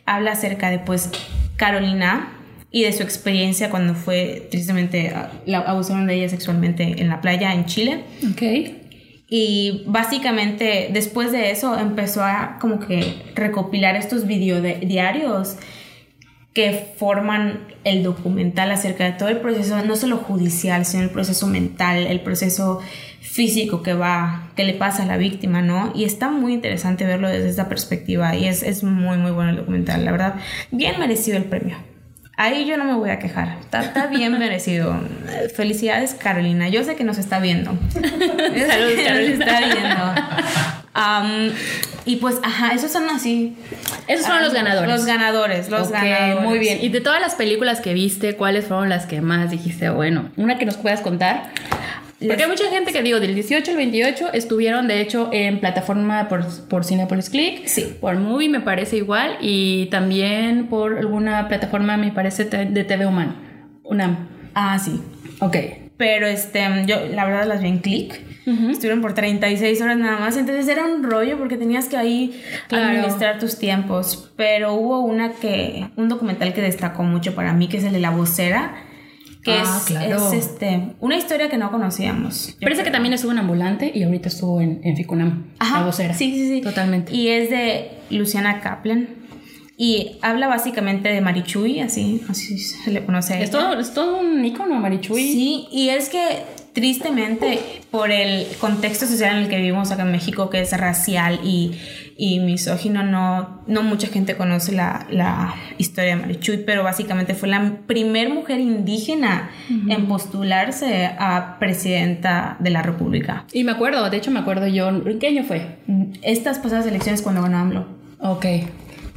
habla 0.05 0.33
acerca 0.33 0.69
de 0.69 0.79
pues 0.79 1.09
Carolina 1.57 2.31
y 2.71 2.83
de 2.83 2.91
su 2.91 3.03
experiencia 3.03 3.69
cuando 3.69 3.95
fue 3.95 4.47
tristemente 4.51 5.13
la 5.45 5.59
abusaron 5.59 6.07
de 6.07 6.15
ella 6.15 6.29
sexualmente 6.29 7.01
en 7.01 7.07
la 7.07 7.21
playa 7.21 7.53
en 7.53 7.65
Chile. 7.65 8.03
Ok. 8.31 8.41
Y 9.27 9.83
básicamente 9.87 10.89
después 10.91 11.31
de 11.31 11.51
eso 11.51 11.79
empezó 11.79 12.23
a 12.23 12.57
como 12.59 12.79
que 12.79 13.15
recopilar 13.33 13.95
estos 13.95 14.27
videodiarios 14.27 15.57
que 16.53 16.93
forman 16.97 17.67
el 17.83 18.03
documental 18.03 18.71
acerca 18.71 19.03
de 19.03 19.11
todo 19.11 19.27
el 19.29 19.41
proceso, 19.41 19.83
no 19.83 19.95
solo 19.95 20.17
judicial, 20.17 20.85
sino 20.85 21.03
el 21.03 21.09
proceso 21.09 21.47
mental, 21.47 22.07
el 22.07 22.21
proceso 22.21 22.79
físico 23.35 23.83
que 23.83 23.93
va, 23.93 24.49
que 24.55 24.63
le 24.63 24.73
pasa 24.75 25.03
a 25.03 25.05
la 25.05 25.17
víctima, 25.17 25.61
¿no? 25.61 25.91
Y 25.93 26.05
está 26.05 26.29
muy 26.29 26.53
interesante 26.53 27.05
verlo 27.05 27.27
desde 27.27 27.49
esta 27.49 27.67
perspectiva 27.67 28.33
y 28.33 28.47
es, 28.47 28.63
es 28.63 28.81
muy, 28.83 29.17
muy 29.17 29.31
bueno 29.31 29.49
el 29.49 29.57
documental, 29.57 30.05
la 30.05 30.11
verdad. 30.11 30.35
Bien 30.71 30.97
merecido 30.99 31.35
el 31.35 31.43
premio. 31.43 31.75
Ahí 32.37 32.65
yo 32.65 32.77
no 32.77 32.85
me 32.85 32.93
voy 32.93 33.09
a 33.09 33.19
quejar. 33.19 33.57
Está, 33.59 33.81
está 33.81 34.07
bien 34.07 34.31
merecido. 34.39 34.95
Felicidades, 35.53 36.13
Carolina. 36.13 36.69
Yo 36.69 36.83
sé 36.85 36.95
que 36.95 37.03
nos 37.03 37.17
está 37.17 37.39
viendo. 37.39 37.71
Saludos, 37.93 38.95
Nos 38.95 39.05
Carolina. 39.05 39.45
está 39.45 39.59
viendo. 39.59 40.75
Am, 40.93 41.51
y 42.05 42.15
pues, 42.17 42.37
ajá, 42.41 42.73
esos 42.73 42.89
son 42.91 43.09
así. 43.09 43.57
Esos 44.07 44.27
fueron 44.27 44.43
Ah, 44.43 44.45
los 44.45 44.53
ganadores. 44.53 44.89
Los 44.91 45.05
ganadores, 45.05 45.69
los 45.69 45.87
Ok, 45.89 45.93
ganadores. 45.93 46.41
Muy 46.45 46.59
bien. 46.59 46.77
Y 46.81 46.87
de 46.89 47.01
todas 47.01 47.19
las 47.19 47.35
películas 47.35 47.81
que 47.81 47.93
viste, 47.93 48.35
¿cuáles 48.37 48.65
fueron 48.65 48.87
las 48.87 49.05
que 49.05 49.19
más 49.19 49.51
dijiste? 49.51 49.89
Bueno, 49.89 50.29
una 50.37 50.57
que 50.57 50.65
nos 50.65 50.77
puedas 50.77 51.01
contar. 51.01 51.49
Porque 52.19 52.43
hay 52.43 52.49
mucha 52.49 52.69
gente 52.69 52.93
que 52.93 53.01
digo, 53.01 53.19
del 53.19 53.35
18 53.35 53.71
al 53.71 53.77
28 53.77 54.33
estuvieron 54.33 54.87
de 54.87 55.01
hecho 55.01 55.29
en 55.33 55.59
plataforma 55.59 56.29
por, 56.29 56.45
por 56.69 56.85
Cinepolis 56.85 57.29
Click, 57.29 57.65
Sí. 57.67 57.95
por 57.99 58.15
Movie 58.17 58.47
me 58.49 58.61
parece 58.61 58.97
igual, 58.97 59.37
y 59.41 59.87
también 59.87 60.67
por 60.67 60.97
alguna 60.97 61.47
plataforma 61.49 61.97
me 61.97 62.11
parece 62.11 62.45
de 62.45 62.83
TV 62.85 63.05
Human, 63.05 63.35
UNAM. 63.83 64.29
Ah, 64.53 64.79
sí. 64.79 65.01
Ok. 65.39 65.57
Pero 65.97 66.27
este, 66.27 66.61
yo 66.87 66.95
la 67.13 67.25
verdad 67.25 67.45
las 67.45 67.61
vi 67.61 67.67
en 67.69 67.79
click. 67.79 68.19
Estuvieron 68.69 69.01
por 69.01 69.13
36 69.13 69.81
horas 69.81 69.97
nada 69.97 70.19
más. 70.19 70.37
Entonces 70.37 70.67
era 70.67 70.85
un 70.85 71.03
rollo 71.03 71.37
porque 71.37 71.57
tenías 71.57 71.87
que 71.89 71.97
ahí 71.97 72.39
Claro. 72.67 72.85
administrar 72.85 73.39
tus 73.39 73.57
tiempos. 73.57 74.31
Pero 74.35 74.73
hubo 74.73 74.99
una 74.99 75.31
que, 75.31 75.87
un 75.95 76.09
documental 76.09 76.53
que 76.53 76.61
destacó 76.61 77.01
mucho 77.03 77.33
para 77.33 77.53
mí, 77.53 77.67
que 77.69 77.77
es 77.77 77.83
el 77.85 77.93
de 77.93 77.99
La 77.99 78.11
Vocera. 78.11 78.75
Que 79.45 79.53
Ah, 79.53 79.77
es, 79.77 79.83
claro. 79.85 80.17
es, 80.17 80.33
este, 80.33 80.95
una 80.99 81.15
historia 81.15 81.47
que 81.49 81.57
no 81.57 81.71
conocíamos. 81.71 82.57
Parece 82.59 82.83
que 82.83 82.91
también 82.91 83.13
estuvo 83.13 83.31
en 83.31 83.37
Ambulante 83.37 83.91
y 83.93 84.03
ahorita 84.03 84.27
estuvo 84.27 84.59
en, 84.59 84.81
en 84.83 84.97
Ficunam, 84.97 85.45
Ajá, 85.59 85.79
la 85.81 85.85
vocera. 85.85 86.13
Sí, 86.15 86.33
sí, 86.33 86.47
sí. 86.49 86.61
Totalmente. 86.61 87.15
Y 87.15 87.27
es 87.29 87.49
de 87.51 87.91
Luciana 88.09 88.59
Kaplan. 88.59 89.07
Y 89.77 90.17
habla 90.21 90.47
básicamente 90.47 91.09
de 91.09 91.19
Marichuy, 91.19 91.81
así, 91.81 92.21
así 92.29 92.57
se 92.57 92.91
le 92.91 93.03
conoce 93.05 93.33
a 93.33 93.41
es, 93.41 93.49
ella. 93.49 93.59
todo, 93.59 93.79
es 93.79 93.93
todo 93.93 94.17
un 94.19 94.43
icono, 94.45 94.75
Marichuy. 94.75 95.21
Sí, 95.21 95.67
y 95.69 95.89
es 95.89 96.07
que 96.07 96.19
tristemente 96.75 97.59
por 97.89 98.11
el 98.11 98.45
contexto 98.59 99.07
social 99.07 99.37
en 99.37 99.43
el 99.43 99.49
que 99.49 99.55
vivimos 99.55 99.91
acá 99.91 100.03
en 100.03 100.11
México, 100.11 100.49
que 100.49 100.59
es 100.59 100.77
racial 100.77 101.39
y, 101.43 101.79
y 102.17 102.39
misógino, 102.41 103.01
no, 103.01 103.61
no 103.65 103.81
mucha 103.81 104.07
gente 104.07 104.35
conoce 104.35 104.73
la, 104.73 105.07
la 105.09 105.55
historia 105.77 106.15
de 106.15 106.21
Marichuy, 106.21 106.57
pero 106.57 106.83
básicamente 106.83 107.33
fue 107.33 107.47
la 107.47 107.77
primer 107.87 108.29
mujer 108.29 108.59
indígena 108.59 109.49
en 109.69 110.05
postularse 110.07 111.09
a 111.17 111.57
presidenta 111.59 112.57
de 112.59 112.69
la 112.69 112.81
República. 112.81 113.45
Y 113.53 113.63
me 113.63 113.71
acuerdo, 113.71 114.07
de 114.09 114.17
hecho 114.17 114.29
me 114.29 114.41
acuerdo 114.41 114.67
yo, 114.67 114.89
¿en 114.89 115.17
qué 115.17 115.27
año 115.27 115.45
fue? 115.45 115.77
Estas 116.21 116.59
pasadas 116.59 116.85
elecciones 116.85 117.21
cuando 117.21 117.41
ganó 117.41 117.57
AMLO. 117.57 117.85
Ok. 118.19 118.45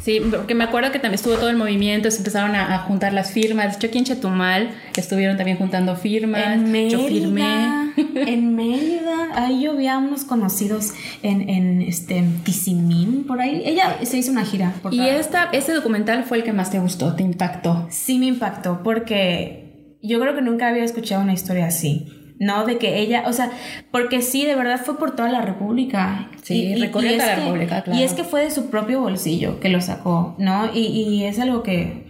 Sí, 0.00 0.20
porque 0.30 0.54
me 0.54 0.64
acuerdo 0.64 0.92
que 0.92 0.98
también 0.98 1.16
estuvo 1.16 1.34
todo 1.34 1.50
el 1.50 1.56
movimiento, 1.56 2.10
se 2.10 2.18
empezaron 2.18 2.54
a, 2.54 2.74
a 2.74 2.78
juntar 2.78 3.12
las 3.12 3.32
firmas. 3.32 3.66
De 3.66 3.76
hecho, 3.76 3.86
aquí 3.88 3.98
en 3.98 4.04
Chetumal 4.04 4.70
estuvieron 4.96 5.36
también 5.36 5.58
juntando 5.58 5.96
firmas. 5.96 6.54
En 6.54 6.70
Mérida, 6.70 6.98
yo 6.98 7.08
firmé. 7.08 7.92
en 8.14 8.54
Mérida, 8.54 9.28
ahí 9.34 9.64
yo 9.64 9.76
vi 9.76 9.88
a 9.88 9.98
unos 9.98 10.24
conocidos 10.24 10.92
en, 11.22 11.48
en 11.48 11.82
este 11.82 12.24
Tizimín, 12.44 13.24
por 13.24 13.40
ahí. 13.40 13.62
Ella 13.64 13.98
se 14.02 14.18
hizo 14.18 14.30
una 14.30 14.44
gira. 14.44 14.72
Por 14.82 14.94
Y 14.94 15.00
esta, 15.00 15.48
este 15.52 15.72
documental 15.72 16.24
fue 16.24 16.38
el 16.38 16.44
que 16.44 16.52
más 16.52 16.70
te 16.70 16.78
gustó, 16.78 17.14
te 17.14 17.24
impactó. 17.24 17.86
sí 17.90 18.18
me 18.18 18.26
impactó 18.26 18.82
porque 18.84 19.96
yo 20.00 20.20
creo 20.20 20.34
que 20.34 20.42
nunca 20.42 20.68
había 20.68 20.84
escuchado 20.84 21.22
una 21.22 21.32
historia 21.32 21.66
así. 21.66 22.17
No, 22.40 22.64
de 22.66 22.78
que 22.78 22.98
ella, 23.00 23.24
o 23.26 23.32
sea, 23.32 23.50
porque 23.90 24.22
sí, 24.22 24.44
de 24.46 24.54
verdad 24.54 24.80
fue 24.84 24.96
por 24.98 25.16
toda 25.16 25.28
la 25.30 25.40
República. 25.42 26.28
Sí, 26.42 26.74
recorrió 26.76 27.12
toda 27.16 27.26
la 27.26 27.34
que- 27.34 27.40
República, 27.42 27.82
claro. 27.82 27.98
Y 28.00 28.04
es 28.04 28.12
que 28.12 28.24
fue 28.24 28.42
de 28.44 28.50
su 28.50 28.70
propio 28.70 29.00
bolsillo 29.00 29.58
que 29.60 29.68
lo 29.68 29.80
sacó, 29.80 30.34
¿no? 30.38 30.70
Y, 30.72 30.80
y 30.86 31.24
es 31.24 31.38
algo 31.40 31.62
que, 31.62 32.06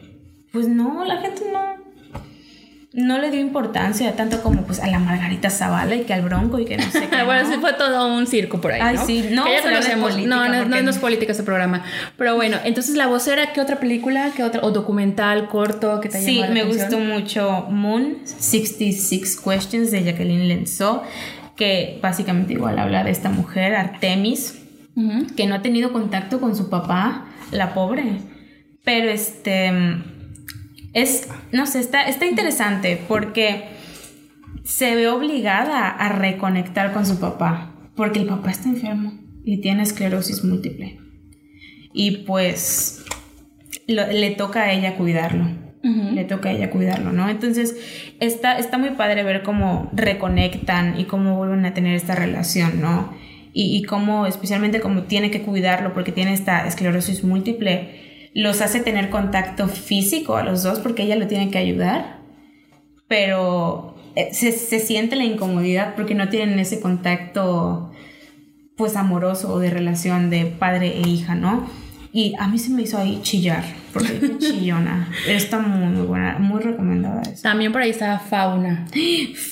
pues 0.53 0.69
no, 0.69 1.05
la 1.05 1.17
gente 1.19 1.43
no, 1.53 1.59
no 2.99 3.19
le 3.19 3.31
dio 3.31 3.41
importancia 3.41 4.15
tanto 4.17 4.43
como 4.43 4.63
pues 4.63 4.81
a 4.81 4.87
la 4.89 4.99
Margarita 4.99 5.51
Zavala 5.51 5.95
y 5.97 6.03
que 6.03 6.13
al 6.15 6.23
Bronco 6.23 6.59
y 6.59 6.65
que 6.65 6.77
no 6.77 6.83
sé 6.91 7.09
qué. 7.11 7.23
bueno, 7.25 7.45
¿no? 7.45 7.55
sí 7.55 7.61
fue 7.61 7.73
todo 7.75 8.15
un 8.15 8.27
circo 8.27 8.61
por 8.61 8.73
ahí. 8.73 8.81
Ay, 8.83 8.97
¿no? 8.97 9.07
sí, 9.07 9.25
no 9.31 9.45
Que 9.45 9.53
ya 9.53 9.63
conocemos. 9.63 10.11
política, 10.13 10.35
no, 10.49 10.65
no, 10.67 10.83
no, 10.83 10.91
es 10.91 10.99
política 10.99 11.33
este 11.33 11.45
programa. 11.45 11.83
Pero 12.17 12.37
bueno, 12.37 12.59
entonces 12.65 12.95
La 12.97 13.07
Vocera, 13.07 13.53
¿qué 13.53 13.61
otra 13.61 13.77
película? 13.81 14.31
¿Qué 14.37 14.43
otra? 14.45 14.61
¿O 14.63 14.71
documental 14.71 15.49
corto 15.49 16.01
que 16.01 16.09
te 16.09 16.21
Sí, 16.21 16.41
la 16.41 16.49
me 16.49 16.61
atención? 16.61 16.89
gustó 16.89 16.99
mucho 17.01 17.67
Moon 17.71 18.19
66 18.25 19.41
Questions 19.41 19.91
de 19.91 20.05
Jacqueline 20.05 20.49
Lenzo, 20.49 21.03
que 21.57 21.99
básicamente 22.03 22.53
igual 22.53 22.79
habla 22.79 23.05
de 23.05 23.11
esta 23.11 23.31
mujer, 23.31 23.75
Artemis, 23.75 24.55
que 25.37 25.47
no 25.47 25.55
ha 25.55 25.63
tenido 25.63 25.93
contacto 25.93 26.41
con 26.41 26.57
su 26.57 26.69
papá, 26.71 27.27
la 27.53 27.73
pobre. 27.75 28.05
Pero 28.85 29.11
este 29.11 29.71
es, 31.03 31.29
no 31.53 31.67
sé, 31.67 31.81
está, 31.81 32.03
está 32.09 32.27
interesante 32.27 33.01
porque 33.09 33.65
se 34.65 34.95
ve 34.95 35.09
obligada 35.09 35.89
a 35.89 36.09
reconectar 36.11 36.93
con 36.93 37.07
su 37.07 37.19
papá, 37.21 37.75
porque 37.97 38.21
el 38.21 38.27
papá 38.27 38.51
está 38.51 38.69
enfermo 38.69 39.13
y 39.45 39.61
tiene 39.61 39.83
esclerosis 39.83 40.45
múltiple. 40.45 40.99
Y 41.93 42.19
pues 42.27 43.05
lo- 43.87 44.07
le 44.07 44.31
toca 44.33 44.65
a 44.65 44.73
ella 44.73 44.97
cuidarlo. 44.97 45.47
Le 46.15 46.25
toca 46.25 46.49
a 46.51 46.53
ella 46.53 46.71
cuidarlo, 46.71 47.13
¿no? 47.13 47.29
Entonces 47.31 47.77
está, 48.21 48.59
está 48.59 48.77
muy 48.79 48.91
padre 48.91 49.23
ver 49.23 49.43
cómo 49.43 49.89
reconectan 49.95 50.99
y 51.01 51.05
cómo 51.05 51.37
vuelven 51.37 51.65
a 51.65 51.73
tener 51.73 51.95
esta 51.95 52.15
relación, 52.15 52.81
¿no? 52.81 53.15
Y, 53.55 53.77
y 53.79 53.85
cómo, 53.85 54.27
especialmente 54.27 54.81
como 54.81 55.05
tiene 55.05 55.31
que 55.31 55.41
cuidarlo 55.43 55.95
porque 55.95 56.13
tiene 56.13 56.35
esta 56.35 56.67
esclerosis 56.67 57.25
múltiple, 57.25 58.08
los 58.39 58.61
hace 58.61 58.79
tener 58.79 59.11
contacto 59.11 59.67
físico 59.67 60.37
a 60.37 60.45
los 60.45 60.63
dos 60.63 60.79
porque 60.79 61.03
ella 61.03 61.17
lo 61.17 61.27
tiene 61.27 61.51
que 61.51 61.59
ayudar, 61.59 62.21
pero 63.09 63.97
eh, 64.15 64.33
se, 64.33 64.53
siente 64.53 65.17
la 65.17 65.25
incomodidad 65.25 65.97
porque 65.97 66.15
no 66.15 66.29
tienen 66.29 66.57
ese 66.61 66.79
contacto 66.79 67.91
pues 68.77 68.95
amoroso 68.95 69.53
o 69.53 69.59
de 69.59 69.71
relación 69.71 70.31
de 70.31 70.47
padre 70.47 70.99
e 70.99 71.09
hija, 71.09 71.35
¿no? 71.35 71.69
Y 72.13 72.35
a 72.39 72.47
mí 72.47 72.61
se 72.61 72.71
me 72.71 72.83
hizo 72.83 72.99
ahí 72.99 73.19
chillar, 73.23 73.65
porque 73.93 74.19
qué 74.21 74.39
chillona. 74.39 75.09
Está 75.27 75.59
muy, 75.61 75.89
muy 75.93 76.07
buena, 76.07 76.39
muy 76.39 76.61
recomendada 76.63 77.23
esa. 77.23 77.51
También 77.51 77.73
por 77.73 77.83
ahí 77.83 77.91
está 77.91 78.19
Fauna. 78.19 78.87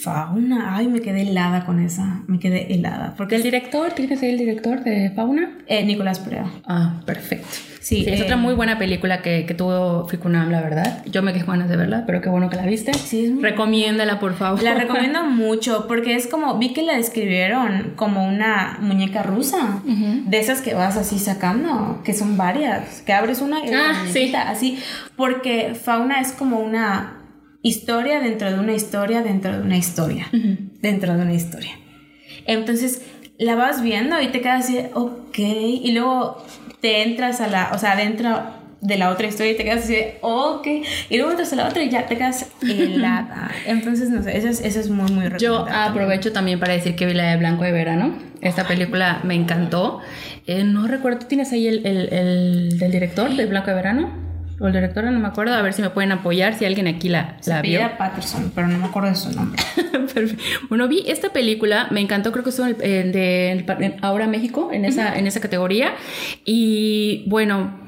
Fauna, 0.02 0.76
ay, 0.76 0.88
me 0.88 1.00
quedé 1.00 1.22
helada 1.22 1.64
con 1.64 1.80
esa, 1.80 2.22
me 2.26 2.38
quedé 2.38 2.74
helada. 2.74 3.14
Porque 3.16 3.36
¿El 3.36 3.42
director? 3.42 3.92
¿Tiene 3.92 4.08
que 4.08 4.16
ser 4.16 4.30
el 4.30 4.38
director 4.38 4.82
de 4.82 5.10
Fauna? 5.14 5.50
eh, 5.66 5.84
Nicolás 5.84 6.18
Perea. 6.20 6.46
Ah, 6.66 7.00
perfecto. 7.04 7.46
Sí, 7.80 8.02
Sí, 8.02 8.10
es 8.10 8.20
eh, 8.20 8.24
otra 8.24 8.36
muy 8.36 8.52
buena 8.54 8.78
película 8.78 9.22
que, 9.22 9.46
que 9.46 9.54
tuvo 9.54 10.08
Ficunam, 10.08 10.50
la 10.50 10.60
verdad. 10.60 11.04
Yo 11.06 11.22
me 11.22 11.32
quedé 11.32 11.44
con 11.44 11.54
ganas 11.54 11.68
de 11.70 11.76
verla, 11.76 12.02
pero 12.04 12.20
qué 12.20 12.28
bueno 12.28 12.50
que 12.50 12.56
la 12.56 12.66
viste. 12.66 12.92
Sí, 12.94 13.26
es 13.26 13.30
muy- 13.32 13.44
Recomiéndala, 13.44 14.18
por 14.18 14.34
favor. 14.34 14.60
La 14.60 14.74
recomiendo 14.74 15.22
mucho 15.30 15.86
porque 15.86 16.16
es 16.16 16.26
como, 16.26 16.58
vi 16.58 16.72
que 16.72 16.82
la 16.82 16.96
describieron 16.96 17.92
como 17.94 18.26
una 18.26 18.78
muñeca 18.80 19.22
rusa, 19.22 19.82
de 19.84 20.38
esas 20.38 20.62
que 20.62 20.74
vas 20.74 20.96
así 20.96 21.20
sacando, 21.20 22.00
que 22.04 22.12
son 22.12 22.36
varias, 22.36 23.02
que 23.02 23.12
abres 23.12 23.40
una 23.40 23.64
y 23.64 23.72
Ah, 23.72 23.92
la 24.04 24.10
así, 24.34 24.78
porque 25.16 25.74
fauna 25.74 26.20
es 26.20 26.32
como 26.32 26.60
una 26.60 27.22
historia 27.62 28.20
dentro 28.20 28.50
de 28.52 28.58
una 28.58 28.74
historia 28.74 29.22
dentro 29.22 29.52
de 29.52 29.62
una 29.62 29.76
historia, 29.76 30.28
dentro 30.32 31.14
de 31.14 31.22
una 31.22 31.34
historia. 31.34 31.72
Entonces 32.46 33.02
la 33.38 33.54
vas 33.54 33.82
viendo 33.82 34.20
y 34.20 34.28
te 34.28 34.40
quedas 34.40 34.64
así, 34.64 34.78
ok, 34.94 35.38
y 35.38 35.92
luego 35.92 36.42
te 36.80 37.02
entras 37.02 37.40
a 37.40 37.48
la, 37.48 37.70
o 37.74 37.78
sea, 37.78 37.96
dentro 37.96 38.40
de 38.86 38.96
la 38.98 39.10
otra 39.10 39.26
historia 39.26 39.52
y 39.52 39.56
te 39.56 39.64
quedas 39.64 39.84
así 39.84 39.94
de, 39.94 40.18
ok, 40.20 40.66
y 41.10 41.16
luego 41.16 41.30
entras 41.32 41.52
a 41.52 41.56
la 41.56 41.68
otra 41.68 41.82
y 41.82 41.90
ya 41.90 42.06
te 42.06 42.16
quedas 42.16 42.46
helada. 42.62 43.50
Entonces, 43.66 44.10
no 44.10 44.22
sé, 44.22 44.36
eso 44.36 44.48
es, 44.48 44.60
eso 44.60 44.80
es 44.80 44.88
muy, 44.90 45.10
muy 45.10 45.24
Yo 45.38 45.58
recomendable. 45.58 45.72
aprovecho 45.74 46.32
también 46.32 46.60
para 46.60 46.72
decir 46.74 46.94
que 46.94 47.06
vi 47.06 47.14
la 47.14 47.30
de 47.30 47.36
Blanco 47.36 47.64
de 47.64 47.72
Verano. 47.72 48.14
Esta 48.40 48.66
película 48.68 49.20
me 49.24 49.34
encantó. 49.34 50.00
Eh, 50.46 50.62
no 50.62 50.86
recuerdo, 50.86 51.18
¿tú 51.20 51.26
tienes 51.26 51.52
ahí 51.52 51.66
el, 51.66 51.84
el- 51.86 52.12
el 52.12 52.78
del 52.78 52.92
director 52.92 53.34
de 53.34 53.46
Blanco 53.46 53.70
de 53.70 53.76
Verano? 53.76 54.25
O 54.58 54.66
el 54.68 54.72
director, 54.72 55.04
no 55.04 55.18
me 55.20 55.28
acuerdo. 55.28 55.54
A 55.54 55.62
ver 55.62 55.72
si 55.74 55.82
me 55.82 55.90
pueden 55.90 56.12
apoyar, 56.12 56.54
si 56.54 56.64
alguien 56.64 56.86
aquí 56.86 57.08
la, 57.08 57.36
la 57.46 57.60
vio. 57.62 57.80
Patterson, 57.98 58.52
pero 58.54 58.68
no 58.68 58.78
me 58.78 58.86
acuerdo 58.86 59.10
de 59.10 59.16
su 59.16 59.32
nombre. 59.32 59.60
Bueno, 60.70 60.88
vi 60.88 61.04
esta 61.08 61.30
película, 61.30 61.88
me 61.90 62.00
encantó, 62.00 62.32
creo 62.32 62.42
que 62.42 62.50
estuvo 62.50 62.66
en, 62.66 62.76
el- 62.80 63.12
de 63.12 63.50
en 63.50 63.96
Ahora 64.02 64.26
México, 64.26 64.70
en 64.72 64.84
esa, 64.86 65.18
en 65.18 65.26
esa 65.26 65.40
categoría. 65.40 65.92
Y 66.44 67.24
bueno, 67.28 67.78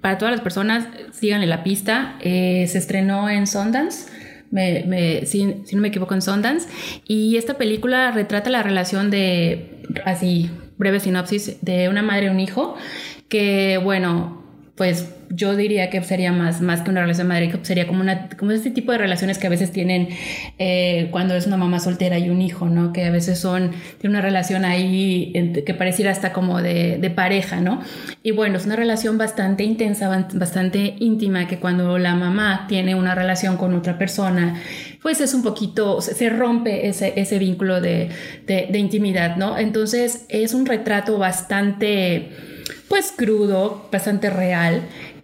para 0.00 0.18
todas 0.18 0.32
las 0.32 0.40
personas, 0.42 0.86
síganle 1.12 1.46
la 1.46 1.62
pista. 1.62 2.16
Eh, 2.20 2.66
se 2.68 2.78
estrenó 2.78 3.28
en 3.30 3.46
Sundance. 3.46 4.10
Me, 4.50 4.84
me- 4.86 5.24
si, 5.26 5.62
si 5.64 5.76
no 5.76 5.82
me 5.82 5.88
equivoco, 5.88 6.14
en 6.14 6.20
Sundance. 6.22 6.68
Y 7.06 7.36
esta 7.36 7.54
película 7.54 8.10
retrata 8.10 8.50
la 8.50 8.62
relación 8.62 9.10
de, 9.10 9.82
así, 10.04 10.50
breve 10.76 11.00
sinopsis, 11.00 11.56
de 11.62 11.88
una 11.88 12.02
madre 12.02 12.26
y 12.26 12.28
un 12.28 12.40
hijo, 12.40 12.76
que 13.28 13.78
bueno, 13.82 14.42
pues 14.76 15.08
yo 15.34 15.56
diría 15.56 15.90
que 15.90 16.02
sería 16.02 16.32
más, 16.32 16.60
más 16.60 16.82
que 16.82 16.90
una 16.90 17.00
relación 17.00 17.28
madre, 17.28 17.50
que 17.50 17.58
sería 17.64 17.86
como, 17.86 18.00
una, 18.00 18.28
como 18.38 18.50
este 18.50 18.70
tipo 18.70 18.92
de 18.92 18.98
relaciones 18.98 19.38
que 19.38 19.46
a 19.46 19.50
veces 19.50 19.72
tienen 19.72 20.08
eh, 20.58 21.08
cuando 21.10 21.34
es 21.34 21.46
una 21.46 21.56
mamá 21.56 21.80
soltera 21.80 22.18
y 22.18 22.28
un 22.28 22.42
hijo, 22.42 22.68
¿no? 22.68 22.92
Que 22.92 23.06
a 23.06 23.10
veces 23.10 23.38
son, 23.38 23.72
tiene 23.98 24.14
una 24.14 24.22
relación 24.22 24.64
ahí 24.64 25.32
que 25.64 25.74
pareciera 25.74 26.10
hasta 26.10 26.32
como 26.32 26.60
de, 26.60 26.98
de 26.98 27.10
pareja, 27.10 27.60
¿no? 27.60 27.80
Y 28.22 28.32
bueno, 28.32 28.58
es 28.58 28.66
una 28.66 28.76
relación 28.76 29.18
bastante 29.18 29.64
intensa, 29.64 30.26
bastante 30.34 30.96
íntima, 30.98 31.46
que 31.48 31.58
cuando 31.58 31.98
la 31.98 32.14
mamá 32.14 32.66
tiene 32.68 32.94
una 32.94 33.14
relación 33.14 33.56
con 33.56 33.74
otra 33.74 33.98
persona, 33.98 34.60
pues 35.00 35.20
es 35.20 35.34
un 35.34 35.42
poquito, 35.42 36.00
se 36.00 36.28
rompe 36.28 36.88
ese, 36.88 37.14
ese 37.16 37.38
vínculo 37.38 37.80
de, 37.80 38.08
de, 38.46 38.68
de 38.70 38.78
intimidad, 38.78 39.36
¿no? 39.36 39.58
Entonces 39.58 40.26
es 40.28 40.54
un 40.54 40.66
retrato 40.66 41.18
bastante 41.18 42.30
pues 42.88 43.10
crudo, 43.16 43.88
bastante 43.90 44.28
real, 44.28 44.82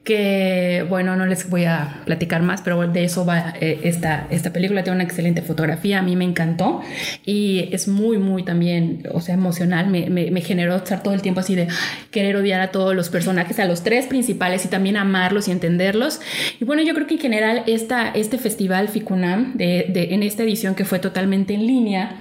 que 0.08 0.86
bueno, 0.88 1.16
no 1.16 1.26
les 1.26 1.50
voy 1.50 1.66
a 1.66 2.00
platicar 2.06 2.40
más, 2.42 2.62
pero 2.62 2.88
de 2.88 3.04
eso 3.04 3.26
va 3.26 3.52
eh, 3.60 3.80
esta, 3.82 4.26
esta 4.30 4.54
película, 4.54 4.82
tiene 4.82 4.94
una 4.94 5.04
excelente 5.04 5.42
fotografía, 5.42 5.98
a 5.98 6.02
mí 6.02 6.16
me 6.16 6.24
encantó 6.24 6.80
y 7.26 7.68
es 7.72 7.88
muy, 7.88 8.16
muy 8.16 8.42
también, 8.42 9.02
o 9.12 9.20
sea, 9.20 9.34
emocional, 9.34 9.88
me, 9.88 10.08
me, 10.08 10.30
me 10.30 10.40
generó 10.40 10.76
estar 10.76 11.02
todo 11.02 11.12
el 11.12 11.20
tiempo 11.20 11.40
así 11.40 11.54
de 11.54 11.68
querer 12.10 12.36
odiar 12.36 12.62
a 12.62 12.70
todos 12.70 12.96
los 12.96 13.10
personajes, 13.10 13.58
a 13.58 13.66
los 13.66 13.82
tres 13.82 14.06
principales 14.06 14.64
y 14.64 14.68
también 14.68 14.96
amarlos 14.96 15.46
y 15.46 15.50
entenderlos. 15.50 16.22
Y 16.58 16.64
bueno, 16.64 16.80
yo 16.80 16.94
creo 16.94 17.06
que 17.06 17.16
en 17.16 17.20
general 17.20 17.64
esta, 17.66 18.08
este 18.08 18.38
festival 18.38 18.88
Ficunam, 18.88 19.58
de, 19.58 19.90
de, 19.90 20.14
en 20.14 20.22
esta 20.22 20.42
edición 20.42 20.74
que 20.74 20.86
fue 20.86 21.00
totalmente 21.00 21.52
en 21.52 21.66
línea, 21.66 22.16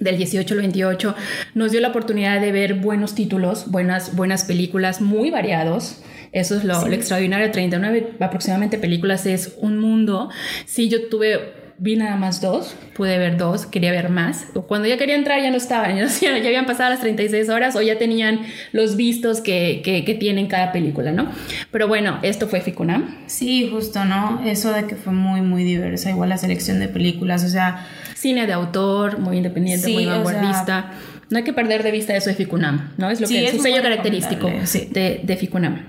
del 0.00 0.16
18 0.16 0.54
al 0.54 0.60
28, 0.60 1.14
nos 1.54 1.72
dio 1.72 1.80
la 1.80 1.88
oportunidad 1.88 2.40
de 2.40 2.52
ver 2.52 2.74
buenos 2.74 3.14
títulos, 3.14 3.70
buenas, 3.70 4.16
buenas 4.16 4.44
películas, 4.44 5.00
muy 5.00 5.30
variados. 5.30 6.02
Eso 6.36 6.56
es 6.56 6.64
lo, 6.64 6.80
Sí. 6.82 6.88
lo 6.88 6.94
extraordinario. 6.94 7.50
39 7.50 8.10
aproximadamente 8.20 8.78
películas 8.78 9.24
es 9.26 9.54
un 9.58 9.78
mundo. 9.78 10.28
Sí, 10.66 10.88
yo 10.88 11.08
tuve 11.08 11.66
vi 11.78 11.94
nada 11.96 12.16
más 12.16 12.40
dos, 12.40 12.74
pude 12.94 13.18
ver 13.18 13.36
dos, 13.36 13.66
quería 13.66 13.90
ver 13.90 14.08
más. 14.08 14.46
Cuando 14.66 14.88
ya 14.88 14.96
quería 14.96 15.14
entrar 15.14 15.42
ya 15.42 15.50
no 15.50 15.56
estaban, 15.58 15.96
ya, 15.96 16.06
ya 16.20 16.46
habían 16.46 16.64
pasado 16.66 16.90
las 16.90 17.00
36 17.00 17.48
horas 17.50 17.76
o 17.76 17.82
ya 17.82 17.98
tenían 17.98 18.40
los 18.72 18.96
vistos 18.96 19.40
que, 19.40 19.82
que, 19.84 20.04
que 20.04 20.14
tienen 20.14 20.46
cada 20.46 20.72
película, 20.72 21.12
¿no? 21.12 21.30
Pero 21.70 21.86
bueno, 21.86 22.18
esto 22.22 22.48
fue 22.48 22.60
Ficunam. 22.60 23.16
Sí, 23.26 23.68
justo, 23.70 24.04
¿no? 24.04 24.42
Eso 24.46 24.72
de 24.72 24.86
que 24.86 24.96
fue 24.96 25.12
muy, 25.12 25.42
muy 25.42 25.64
diversa, 25.64 26.10
igual 26.10 26.30
la 26.30 26.38
selección 26.38 26.80
de 26.80 26.88
películas, 26.88 27.44
o 27.44 27.48
sea... 27.48 27.86
Cine 28.14 28.46
de 28.46 28.54
autor, 28.54 29.18
muy 29.18 29.36
independiente, 29.36 29.92
muy 29.92 30.06
vanguardista. 30.06 30.92
No 31.28 31.38
hay 31.38 31.44
que 31.44 31.52
perder 31.52 31.82
de 31.82 31.90
vista 31.90 32.14
eso 32.14 32.30
de 32.30 32.36
Ficunam, 32.36 32.92
¿no? 32.98 33.10
Es 33.10 33.20
lo 33.20 33.26
que 33.26 33.46
es 33.46 33.54
un 33.54 33.60
sello 33.60 33.82
característico 33.82 34.48
de, 34.48 35.20
de 35.22 35.36
Ficunam. 35.36 35.86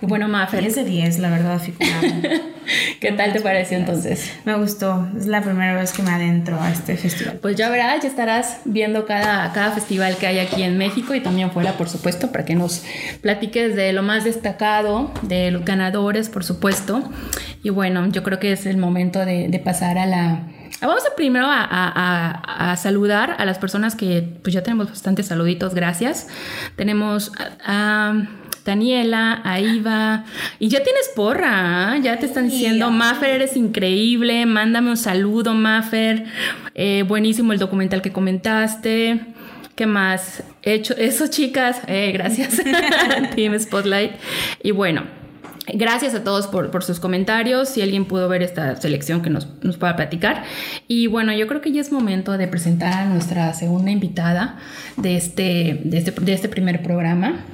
Y 0.00 0.06
bueno, 0.06 0.28
Maffer. 0.28 0.60
10 0.60 0.76
de 0.76 0.84
10, 0.84 1.18
la 1.18 1.30
verdad, 1.30 1.58
Ficunam. 1.58 2.22
¿Qué 3.00 3.12
tal 3.12 3.32
te 3.32 3.40
pareció 3.40 3.76
entonces? 3.76 4.32
Me 4.44 4.56
gustó, 4.56 5.08
es 5.16 5.26
la 5.26 5.42
primera 5.42 5.74
vez 5.74 5.92
que 5.92 6.02
me 6.02 6.10
adentro 6.10 6.60
a 6.60 6.70
este 6.70 6.96
festival. 6.96 7.38
Pues 7.40 7.56
ya 7.56 7.68
verás, 7.68 8.02
ya 8.02 8.08
estarás 8.08 8.60
viendo 8.64 9.06
cada, 9.06 9.52
cada 9.52 9.72
festival 9.72 10.16
que 10.16 10.26
hay 10.26 10.38
aquí 10.38 10.62
en 10.62 10.78
México 10.78 11.14
y 11.14 11.20
también 11.20 11.50
fuera, 11.50 11.72
por 11.72 11.88
supuesto, 11.88 12.32
para 12.32 12.44
que 12.44 12.54
nos 12.54 12.84
platiques 13.20 13.74
de 13.76 13.92
lo 13.92 14.02
más 14.02 14.24
destacado, 14.24 15.12
de 15.22 15.50
los 15.50 15.64
ganadores, 15.64 16.28
por 16.28 16.44
supuesto. 16.44 17.02
Y 17.62 17.70
bueno, 17.70 18.06
yo 18.10 18.22
creo 18.22 18.38
que 18.38 18.52
es 18.52 18.66
el 18.66 18.76
momento 18.76 19.24
de, 19.24 19.48
de 19.48 19.58
pasar 19.58 19.98
a 19.98 20.06
la... 20.06 20.42
Vamos 20.80 21.04
a 21.10 21.14
primero 21.14 21.46
a, 21.46 21.64
a, 21.64 22.70
a, 22.72 22.76
saludar 22.76 23.36
a 23.38 23.44
las 23.44 23.58
personas 23.58 23.94
que 23.94 24.22
pues 24.42 24.54
ya 24.54 24.62
tenemos 24.62 24.88
bastantes 24.88 25.26
saluditos, 25.26 25.74
gracias. 25.74 26.28
Tenemos 26.76 27.32
a, 27.64 28.14
Daniela, 28.66 29.40
ahí 29.44 29.80
va. 29.80 30.24
Y 30.58 30.68
ya 30.68 30.82
tienes 30.82 31.10
porra, 31.14 31.92
¿ah? 31.92 31.98
ya 31.98 32.18
te 32.18 32.26
están 32.26 32.48
diciendo, 32.48 32.90
Maffer, 32.90 33.30
eres 33.30 33.56
increíble, 33.56 34.44
mándame 34.44 34.90
un 34.90 34.96
saludo, 34.96 35.54
Maffer. 35.54 36.24
Eh, 36.74 37.04
buenísimo 37.06 37.52
el 37.52 37.58
documental 37.58 38.02
que 38.02 38.12
comentaste. 38.12 39.20
¿Qué 39.76 39.86
más? 39.86 40.42
He 40.62 40.74
hecho 40.74 40.94
eso, 40.98 41.28
chicas. 41.28 41.80
Eh, 41.86 42.10
gracias. 42.12 42.60
Team 43.36 43.58
Spotlight. 43.58 44.12
Y 44.62 44.72
bueno, 44.72 45.04
Gracias 45.74 46.14
a 46.14 46.22
todos 46.22 46.46
por, 46.46 46.70
por, 46.70 46.84
sus 46.84 47.00
comentarios. 47.00 47.68
Si 47.68 47.82
alguien 47.82 48.04
pudo 48.04 48.28
ver 48.28 48.42
esta 48.42 48.76
selección, 48.76 49.22
que 49.22 49.30
nos, 49.30 49.48
nos, 49.62 49.76
pueda 49.76 49.96
platicar. 49.96 50.44
Y 50.86 51.08
bueno, 51.08 51.32
yo 51.32 51.48
creo 51.48 51.60
que 51.60 51.72
ya 51.72 51.80
es 51.80 51.90
momento 51.90 52.38
de 52.38 52.46
presentar 52.46 52.92
a 52.92 53.04
nuestra 53.06 53.52
segunda 53.52 53.90
invitada 53.90 54.58
de 54.96 55.16
este, 55.16 55.80
de 55.84 55.98
este, 55.98 56.12
de 56.12 56.32
este 56.32 56.48
primer 56.48 56.82
programa. 56.82 57.44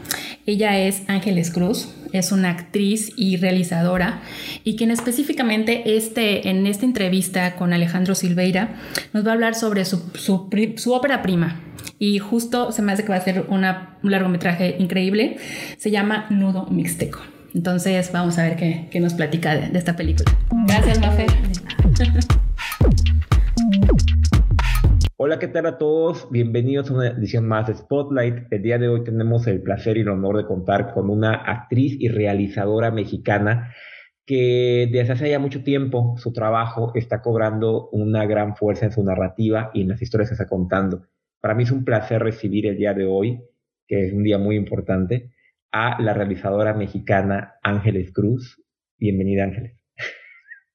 Ella 0.45 0.79
es 0.79 1.03
Ángeles 1.09 1.51
Cruz, 1.51 1.89
es 2.13 2.33
una 2.33 2.51
actriz 2.51 3.13
y 3.17 3.37
realizadora 3.37 4.21
y 4.65 4.77
quien 4.77 4.91
específicamente 4.91 5.97
este, 5.97 6.49
en 6.51 6.67
esta 6.67 6.85
entrevista 6.85 7.55
con 7.55 7.73
Alejandro 7.73 8.15
Silveira 8.15 8.75
nos 9.13 9.25
va 9.25 9.31
a 9.31 9.35
hablar 9.35 9.55
sobre 9.55 9.85
su, 9.85 10.03
su, 10.15 10.51
su 10.77 10.93
ópera 10.93 11.23
prima. 11.23 11.61
Y 11.99 12.19
justo 12.19 12.73
se 12.73 12.83
me 12.83 12.93
hace 12.93 13.05
que 13.05 13.11
va 13.11 13.17
a 13.17 13.21
ser 13.21 13.47
una, 13.49 13.97
un 14.03 14.11
largometraje 14.11 14.77
increíble. 14.79 15.37
Se 15.79 15.91
llama 15.91 16.27
Nudo 16.31 16.67
Mixteco. 16.67 17.32
Entonces 17.55 18.11
vamos 18.13 18.39
a 18.39 18.45
ver 18.45 18.57
qué, 18.57 18.89
qué 18.91 18.99
nos 18.99 19.13
platica 19.13 19.55
de, 19.55 19.69
de, 19.69 19.79
esta 19.79 19.95
película. 19.95 20.33
Gracias, 20.67 20.99
Mafe. 21.01 21.27
Hola, 25.19 25.39
¿qué 25.39 25.49
tal 25.49 25.67
a 25.67 25.77
todos? 25.77 26.29
Bienvenidos 26.31 26.91
a 26.91 26.95
una 26.95 27.09
edición 27.09 27.47
más 27.47 27.67
de 27.67 27.75
Spotlight. 27.75 28.51
El 28.51 28.63
día 28.63 28.79
de 28.79 28.89
hoy 28.89 29.05
tenemos 29.05 29.47
el 29.47 29.61
placer 29.61 29.99
y 29.99 30.01
el 30.01 30.09
honor 30.09 30.39
de 30.39 30.47
contar 30.47 30.95
con 30.95 31.11
una 31.11 31.35
actriz 31.35 31.97
y 32.01 32.09
realizadora 32.09 32.91
mexicana 32.91 33.75
que 34.25 34.89
desde 34.91 35.13
hace 35.13 35.31
ya 35.31 35.39
mucho 35.39 35.63
tiempo 35.63 36.15
su 36.17 36.33
trabajo 36.33 36.93
está 36.95 37.21
cobrando 37.21 37.91
una 37.91 38.25
gran 38.25 38.57
fuerza 38.57 38.87
en 38.87 38.93
su 38.93 39.05
narrativa 39.05 39.71
y 39.75 39.83
en 39.83 39.89
las 39.89 40.01
historias 40.01 40.31
que 40.31 40.35
está 40.35 40.49
contando. 40.49 41.07
Para 41.41 41.55
mí 41.55 41.65
es 41.65 41.71
un 41.71 41.85
placer 41.85 42.23
recibir 42.23 42.67
el 42.67 42.79
día 42.79 42.95
de 42.95 43.05
hoy, 43.05 43.43
que 43.87 44.07
es 44.07 44.13
un 44.13 44.23
día 44.23 44.39
muy 44.39 44.57
importante, 44.57 45.32
a 45.73 46.01
la 46.01 46.15
realizadora 46.15 46.75
mexicana 46.75 47.55
Ángeles 47.63 48.13
Cruz. 48.13 48.63
Bienvenida, 48.99 49.45
Ángeles. 49.45 49.79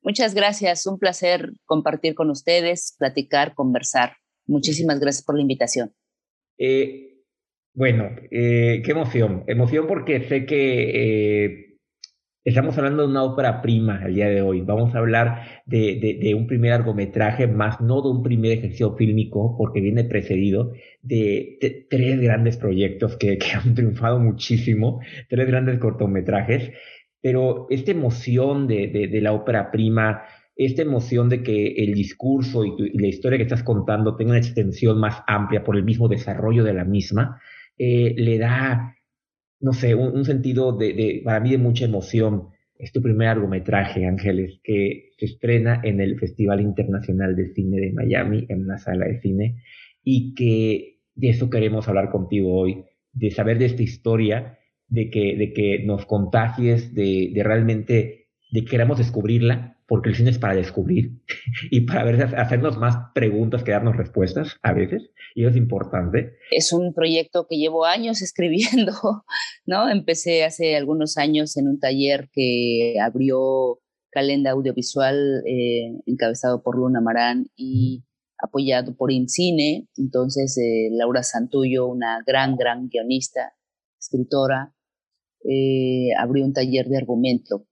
Muchas 0.02 0.34
gracias, 0.34 0.88
un 0.88 1.00
placer 1.00 1.52
compartir 1.66 2.16
con 2.16 2.30
ustedes, 2.30 2.96
platicar, 2.98 3.54
conversar. 3.54 4.14
Muchísimas 4.46 5.00
gracias 5.00 5.24
por 5.24 5.36
la 5.36 5.42
invitación. 5.42 5.94
Eh, 6.58 7.24
bueno, 7.74 8.10
eh, 8.32 8.82
qué 8.84 8.92
emoción. 8.92 9.44
Emoción 9.48 9.86
porque 9.86 10.24
sé 10.24 10.46
que 10.46 11.44
eh, 11.46 11.67
estamos 12.48 12.78
hablando 12.78 13.04
de 13.04 13.10
una 13.10 13.24
ópera 13.24 13.62
prima 13.62 14.02
el 14.06 14.16
día 14.16 14.30
de 14.30 14.42
hoy. 14.42 14.62
Vamos 14.62 14.96
a 14.96 15.00
hablar 15.00 15.62
de, 15.66 16.00
de, 16.00 16.18
de, 16.22 16.34
un 16.34 16.48
primer 16.48 16.72
largometraje, 16.72 17.46
más 17.46 17.82
no 17.82 18.02
de 18.02 18.10
un 18.10 18.24
primer 18.24 18.54
ejercicio 18.54 18.96
fílmico, 18.96 19.56
porque 19.58 19.82
viene 19.82 20.06
precedido 20.06 20.72
de, 21.02 21.58
de 21.60 21.86
tres 21.90 22.22
grandes 22.22 22.56
proyectos 22.56 23.18
que, 23.18 23.38
que, 23.38 23.52
han 23.52 23.76
triunfado 23.76 24.20
muchísimo, 24.20 25.02
tres 25.28 25.46
grandes 25.46 25.78
cortometrajes. 25.80 26.72
Pero 27.22 27.68
esta 27.70 27.92
emoción 27.92 28.68
de, 28.68 29.10
la 29.22 29.34
ópera 29.34 29.70
prima 29.70 30.24
esta 30.56 30.82
emoción 30.82 31.30
de 31.30 31.44
que 31.44 31.68
el 31.68 31.94
discurso 31.94 32.66
y, 32.66 32.76
tu, 32.78 32.86
y, 32.86 32.98
la 32.98 33.08
historia 33.08 33.38
que 33.38 33.44
estás 33.44 33.62
contando 33.62 34.16
tenga 34.16 34.32
una 34.32 34.40
extensión 34.40 35.00
más 35.00 35.22
amplia 35.28 35.64
por 35.64 35.76
el 35.76 35.84
mismo 35.84 36.08
desarrollo 36.08 36.64
de 36.64 36.74
la 36.74 36.84
misma, 36.84 37.40
eh, 37.78 38.16
le 38.18 38.40
da, 38.40 38.96
no 39.60 39.74
sé, 39.74 39.96
un, 39.96 40.24
sentido 40.26 40.72
de, 40.72 40.94
de, 40.94 41.22
para 41.24 41.40
mí 41.40 41.52
de 41.52 41.58
mucha 41.58 41.86
emoción. 41.86 42.50
Es 42.78 42.92
tu 42.92 43.02
primer 43.02 43.28
largometraje, 43.28 44.06
Ángeles, 44.06 44.60
que 44.64 45.10
se 45.18 45.26
estrena 45.26 45.82
en 45.84 46.00
el 46.00 46.20
Festival 46.20 46.62
Internacional 46.62 47.36
de 47.36 47.54
Cine 47.54 47.80
de 47.80 47.92
Miami, 47.92 48.46
en 48.50 48.62
una 48.62 48.78
sala 48.78 49.08
de 49.08 49.20
cine, 49.20 49.64
y 50.04 50.36
que 50.36 51.00
de 51.16 51.30
eso 51.30 51.50
queremos 51.50 51.88
hablar 51.88 52.12
contigo 52.12 52.56
hoy, 52.56 52.84
de 53.14 53.32
saber 53.32 53.58
de 53.58 53.66
esta 53.66 53.82
historia, 53.82 54.60
de 54.88 55.10
que, 55.10 55.36
de 55.36 55.54
que 55.54 55.84
nos 55.86 56.06
contagies, 56.06 56.94
de, 56.94 57.32
de 57.34 57.44
realmente, 57.44 58.28
de 58.52 58.62
que 58.62 58.68
queramos 58.70 59.00
descubrirla, 59.00 59.77
porque 59.88 60.10
el 60.10 60.16
cine 60.16 60.30
es 60.30 60.38
para 60.38 60.56
descubrir 60.56 61.12
y 61.72 61.82
para 61.82 62.04
ver, 62.04 62.22
hacernos 62.36 62.78
más 62.78 63.12
preguntas 63.16 63.64
que 63.64 63.72
darnos 63.72 63.96
respuestas 63.96 64.58
a 64.62 64.74
veces, 64.74 65.10
y 65.34 65.42
eso 65.42 65.52
es 65.52 65.58
importante. 65.58 66.38
Es 66.52 66.74
un 66.74 66.94
proyecto 66.94 67.48
que 67.48 67.58
llevo 67.58 67.86
años 67.86 68.22
escribiendo, 68.22 68.94
¿no? 69.66 69.90
Empecé 69.90 70.44
hace 70.44 70.76
algunos 70.76 71.18
años 71.18 71.58
en 71.58 71.68
un 71.68 71.80
taller 71.80 72.30
que 72.32 72.96
abrió 73.02 73.80
Calenda 74.12 74.52
Audiovisual, 74.52 75.44
eh, 75.46 76.00
encabezado 76.06 76.64
por 76.64 76.78
Luna 76.78 77.02
Marán 77.02 77.48
y 77.56 78.04
apoyado 78.42 78.96
por 78.96 79.12
INCINE. 79.12 79.88
Entonces, 79.96 80.58
eh, 80.58 80.90
Laura 80.92 81.24
Santullo, 81.24 81.88
una 81.88 82.24
gran, 82.26 82.56
gran 82.56 82.90
guionista, 82.90 83.54
escritora, 84.00 84.74
eh, 85.48 86.10
abrió 86.18 86.46
un 86.46 86.54
taller 86.54 86.88
de 86.88 86.98
argumento 86.98 87.68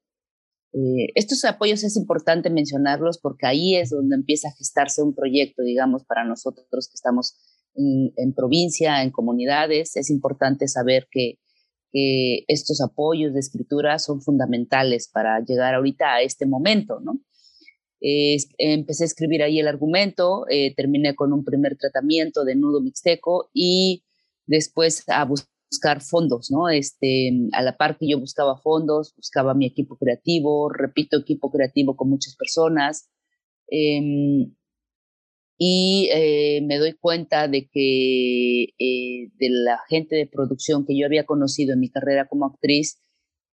eh, 0.76 1.14
estos 1.16 1.46
apoyos 1.46 1.86
es 1.86 1.96
importante 1.96 2.50
mencionarlos 2.50 3.18
porque 3.18 3.48
ahí 3.48 3.76
es 3.76 3.92
donde 3.92 4.18
empieza 4.18 4.50
a 4.50 4.56
gestarse 4.58 5.02
un 5.02 5.16
proyecto, 5.16 5.64
digamos, 5.64 6.04
para 6.04 6.26
nosotros 6.26 6.68
que 6.90 6.96
estamos 6.96 7.38
en, 7.76 8.34
provincia, 8.34 9.02
en 9.02 9.12
comunidades. 9.12 9.96
Es 9.96 10.10
importante 10.10 10.68
saber 10.68 11.08
que, 11.10 11.40
que, 11.94 12.44
estos 12.50 12.82
apoyos 12.82 13.34
de 13.34 13.40
escritura 13.40 14.00
son 14.00 14.22
fundamentales 14.22 15.08
para 15.08 15.40
llegar 15.40 15.76
ahorita 15.76 16.16
a 16.16 16.22
este 16.22 16.46
momento, 16.46 17.00
¿no? 17.00 17.22
Eh, 18.02 18.36
empecé 18.58 19.06
a 19.06 19.08
escribir 19.08 19.44
ahí 19.44 19.60
el 19.60 19.70
argumento, 19.70 20.46
eh, 20.50 20.76
terminé 20.76 21.16
con 21.16 21.32
un 21.32 21.46
primer 21.46 21.78
tratamiento 21.78 22.44
de 22.44 22.56
nudo 22.56 22.82
mixteco 22.82 23.50
y 23.54 24.04
después 24.46 25.06
a 25.08 25.24
buscar 25.24 25.55
buscar 25.72 26.02
fondos, 26.02 26.52
¿no? 26.52 26.70
Este, 26.70 27.32
a 27.54 27.62
la 27.62 27.78
par 27.78 27.98
que 27.98 28.08
yo 28.10 28.20
buscaba 28.20 28.58
fondos, 28.58 29.14
buscaba 29.16 29.54
mi 29.54 29.66
equipo 29.66 29.98
creativo, 29.98 30.70
repito, 30.70 31.18
equipo 31.18 31.52
creativo 31.52 31.96
con 31.96 32.10
muchas 32.10 32.36
personas. 32.36 33.10
Eh, 33.70 34.48
y 35.58 36.10
eh, 36.12 36.62
me 36.66 36.78
doy 36.78 36.94
cuenta 36.94 37.48
de 37.48 37.70
que 37.70 38.64
eh, 38.78 39.32
de 39.38 39.50
la 39.50 39.80
gente 39.88 40.16
de 40.16 40.28
producción 40.28 40.86
que 40.86 40.98
yo 40.98 41.06
había 41.06 41.26
conocido 41.26 41.74
en 41.74 41.80
mi 41.80 41.90
carrera 41.90 42.28
como 42.28 42.46
actriz, 42.46 43.02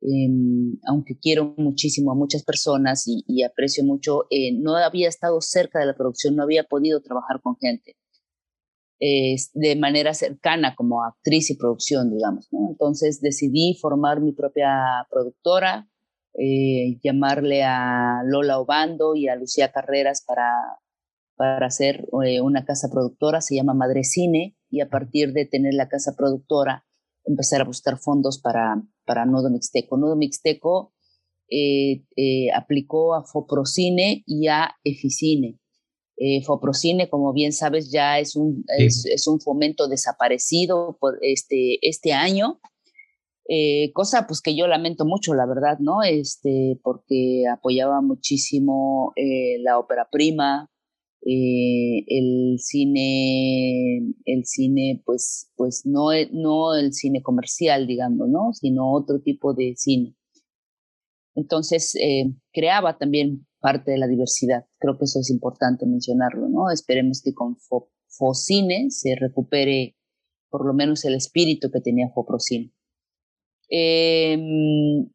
em, 0.02 0.78
aunque 0.88 1.18
quiero 1.20 1.54
muchísimo 1.58 2.12
a 2.12 2.16
muchas 2.16 2.44
personas 2.44 3.08
y, 3.08 3.24
y 3.28 3.44
aprecio 3.44 3.84
mucho, 3.84 4.26
eh, 4.32 4.52
no 4.54 4.76
había 4.76 5.10
estado 5.10 5.42
cerca 5.42 5.80
de 5.80 5.86
la 5.86 5.96
producción, 5.96 6.36
no 6.36 6.44
había 6.44 6.64
podido 6.64 7.02
trabajar 7.02 7.40
con 7.42 7.56
gente 7.58 7.96
eh, 9.04 9.36
de 9.56 9.76
manera 9.78 10.14
cercana 10.14 10.76
como 10.76 11.04
actriz 11.04 11.50
y 11.50 11.58
producción, 11.58 12.12
digamos. 12.12 12.48
Entonces 12.52 13.20
decidí 13.20 13.76
formar 13.82 14.22
mi 14.22 14.32
propia 14.32 15.08
productora, 15.10 15.90
eh, 16.38 17.00
llamarle 17.04 17.64
a 17.64 18.22
Lola 18.28 18.60
Obando 18.60 19.16
y 19.16 19.28
a 19.28 19.36
Lucía 19.36 19.72
Carreras 19.72 20.24
para, 20.24 20.52
para 21.36 21.66
hacer 21.66 22.08
eh, 22.24 22.42
una 22.42 22.64
casa 22.64 22.90
productora, 22.92 23.42
se 23.42 23.56
llama 23.56 23.74
Madre 23.74 24.04
Cine, 24.04 24.56
y 24.70 24.82
a 24.82 24.90
partir 24.90 25.34
de 25.34 25.48
tener 25.48 25.74
la 25.74 25.90
casa 25.90 26.14
productora, 26.16 26.86
empezar 27.26 27.62
a 27.62 27.66
buscar 27.66 27.98
fondos 27.98 28.40
para, 28.40 28.84
para 29.06 29.26
Mixteco. 29.26 29.98
Nodo 29.98 30.16
Mixteco 30.16 30.94
aplicó 32.54 33.16
a 33.16 33.24
Foprocine 33.24 34.24
y 34.28 34.48
a 34.48 34.76
Eficine 34.84 35.60
Eh, 36.18 36.44
Foprocine, 36.44 37.10
como 37.10 37.34
bien 37.34 37.52
sabes, 37.52 37.92
ya 37.92 38.20
es 38.20 38.36
un, 38.36 38.64
es, 38.78 39.28
un 39.28 39.40
fomento 39.40 39.88
desaparecido 39.88 40.98
por 41.00 41.18
este, 41.22 41.80
este 41.82 42.14
año. 42.14 42.60
Eh, 43.50 43.92
cosa 43.94 44.28
pues 44.28 44.40
que 44.42 44.56
yo 44.56 44.68
lamento 44.68 45.06
mucho, 45.06 45.34
la 45.34 45.48
verdad, 45.48 45.80
¿no? 45.80 46.04
Este, 46.04 46.80
porque 46.84 47.46
apoyaba 47.52 48.02
muchísimo 48.02 49.14
eh, 49.16 49.58
la 49.64 49.80
ópera 49.80 50.08
prima, 50.12 50.70
el 51.24 52.58
cine, 52.60 54.14
el 54.26 54.46
cine, 54.46 55.02
pues, 55.06 55.52
pues 55.56 55.86
no, 55.86 56.10
no 56.32 56.76
el 56.76 56.94
cine 56.94 57.22
comercial, 57.22 57.88
digamos, 57.88 58.28
¿no? 58.30 58.54
Sino 58.54 58.92
otro 58.92 59.22
tipo 59.22 59.54
de 59.54 59.74
cine. 59.76 60.16
Entonces, 61.36 61.96
creaba 62.52 62.98
también 62.98 63.46
parte 63.62 63.92
de 63.92 63.98
la 63.98 64.08
diversidad. 64.08 64.66
Creo 64.80 64.98
que 64.98 65.06
eso 65.06 65.20
es 65.20 65.30
importante 65.30 65.86
mencionarlo, 65.86 66.50
¿no? 66.50 66.72
Esperemos 66.72 67.22
que 67.24 67.34
con 67.34 67.58
Focine 68.08 68.90
se 68.90 69.16
recupere 69.16 69.96
por 70.50 70.66
lo 70.66 70.74
menos 70.74 71.06
el 71.06 71.16
espíritu 71.16 71.72
que 71.72 71.80
tenía 71.80 72.10
Foprocine. 72.14 72.74
Em, 73.70 75.10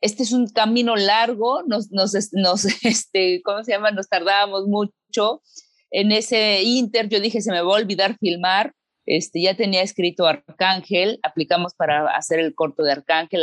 este 0.00 0.22
es 0.22 0.32
un 0.32 0.46
camino 0.48 0.94
largo, 0.94 1.62
nos, 1.62 1.90
nos, 1.90 2.12
nos, 2.32 2.64
este, 2.84 3.40
¿cómo 3.42 3.64
se 3.64 3.72
llama? 3.72 3.90
Nos 3.90 4.08
tardábamos 4.08 4.66
mucho. 4.66 5.42
En 5.90 6.12
ese 6.12 6.62
inter 6.62 7.08
yo 7.08 7.18
dije, 7.18 7.40
se 7.40 7.50
me 7.50 7.62
va 7.62 7.72
a 7.72 7.80
olvidar 7.80 8.18
filmar. 8.18 8.74
Este, 9.10 9.40
ya 9.40 9.56
tenía 9.56 9.80
escrito 9.80 10.26
Arcángel, 10.26 11.18
aplicamos 11.22 11.72
para 11.72 12.14
hacer 12.14 12.40
el 12.40 12.54
corto 12.54 12.82
de 12.82 12.92
Arcángel, 12.92 13.42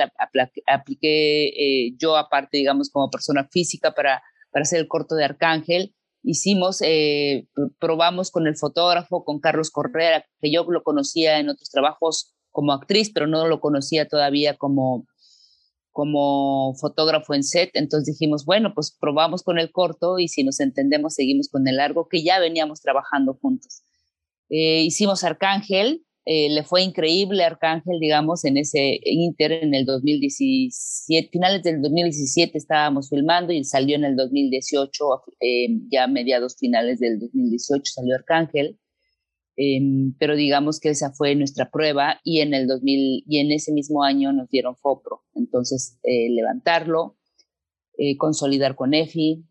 apliqué 0.67 1.47
eh, 1.47 1.95
yo 1.97 2.17
aparte, 2.17 2.57
digamos, 2.57 2.91
como 2.91 3.09
persona 3.09 3.47
física 3.51 3.91
para, 3.95 4.21
para 4.51 4.61
hacer 4.61 4.79
el 4.79 4.87
corto 4.87 5.15
de 5.15 5.25
Arcángel. 5.25 5.95
Hicimos, 6.21 6.83
eh, 6.83 7.47
probamos 7.79 8.29
con 8.29 8.45
el 8.45 8.55
fotógrafo, 8.55 9.23
con 9.23 9.39
Carlos 9.39 9.71
Correa, 9.71 10.23
que 10.39 10.51
yo 10.51 10.65
lo 10.69 10.83
conocía 10.83 11.39
en 11.39 11.49
otros 11.49 11.71
trabajos 11.71 12.35
como 12.51 12.71
actriz, 12.71 13.11
pero 13.11 13.25
no 13.25 13.47
lo 13.47 13.59
conocía 13.59 14.07
todavía 14.07 14.55
como, 14.57 15.07
como 15.91 16.75
fotógrafo 16.75 17.33
en 17.33 17.41
set. 17.43 17.71
Entonces 17.73 18.13
dijimos, 18.13 18.45
bueno, 18.45 18.75
pues 18.75 18.95
probamos 18.99 19.41
con 19.41 19.57
el 19.57 19.71
corto 19.71 20.19
y 20.19 20.27
si 20.27 20.43
nos 20.43 20.59
entendemos, 20.59 21.15
seguimos 21.15 21.49
con 21.49 21.67
el 21.67 21.77
largo, 21.77 22.07
que 22.07 22.23
ya 22.23 22.37
veníamos 22.37 22.81
trabajando 22.81 23.33
juntos. 23.33 23.81
Eh, 24.57 24.83
hicimos 24.83 25.25
Arcángel, 25.25 26.05
eh, 26.23 26.49
le 26.49 26.63
fue 26.63 26.81
increíble 26.81 27.43
Arcángel, 27.43 27.99
digamos, 27.99 28.45
en 28.45 28.55
ese 28.55 29.01
Inter 29.03 29.51
en 29.51 29.73
el 29.73 29.85
2017, 29.85 31.29
finales 31.29 31.61
del 31.63 31.81
2017 31.81 32.57
estábamos 32.57 33.09
filmando 33.09 33.51
y 33.51 33.65
salió 33.65 33.97
en 33.97 34.05
el 34.05 34.15
2018, 34.15 35.05
eh, 35.41 35.67
ya 35.91 36.07
mediados 36.07 36.55
finales 36.57 37.01
del 37.01 37.19
2018 37.19 37.83
salió 37.83 38.15
Arcángel, 38.15 38.79
em, 39.57 40.13
pero 40.19 40.37
digamos 40.37 40.79
que 40.79 40.87
esa 40.89 41.11
fue 41.11 41.35
nuestra 41.35 41.69
prueba 41.69 42.21
y 42.23 42.39
en 42.39 42.53
el 42.53 42.65
2000 42.65 43.25
y 43.27 43.39
en 43.39 43.51
ese 43.51 43.73
mismo 43.73 44.03
año 44.03 44.31
nos 44.31 44.49
dieron 44.49 44.77
FOPRO, 44.77 45.23
entonces 45.33 45.99
levantarlo, 46.03 47.17
consolidar 48.17 48.75
con 48.75 48.93
EFI, 48.93 49.43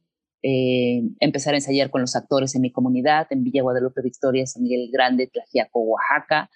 eh, 0.47 1.01
empezar 1.21 1.55
a 1.55 1.57
ensayar 1.57 1.89
con 1.89 2.03
los 2.03 2.15
actores 2.17 2.55
en 2.55 2.61
mi 2.61 2.71
comunidad, 2.71 3.27
en 3.31 3.45
Villa 3.45 3.63
Guadalupe 3.63 4.03
Victoria, 4.03 4.45
San 4.45 4.63
Miguel 4.63 4.91
Grande, 4.93 5.27
Tlajiaco, 5.27 5.81
Oaxaca. 5.81 6.51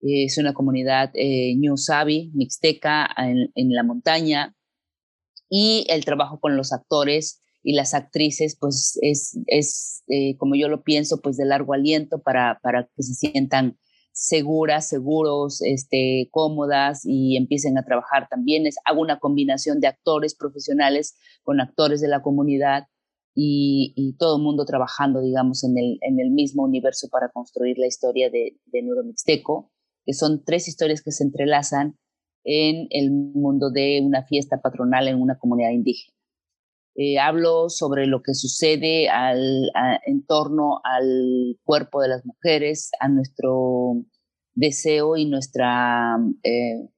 Eh, 0.00 0.24
es 0.24 0.38
una 0.38 0.54
comunidad 0.54 1.10
eh, 1.12 1.54
New 1.58 1.76
Sabi, 1.76 2.30
mixteca, 2.32 3.06
en, 3.18 3.74
la 3.74 3.82
montaña. 3.82 4.56
Y 5.50 5.86
el 5.90 6.06
trabajo 6.06 6.40
con 6.40 6.56
los 6.56 6.72
actores 6.72 7.42
y 7.62 7.74
las 7.74 7.92
actrices, 7.92 8.56
pues 8.58 8.98
es, 9.02 9.38
es 9.48 10.02
como 10.38 10.54
yo 10.54 10.68
lo 10.68 10.82
pienso, 10.82 11.20
pues 11.20 11.36
de 11.36 11.44
largo 11.44 11.74
aliento 11.74 12.22
para, 12.22 12.58
para 12.62 12.88
que 12.96 13.02
se 13.02 13.14
sientan 13.14 13.76
seguras, 14.12 14.88
seguros, 14.88 15.60
este, 15.60 16.30
cómodas 16.30 17.02
y 17.04 17.36
empiecen 17.36 17.76
a 17.76 17.84
trabajar 17.84 18.28
también. 18.30 18.66
Es, 18.66 18.76
hago 18.86 19.02
una 19.02 19.18
combinación 19.18 19.78
de 19.80 19.88
actores 19.88 20.34
profesionales 20.34 21.16
con 21.42 21.60
actores 21.60 22.00
de 22.00 22.08
la 22.08 22.22
comunidad 22.22 22.86
y, 23.38 24.16
todo 24.18 24.38
el 24.38 24.42
mundo 24.42 24.64
trabajando, 24.64 25.20
digamos, 25.20 25.62
en 25.62 25.76
el, 25.76 25.98
en 26.00 26.18
el 26.18 26.30
mismo 26.30 26.64
universo 26.64 27.08
para 27.10 27.28
construir 27.28 27.76
la 27.78 27.86
historia 27.86 28.30
de, 28.30 28.58
de 28.64 28.82
Nudo 28.82 29.04
Mixteco, 29.04 29.70
que 30.06 30.14
son 30.14 30.42
tres 30.44 30.68
historias 30.68 31.02
que 31.02 31.12
se 31.12 31.24
entrelazan 31.24 31.98
en 32.44 32.86
el 32.90 33.10
mundo 33.10 33.70
de 33.70 34.00
una 34.02 34.24
fiesta 34.24 34.60
patronal 34.62 35.08
en 35.08 35.20
una 35.20 35.36
comunidad 35.36 35.70
indígena. 35.70 36.16
Eh, 36.94 37.18
hablo 37.18 37.68
sobre 37.68 38.06
lo 38.06 38.22
que 38.22 38.32
sucede 38.32 39.10
al, 39.10 39.70
en 40.06 40.24
torno 40.24 40.80
al 40.82 41.58
cuerpo 41.62 42.00
de 42.00 42.08
las 42.08 42.24
mujeres, 42.24 42.90
a 43.00 43.08
nuestro 43.08 44.02
deseo 44.54 45.18
y 45.18 45.26
nuestra, 45.26 46.16
eh, 46.42 46.88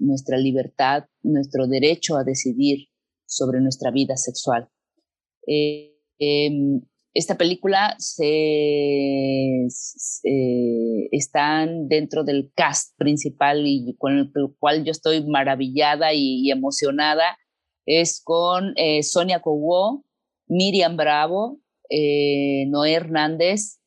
nuestra 0.00 0.36
libertad, 0.36 1.04
nuestro 1.22 1.68
derecho 1.68 2.16
a 2.16 2.24
decidir 2.24 2.88
sobre 3.24 3.60
nuestra 3.60 3.92
vida 3.92 4.16
sexual. 4.16 4.68
Eh, 5.48 5.96
em, 6.18 6.82
esta 7.14 7.38
película 7.38 7.96
se, 7.98 8.26
eh, 10.24 11.08
están 11.10 11.88
dentro 11.88 12.22
del 12.22 12.52
cast 12.54 12.96
principal 12.98 13.66
y 13.66 13.96
con 13.98 14.18
el 14.18 14.30
cual 14.58 14.84
yo 14.84 14.92
estoy 14.92 15.24
maravillada 15.26 16.12
y, 16.12 16.50
emocionada. 16.50 17.38
Es 17.86 18.20
con 18.22 18.74
eh, 18.76 19.02
Sonia 19.02 19.40
Cowó, 19.40 20.04
Miriam 20.46 20.96
Bravo, 20.96 21.60
Noé 21.90 22.92
Hernández, 22.92 23.80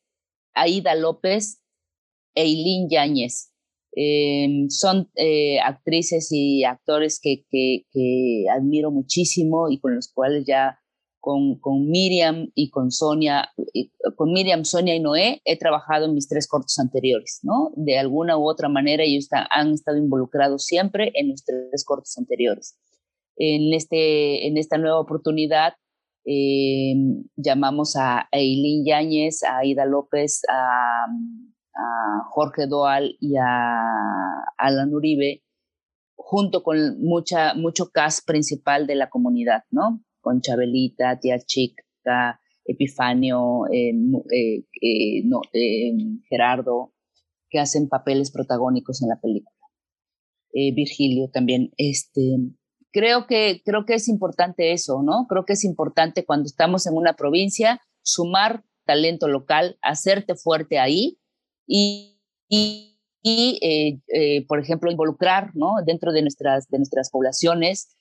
Aida 0.54 0.94
López 0.96 1.62
Eileen 2.34 2.88
Yáñez. 2.90 3.52
Em, 3.94 4.68
son 4.68 5.10
actrices 5.64 6.28
y 6.32 6.64
actores 6.64 7.20
que, 7.22 7.44
que, 7.50 8.46
admiro 8.50 8.90
muchísimo 8.90 9.70
y 9.70 9.78
con 9.78 9.94
los 9.94 10.08
cuales 10.12 10.44
ya 10.46 10.81
con, 11.22 11.88
Miriam 11.88 12.50
y 12.54 12.70
con 12.70 12.90
Sonia, 12.90 13.48
con 14.16 14.32
Miriam, 14.32 14.64
Sonia 14.64 14.96
y 14.96 15.00
Noé, 15.00 15.40
he 15.44 15.56
trabajado 15.56 16.06
en 16.06 16.14
mis 16.14 16.28
tres 16.28 16.48
cortos 16.48 16.78
anteriores, 16.80 17.38
¿no? 17.44 17.70
De 17.76 17.96
alguna 17.96 18.36
u 18.36 18.48
otra 18.48 18.68
manera 18.68 19.04
ellos 19.04 19.28
han 19.50 19.72
estado 19.72 19.98
involucrados 19.98 20.66
siempre 20.66 21.12
en 21.14 21.30
los 21.30 21.44
tres 21.44 21.84
cortos 21.84 22.18
anteriores. 22.18 22.76
En, 23.36 23.72
este, 23.72 24.48
en 24.48 24.58
esta 24.58 24.78
nueva 24.78 24.98
oportunidad 24.98 25.74
eh, 26.26 26.94
llamamos 27.36 27.94
a 27.96 28.28
Eileen 28.32 28.84
Yáñez, 28.84 29.44
a 29.44 29.58
Aida 29.58 29.86
López, 29.86 30.42
a, 30.50 31.04
a 31.04 32.24
Jorge 32.30 32.66
Doal 32.66 33.16
y 33.20 33.36
a 33.36 33.80
Alan 34.58 34.92
Uribe, 34.92 35.44
junto 36.16 36.64
con 36.64 37.00
mucha, 37.00 37.54
mucho 37.54 37.90
cast 37.92 38.26
principal 38.26 38.88
de 38.88 38.96
la 38.96 39.08
comunidad, 39.08 39.62
¿no? 39.70 40.02
Con 40.22 40.40
Chabelita, 40.40 41.18
Tía 41.20 41.38
Chica, 41.38 42.40
Epifanio, 42.64 43.66
eh, 43.72 43.92
eh, 44.30 44.64
eh, 44.80 45.92
Gerardo, 46.28 46.92
que 47.50 47.58
hacen 47.58 47.88
papeles 47.88 48.30
protagónicos 48.30 49.02
en 49.02 49.08
la 49.08 49.20
película. 49.20 49.52
Virgilio 50.54 51.30
también. 51.32 51.70
Este, 51.78 52.36
creo, 52.92 53.26
que, 53.26 53.62
creo 53.64 53.86
que 53.86 53.94
es 53.94 54.08
importante 54.08 54.72
eso, 54.72 55.02
¿no? 55.02 55.26
Creo 55.26 55.44
que 55.46 55.54
es 55.54 55.64
importante 55.64 56.26
cuando 56.26 56.46
estamos 56.46 56.86
en 56.86 56.94
una 56.94 57.14
provincia 57.14 57.80
sumar 58.02 58.62
talento 58.84 59.28
local, 59.28 59.78
hacerte 59.80 60.34
fuerte 60.34 60.78
ahí 60.78 61.18
y, 61.66 62.18
por 64.46 64.60
ejemplo, 64.60 64.90
involucrar 64.90 65.52
¿no? 65.54 65.76
dentro 65.86 66.12
de 66.12 66.20
nuestras, 66.20 66.68
de 66.68 66.78
nuestras 66.78 67.10
poblaciones 67.10 67.96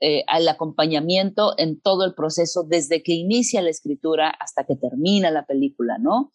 eh, 0.00 0.24
al 0.26 0.46
acompañamiento 0.48 1.54
en 1.56 1.80
todo 1.80 2.04
el 2.04 2.14
proceso, 2.14 2.64
desde 2.64 3.02
que 3.02 3.12
inicia 3.12 3.62
la 3.62 3.70
escritura 3.70 4.28
hasta 4.28 4.64
que 4.64 4.74
termina 4.74 5.30
la 5.30 5.46
película, 5.46 5.98
¿no? 5.98 6.32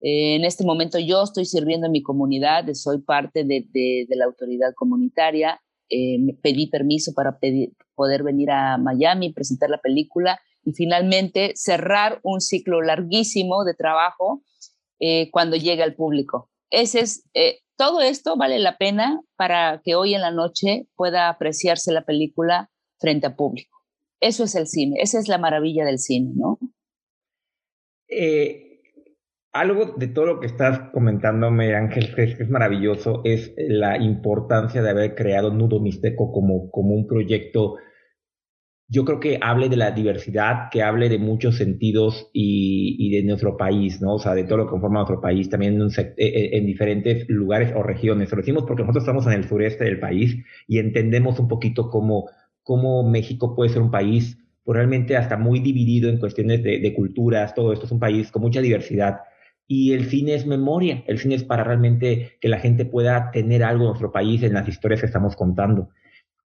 Eh, 0.00 0.36
en 0.36 0.44
este 0.44 0.64
momento 0.64 0.98
yo 0.98 1.22
estoy 1.24 1.44
sirviendo 1.44 1.86
en 1.86 1.92
mi 1.92 2.02
comunidad, 2.02 2.64
soy 2.72 3.02
parte 3.02 3.44
de, 3.44 4.06
la 4.10 4.24
autoridad 4.24 4.72
comunitaria, 4.76 5.60
eh, 5.90 6.18
pedí 6.40 6.68
permiso 6.68 7.12
para 7.14 7.38
poder 7.96 8.22
venir 8.22 8.50
a 8.52 8.78
Miami, 8.78 9.32
presentar 9.32 9.70
la 9.70 9.80
película 9.80 10.40
y 10.62 10.72
finalmente 10.72 11.52
cerrar 11.56 12.20
un 12.22 12.40
ciclo 12.40 12.80
larguísimo 12.80 13.64
de 13.64 13.74
trabajo 13.74 14.42
cuando 15.32 15.56
llegue 15.56 15.82
al 15.82 15.94
público. 15.94 16.48
Ese 16.70 17.00
es, 17.00 17.28
todo 17.76 18.00
esto 18.00 18.36
vale 18.36 18.58
la 18.58 18.78
pena 18.78 19.20
para 19.36 19.82
que 19.84 19.94
hoy 19.94 20.14
en 20.14 20.22
la 20.22 20.30
noche 20.30 20.86
pueda 20.96 21.28
apreciarse 21.28 21.92
la 21.92 22.06
película 22.06 22.70
frente 22.98 23.26
a 23.26 23.36
público. 23.36 23.78
Eso 24.20 24.44
es 24.44 24.54
el 24.54 24.66
cine, 24.66 24.96
esa 25.00 25.18
es 25.18 25.28
la 25.28 25.38
maravilla 25.38 25.84
del 25.84 25.98
cine, 25.98 26.32
¿no? 26.34 26.58
Eh, 28.08 28.80
algo 29.52 29.94
de 29.96 30.08
todo 30.08 30.26
lo 30.26 30.40
que 30.40 30.46
estás 30.46 30.90
comentándome, 30.92 31.74
Ángel, 31.74 32.14
que 32.14 32.22
es, 32.24 32.50
maravilloso, 32.50 33.20
es 33.24 33.54
la 33.56 33.98
importancia 33.98 34.82
de 34.82 34.90
haber 34.90 35.14
creado 35.14 35.52
Nudo 35.52 35.80
Mixteco 35.80 36.32
como, 36.32 36.70
como 36.70 36.94
un 36.94 37.06
proyecto 37.06 37.76
yo 38.88 39.04
creo 39.04 39.18
que 39.18 39.38
hable 39.40 39.68
de 39.68 39.76
la 39.76 39.92
diversidad, 39.92 40.68
que 40.70 40.82
hable 40.82 41.08
de 41.08 41.18
muchos 41.18 41.56
sentidos 41.56 42.30
y, 42.32 43.10
de 43.10 43.26
nuestro 43.26 43.56
país, 43.56 44.00
¿no? 44.00 44.14
O 44.14 44.18
sea, 44.18 44.34
de 44.34 44.44
todo 44.44 44.58
lo 44.58 44.66
que 44.66 44.72
conforma 44.72 45.00
nuestro 45.00 45.20
país, 45.20 45.48
también 45.48 45.80
en, 45.80 45.88
eh, 45.88 46.14
eh, 46.16 46.50
en, 46.52 46.66
diferentes 46.66 47.26
lugares 47.28 47.72
o 47.74 47.82
regiones. 47.82 48.30
Lo 48.30 48.36
decimos 48.36 48.64
porque 48.66 48.82
nosotros 48.82 49.04
estamos 49.04 49.26
en 49.26 49.32
el 49.32 49.48
sureste 49.48 49.84
del 49.84 50.00
país 50.00 50.36
y 50.68 50.78
entendemos 50.78 51.40
un 51.40 51.48
poquito 51.48 51.88
cómo, 51.88 52.28
cómo 52.64 53.08
México 53.08 53.54
puede 53.54 53.70
ser 53.70 53.82
un 53.82 53.92
país 53.92 54.38
pues, 54.64 54.76
realmente 54.76 55.16
hasta 55.16 55.36
muy 55.36 55.60
dividido 55.60 56.08
en 56.08 56.18
cuestiones 56.18 56.62
de, 56.64 56.80
de 56.80 56.94
culturas, 56.94 57.54
todo 57.54 57.72
esto 57.72 57.86
es 57.86 57.92
un 57.92 58.00
país 58.00 58.32
con 58.32 58.42
mucha 58.42 58.60
diversidad. 58.60 59.20
Y 59.66 59.92
el 59.92 60.06
cine 60.06 60.34
es 60.34 60.46
memoria, 60.46 61.04
el 61.06 61.18
cine 61.18 61.36
es 61.36 61.44
para 61.44 61.64
realmente 61.64 62.32
que 62.40 62.48
la 62.48 62.58
gente 62.58 62.84
pueda 62.84 63.30
tener 63.30 63.62
algo 63.62 63.84
en 63.84 63.88
nuestro 63.90 64.12
país, 64.12 64.42
en 64.42 64.54
las 64.54 64.68
historias 64.68 65.00
que 65.00 65.06
estamos 65.06 65.36
contando. 65.36 65.90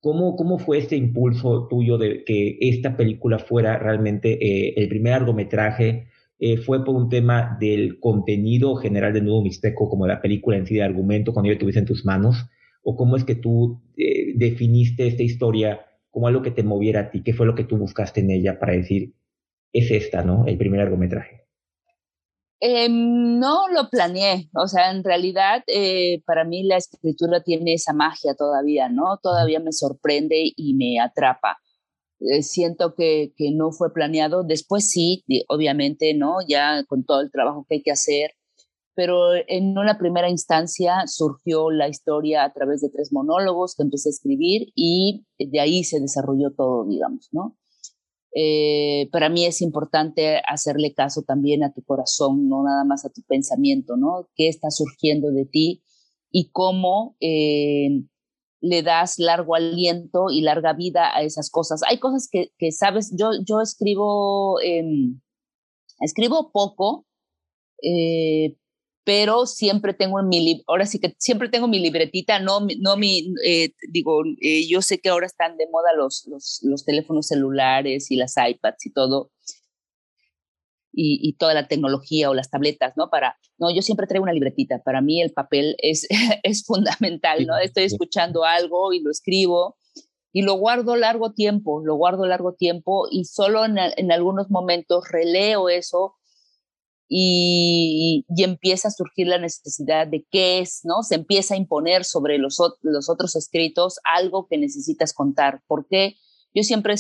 ¿Cómo, 0.02 0.38
¿Cómo 0.38 0.60
fue 0.60 0.78
este 0.78 0.96
impulso 0.96 1.68
tuyo 1.68 1.98
de 1.98 2.24
que 2.24 2.58
esta 2.62 2.96
película 2.96 3.38
fuera 3.38 3.78
realmente 3.78 4.34
eh, 4.34 4.74
el 4.78 4.88
primer 4.88 5.14
largometraje? 5.14 6.08
Eh, 6.40 6.56
¿Fue 6.56 6.86
por 6.86 6.96
un 6.96 7.10
tema 7.10 7.58
del 7.60 8.00
contenido 8.00 8.76
general 8.76 9.12
de 9.12 9.22
Nuevo 9.22 9.42
Mixteco, 9.42 9.90
como 9.90 10.08
la 10.08 10.22
película 10.22 10.56
en 10.56 10.66
sí 10.66 10.76
de 10.76 10.84
argumento, 10.84 11.34
cuando 11.34 11.52
yo 11.52 11.58
tuviese 11.58 11.80
en 11.80 11.86
tus 11.86 12.06
manos? 12.06 12.46
¿O 12.82 12.96
cómo 12.96 13.18
es 13.18 13.26
que 13.26 13.36
tú 13.36 13.82
eh, 13.98 14.32
definiste 14.36 15.06
esta 15.06 15.24
historia 15.24 15.82
como 16.10 16.28
algo 16.28 16.42
que 16.42 16.52
te 16.52 16.64
moviera 16.64 17.02
a 17.02 17.12
ti? 17.12 17.24
¿Qué 17.24 17.34
fue 17.34 17.46
lo 17.46 17.56
que 17.56 17.64
tú 17.64 17.78
buscaste 17.78 18.22
en 18.22 18.32
ella 18.32 18.60
para 18.60 18.74
decir, 18.74 19.14
es 19.74 19.92
esta, 19.92 20.24
¿no? 20.24 20.46
El 20.48 20.58
primer 20.58 20.80
largometraje. 20.80 21.40
Eh, 22.62 22.90
no 22.90 23.70
lo 23.70 23.90
planeé, 23.90 24.50
o 24.54 24.68
sea, 24.68 24.92
en 24.92 25.02
realidad 25.04 25.64
eh, 25.68 26.22
para 26.26 26.44
mí 26.44 26.64
la 26.64 26.76
escritura 26.76 27.42
tiene 27.42 27.74
esa 27.74 27.94
magia 27.94 28.36
todavía, 28.36 28.90
¿no? 28.90 29.18
Todavía 29.24 29.62
me 29.62 29.72
sorprende 29.72 30.52
y 30.56 30.74
me 30.74 31.00
atrapa. 31.00 31.60
Eh, 32.20 32.44
siento 32.44 32.96
que, 32.96 33.32
que, 33.38 33.52
no 33.52 33.72
fue 33.72 33.94
planeado, 33.94 34.44
después 34.44 34.90
sí, 34.90 35.24
obviamente, 35.48 36.14
¿no? 36.14 36.40
Ya 36.46 36.84
con 36.84 37.06
todo 37.06 37.22
el 37.22 37.32
trabajo 37.32 37.66
que 37.70 37.76
hay 37.76 37.82
que 37.82 37.92
hacer, 37.92 38.32
pero 38.96 39.34
en 39.48 39.78
una 39.78 39.98
primera 39.98 40.30
instancia 40.30 41.04
surgió 41.08 41.72
la 41.72 41.88
historia 41.88 42.44
a 42.44 42.54
través 42.54 42.82
de 42.82 42.90
tres 42.90 43.14
monólogos 43.14 43.76
que 43.76 43.84
empecé 43.84 44.10
a 44.10 44.12
escribir 44.12 44.72
y 44.76 45.26
de 45.38 45.60
ahí 45.60 45.84
se 45.84 46.00
desarrolló 46.00 46.52
todo, 46.52 46.86
digamos, 46.86 47.30
¿no? 47.32 47.58
Eh, 48.36 49.10
para 49.12 49.30
mí 49.30 49.46
es 49.46 49.62
importante 49.62 50.42
hacerle 50.48 50.94
caso 50.94 51.24
también 51.24 51.64
a 51.64 51.74
tu 51.74 51.84
corazón, 51.84 52.48
no 52.48 52.64
nada 52.64 52.84
más 52.84 53.06
a 53.06 53.10
tu 53.10 53.22
pensamiento, 53.24 53.98
¿no? 53.98 54.30
¿Qué 54.36 54.50
está 54.50 54.70
surgiendo 54.70 55.32
de 55.32 55.46
ti 55.46 55.84
y 56.32 56.52
cómo 56.52 57.16
eh, 57.20 58.04
le 58.62 58.84
das 58.84 59.18
largo 59.18 59.56
aliento 59.56 60.30
y 60.30 60.42
larga 60.42 60.74
vida 60.74 61.16
a 61.16 61.24
esas 61.24 61.50
cosas? 61.50 61.82
Hay 61.90 61.98
cosas 61.98 62.30
que, 62.32 62.52
que 62.60 62.72
sabes, 62.72 63.16
yo, 63.18 63.32
yo 63.48 63.62
escribo, 63.62 64.62
em, 64.62 65.20
escribo 66.02 66.52
poco, 66.52 67.08
eh, 67.82 68.58
pero 69.10 69.48
siempre 69.48 69.96
tengo 69.96 70.22
mi, 70.22 70.64
ahora 70.68 70.86
sí 70.86 71.00
que 71.00 71.16
siempre 71.18 71.50
tengo 71.50 71.68
mi 71.68 71.80
libretita, 71.80 72.38
no, 72.38 72.60
no 72.80 72.96
mi, 72.96 73.34
eh, 73.44 73.72
digo, 73.92 74.22
eh, 74.40 74.68
yo 74.70 74.84
sé 74.84 75.00
que 75.00 75.10
ahora 75.10 75.26
están 75.26 75.58
de 75.58 75.66
moda 75.72 75.96
los, 75.98 76.28
los, 76.28 76.60
los, 76.62 76.86
teléfonos 76.86 77.26
celulares 77.26 78.12
y 78.12 78.18
las 78.18 78.36
iPads 78.38 78.86
y 78.86 78.94
todo, 78.94 79.32
y, 80.94 81.28
y, 81.28 81.34
toda 81.38 81.56
la 81.56 81.68
tecnología 81.68 82.30
o 82.30 82.36
las 82.36 82.52
tabletas, 82.52 82.94
¿no? 82.98 83.10
Para, 83.10 83.36
no, 83.58 83.74
yo 83.74 83.82
siempre 83.82 84.06
traigo 84.06 84.22
una 84.22 84.34
libretita, 84.34 84.84
para 84.84 85.02
mí 85.02 85.24
el 85.24 85.34
papel 85.34 85.76
es, 85.80 86.08
es 86.44 86.64
fundamental, 86.64 87.48
¿no? 87.48 87.58
Estoy 87.58 87.86
escuchando 87.86 88.44
algo 88.44 88.94
y 88.94 89.02
lo 89.02 89.10
escribo, 89.10 89.76
y 90.32 90.44
lo 90.44 90.54
guardo 90.54 90.96
largo 90.96 91.34
tiempo, 91.34 91.84
lo 91.84 91.96
guardo 91.96 92.28
largo 92.28 92.54
tiempo 92.54 93.08
y 93.10 93.26
solo 93.26 93.66
en, 93.66 93.80
en 93.80 94.12
algunos 94.12 94.52
momentos 94.52 95.06
releo 95.10 95.68
eso 95.68 96.19
y, 97.12 98.26
empieza 98.38 98.88
a 98.88 98.92
surgir 98.92 99.28
la 99.28 99.40
necesidad 99.40 100.08
de 100.08 100.26
qué 100.30 100.60
es, 100.60 100.82
¿no? 100.84 101.02
Se 101.02 101.16
empieza 101.16 101.56
a 101.56 101.58
imponer 101.58 102.06
sobre 102.06 102.38
los, 102.38 102.58
los 102.82 103.10
otros 103.10 103.36
escritos 103.36 104.00
algo 104.04 104.48
que 104.48 104.60
necesitas 104.60 105.14
contar. 105.14 105.64
porque 105.68 106.16
Yo 106.54 106.62
siempre 106.62 106.94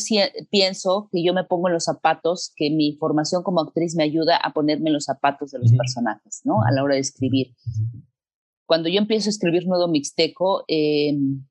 pienso 0.50 1.10
que 1.12 1.24
yo 1.24 1.34
me 1.34 1.44
pongo 1.44 1.68
en 1.68 1.76
los 1.76 1.84
zapatos, 1.84 2.52
que 2.56 2.72
mi 2.72 2.98
formación 2.98 3.44
como 3.44 3.62
actriz 3.62 3.96
me 3.96 4.04
ayuda 4.04 4.38
a 4.38 4.52
ponerme 4.52 4.90
en 4.90 4.94
los 4.94 5.06
zapatos 5.06 5.52
de 5.52 5.60
los 5.60 5.72
personajes, 5.74 6.42
¿no? 6.44 6.64
A 6.68 6.72
la 6.74 6.84
hora 6.84 6.96
de 6.96 7.02
escribir. 7.02 7.56
Cuando 8.66 8.90
yo 8.90 8.98
empiezo 8.98 9.30
a 9.30 9.32
escribir 9.32 9.68
Nuevo 9.68 9.88
Mixteco 9.88 10.64
em, 10.68 11.46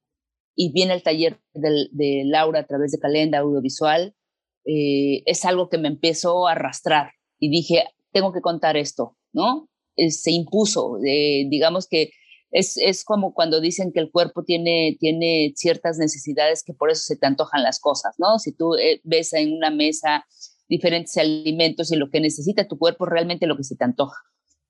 y 0.57 0.73
viene 0.73 0.95
el 0.95 1.03
taller 1.05 1.41
de, 1.55 2.23
Laura 2.25 2.61
a 2.61 2.67
través 2.67 2.91
de 2.91 2.99
Calenda 2.99 3.39
Audiovisual, 3.39 4.17
eh, 4.65 5.23
es 5.27 5.45
algo 5.45 5.69
que 5.69 5.79
me 5.79 5.89
empezó 5.89 6.49
a 6.49 6.53
arrastrar 6.53 7.13
y 7.39 7.51
dije, 7.51 7.85
tengo 8.13 8.33
que 8.33 8.41
contar 8.41 8.77
esto, 8.77 9.17
¿no? 9.33 9.69
Eh, 9.99 10.13
se 10.13 10.31
impuso, 10.31 10.99
eh, 11.05 11.47
digamos 11.51 11.89
que 11.89 12.11
es, 12.51 12.77
es, 12.79 13.05
como 13.05 13.35
cuando 13.35 13.61
dicen 13.61 13.93
que 13.93 14.01
el 14.01 14.11
cuerpo 14.11 14.45
tiene, 14.45 14.97
tiene 15.01 15.53
ciertas 15.57 15.99
necesidades 15.99 16.63
que 16.65 16.73
por 16.73 16.91
eso 16.91 17.03
se 17.05 17.17
te 17.17 17.27
antojan 17.27 17.63
las 17.63 17.81
cosas, 17.81 18.15
¿no? 18.17 18.39
Si 18.39 18.53
tú 18.53 18.77
eh, 18.77 19.01
ves 19.03 19.33
en 19.35 19.53
una 19.53 19.71
mesa 19.71 20.25
diferentes 20.69 21.17
alimentos 21.19 21.91
y 21.93 21.97
lo 21.97 22.11
que 22.11 22.21
necesita 22.21 22.69
tu 22.69 22.79
cuerpo 22.79 23.07
realmente 23.07 23.47
lo 23.47 23.57
que 23.57 23.65
se 23.65 23.77
te 23.77 23.85
antoja. 23.85 24.17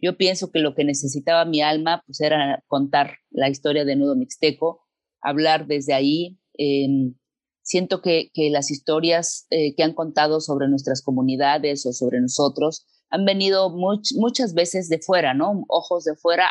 Yo 0.01 0.17
pienso 0.17 0.51
que 0.51 0.61
lo 0.61 0.75
que 0.75 0.85
necesitaba 0.85 1.45
mi 1.45 1.61
alma 1.61 2.03
pues 2.07 2.21
era 2.21 2.65
contar 2.67 3.19
la 3.31 3.49
historia 3.49 3.85
de 3.85 3.97
Nudo 3.97 4.17
Mixteco, 4.17 4.81
hablar 5.21 5.67
desde 5.67 5.93
ahí. 5.93 6.39
Em, 6.55 7.15
siento 7.63 8.01
que, 8.01 8.31
que, 8.33 8.49
las 8.49 8.71
historias 8.71 9.47
que 9.51 9.83
han 9.83 9.93
contado 9.93 10.41
sobre 10.41 10.69
nuestras 10.69 11.03
comunidades 11.03 11.85
o 11.85 11.93
sobre 11.93 12.21
nosotros 12.21 12.87
han 13.11 13.25
venido 13.25 13.71
muchas 13.71 14.55
veces 14.55 14.89
de 14.89 15.01
fuera, 15.01 15.35
¿no? 15.35 15.65
Ojos 15.69 16.05
de 16.05 16.15
fuera 16.17 16.51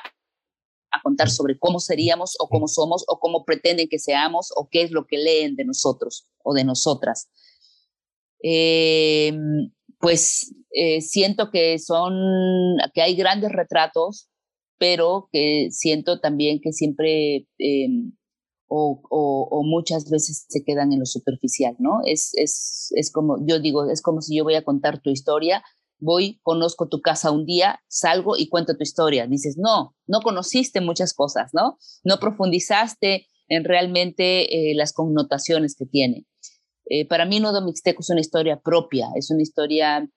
a 0.91 1.01
contar 1.03 1.29
sobre 1.29 1.57
cómo 1.59 1.79
seríamos 1.79 2.35
o 2.39 2.47
cómo 2.47 2.67
somos 2.67 3.03
o 3.07 3.19
cómo 3.19 3.45
pretenden 3.45 3.87
que 3.89 3.99
seamos 3.99 4.51
o 4.55 4.67
qué 4.71 4.83
es 4.83 4.91
lo 4.91 5.05
que 5.05 5.17
leen 5.17 5.55
de 5.55 5.65
nosotros 5.65 6.27
o 6.43 6.53
de 6.53 6.63
nosotras. 6.63 7.29
Eh, 8.43 9.33
pues 9.99 10.53
eh, 10.71 11.01
siento 11.01 11.49
que 11.51 11.79
son, 11.79 12.77
que 12.93 13.01
hay 13.01 13.15
grandes 13.15 13.51
retratos, 13.51 14.29
pero 14.77 15.29
que 15.31 15.69
siento 15.71 16.19
también 16.19 16.59
que 16.61 16.71
siempre 16.71 17.47
em, 17.57 18.13
o, 18.69 19.01
o, 19.09 19.63
muchas 19.63 20.09
veces 20.09 20.45
se 20.49 20.63
quedan 20.63 20.91
en 20.91 20.99
lo 20.99 21.05
superficial, 21.05 21.75
¿no? 21.79 22.01
Es, 22.05 22.31
es, 22.35 22.91
es 22.95 23.11
como, 23.11 23.37
yo 23.47 23.59
digo, 23.59 23.89
es 23.89 24.01
como 24.01 24.21
si 24.21 24.35
yo 24.35 24.43
voy 24.43 24.55
a 24.55 24.63
contar 24.63 25.01
tu 25.01 25.09
historia, 25.09 25.63
voy, 25.99 26.39
conozco 26.43 26.87
tu 26.87 27.01
casa 27.01 27.31
un 27.31 27.45
día, 27.45 27.81
salgo 27.87 28.37
y 28.37 28.49
cuento 28.49 28.75
tu 28.75 28.83
historia. 28.83 29.27
Dices, 29.27 29.57
no, 29.57 29.95
no 30.05 30.21
conociste 30.21 30.81
muchas 30.81 31.13
cosas, 31.13 31.51
¿no? 31.53 31.77
No 32.03 32.19
profundizaste 32.19 33.27
en 33.47 33.63
realmente 33.63 34.71
eh, 34.71 34.75
las 34.75 34.93
connotaciones 34.93 35.75
que 35.75 35.85
tiene. 35.85 36.25
Eh, 36.89 37.07
para 37.07 37.25
mí, 37.25 37.39
Nodo 37.39 37.63
Mixteco 37.63 38.01
es 38.01 38.09
una 38.09 38.21
historia 38.21 38.59
propia, 38.59 39.07
es 39.15 39.31
una 39.31 39.41
historia 39.41 40.09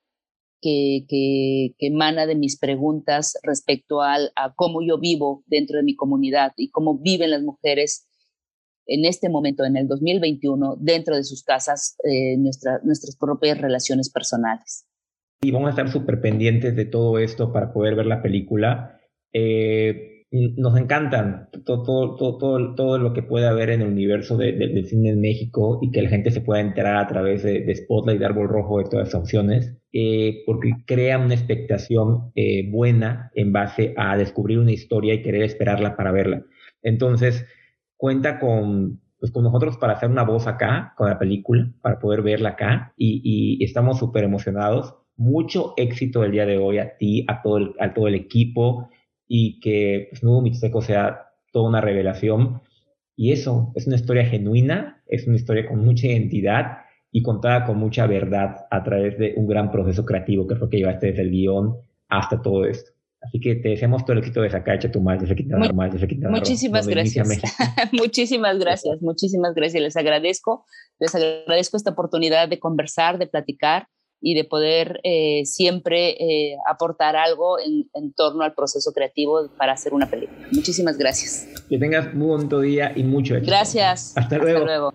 que, 0.60 1.04
que, 1.08 1.74
emana 1.78 2.26
de 2.26 2.34
mis 2.34 2.58
preguntas 2.58 3.38
respecto 3.42 4.02
al, 4.02 4.30
a 4.36 4.54
cómo 4.54 4.82
yo 4.82 4.98
vivo 4.98 5.42
dentro 5.46 5.78
de 5.78 5.82
mi 5.82 5.96
comunidad 5.96 6.52
y 6.56 6.70
cómo 6.70 6.98
viven 6.98 7.30
las 7.30 7.42
mujeres 7.42 8.06
en 8.86 9.04
este 9.04 9.28
momento, 9.28 9.64
en 9.64 9.76
el 9.76 9.86
2021, 9.86 10.76
dentro 10.80 11.16
de 11.16 11.22
sus 11.22 11.44
casas, 11.44 11.96
eh, 12.04 12.36
nuestras 12.36 13.16
propias 13.16 13.58
relaciones 13.58 14.10
personales 14.10 14.84
y 15.42 15.50
vamos 15.52 15.68
a 15.68 15.70
estar 15.70 15.88
súper 15.90 16.20
pendientes 16.20 16.76
de 16.76 16.84
todo 16.84 17.18
esto 17.18 17.52
para 17.52 17.72
poder 17.72 17.94
ver 17.94 18.06
la 18.06 18.22
película. 18.22 19.00
Eh, 19.32 20.26
nos 20.30 20.76
encantan 20.78 21.48
todo, 21.64 21.82
todo, 21.82 22.16
todo, 22.16 22.74
todo, 22.74 22.98
lo 22.98 23.12
que 23.12 23.22
puede 23.22 23.48
haber 23.48 23.70
en 23.70 23.80
el 23.80 23.88
universo 23.88 24.36
de, 24.36 24.52
del 24.52 24.86
cine 24.86 25.10
en 25.10 25.20
México 25.20 25.80
y 25.82 25.90
que 25.90 26.02
la 26.02 26.10
gente 26.10 26.30
se 26.30 26.40
pueda 26.40 26.60
enterar 26.60 26.96
a 26.98 27.08
través 27.08 27.42
de, 27.42 27.74
Spotlight, 27.74 28.20
de 28.20 28.26
Árbol 28.26 28.48
Rojo, 28.48 28.78
de 28.78 28.84
todas 28.84 29.08
esas 29.08 29.20
opciones, 29.22 29.76
eh, 29.92 30.42
porque 30.46 30.72
crea 30.86 31.18
una 31.18 31.34
expectación 31.34 32.30
eh, 32.36 32.70
buena 32.70 33.32
en 33.34 33.52
base 33.52 33.94
a 33.96 34.16
descubrir 34.16 34.58
una 34.58 34.72
historia 34.72 35.14
y 35.14 35.22
querer 35.22 35.42
esperarla 35.42 35.96
para 35.96 36.12
verla. 36.12 36.44
Entonces, 36.82 37.44
cuenta 37.96 38.38
con, 38.38 39.00
pues, 39.18 39.32
con 39.32 39.42
nosotros 39.42 39.78
para 39.78 39.94
hacer 39.94 40.10
una 40.10 40.22
voz 40.22 40.46
acá, 40.46 40.92
con 40.96 41.08
la 41.08 41.18
película, 41.18 41.72
para 41.82 41.98
poder 41.98 42.22
verla 42.22 42.50
acá 42.50 42.92
y, 42.96 43.20
y 43.24 43.64
estamos 43.64 43.98
súper 43.98 44.22
emocionados 44.22 44.99
mucho 45.20 45.74
éxito 45.76 46.24
el 46.24 46.32
día 46.32 46.46
de 46.46 46.56
hoy 46.56 46.78
a 46.78 46.96
ti, 46.96 47.26
a 47.28 47.42
todo 47.42 47.58
el, 47.58 47.74
a 47.78 47.92
todo 47.92 48.08
el 48.08 48.14
equipo 48.14 48.88
y 49.28 49.60
que 49.60 50.08
pues, 50.10 50.22
Nuevo 50.22 50.40
Mixteco 50.40 50.80
sea 50.80 51.28
toda 51.52 51.68
una 51.68 51.82
revelación. 51.82 52.62
Y 53.16 53.32
eso, 53.32 53.70
es 53.74 53.86
una 53.86 53.96
historia 53.96 54.24
genuina, 54.24 55.02
es 55.06 55.26
una 55.26 55.36
historia 55.36 55.68
con 55.68 55.84
mucha 55.84 56.06
identidad 56.06 56.78
y 57.12 57.22
contada 57.22 57.66
con 57.66 57.76
mucha 57.76 58.06
verdad 58.06 58.66
a 58.70 58.82
través 58.82 59.18
de 59.18 59.34
un 59.36 59.46
gran 59.46 59.70
proceso 59.70 60.06
creativo 60.06 60.46
que 60.46 60.56
fue 60.56 60.70
que 60.70 60.78
llevaste 60.78 61.08
desde 61.08 61.22
el 61.22 61.30
guion 61.30 61.76
hasta 62.08 62.40
todo 62.40 62.64
esto. 62.64 62.90
Así 63.20 63.38
que 63.40 63.56
te 63.56 63.68
deseamos 63.68 64.06
todo 64.06 64.14
el 64.14 64.20
éxito 64.20 64.40
de 64.40 64.48
sacar 64.48 64.78
tu 64.90 65.02
mal, 65.02 65.18
de 65.18 65.34
quitar 65.34 65.74
mal, 65.74 65.90
de 65.90 66.08
quitar 66.08 66.30
Muchísimas 66.30 66.88
gracias. 66.88 67.28
muchísimas 67.92 68.58
gracias, 68.58 69.02
muchísimas 69.02 69.54
gracias. 69.54 69.82
Les 69.82 69.96
agradezco, 69.98 70.64
les 70.98 71.14
agradezco 71.14 71.76
esta 71.76 71.90
oportunidad 71.90 72.48
de 72.48 72.58
conversar, 72.58 73.18
de 73.18 73.26
platicar 73.26 73.88
y 74.20 74.34
de 74.34 74.44
poder 74.44 75.00
eh, 75.02 75.42
siempre 75.44 76.10
eh, 76.10 76.56
aportar 76.68 77.16
algo 77.16 77.58
en, 77.58 77.88
en, 77.94 78.12
torno 78.12 78.42
al 78.42 78.54
proceso 78.54 78.92
creativo 78.92 79.48
para 79.56 79.72
hacer 79.72 79.94
una 79.94 80.10
película. 80.10 80.46
Muchísimas 80.52 80.98
gracias. 80.98 81.48
Que 81.68 81.78
tengas 81.78 82.12
un 82.14 82.48
buen 82.48 82.62
día 82.62 82.92
y 82.94 83.02
mucho 83.02 83.34
éxito. 83.34 83.50
Gracias. 83.50 84.12
Hasta 84.16 84.38
luego. 84.38 84.58
Hasta 84.58 84.66
luego. 84.66 84.94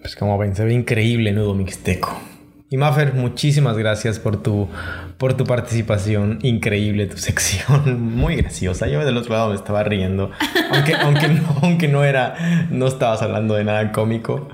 Pues 0.00 0.16
como 0.16 0.36
ven, 0.38 0.54
se 0.54 0.64
ve 0.64 0.74
increíble 0.74 1.32
Nudo 1.32 1.54
Mixteco. 1.54 2.33
Y 2.74 2.76
Maffer, 2.76 3.14
muchísimas 3.14 3.78
gracias 3.78 4.18
por 4.18 4.42
tu, 4.42 4.68
por 5.16 5.34
tu 5.34 5.44
participación. 5.44 6.40
Increíble 6.42 7.06
tu 7.06 7.16
sección. 7.18 8.02
Muy 8.16 8.34
graciosa. 8.34 8.88
Yo 8.88 9.04
del 9.04 9.16
otro 9.16 9.34
lado 9.34 9.50
me 9.50 9.54
estaba 9.54 9.84
riendo. 9.84 10.32
Aunque, 10.72 10.94
aunque, 11.00 11.28
no, 11.28 11.56
aunque 11.62 11.86
no 11.86 12.02
era. 12.02 12.66
No 12.72 12.88
estabas 12.88 13.22
hablando 13.22 13.54
de 13.54 13.62
nada 13.62 13.92
cómico. 13.92 14.48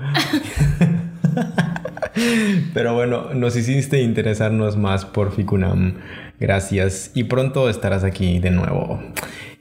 Pero 2.75 2.93
bueno, 2.93 3.33
nos 3.33 3.55
hiciste 3.55 4.03
interesarnos 4.03 4.77
más 4.77 5.03
por 5.03 5.35
Ficunam. 5.35 5.95
Gracias. 6.39 7.09
Y 7.15 7.23
pronto 7.23 7.71
estarás 7.71 8.03
aquí 8.03 8.37
de 8.37 8.51
nuevo. 8.51 9.01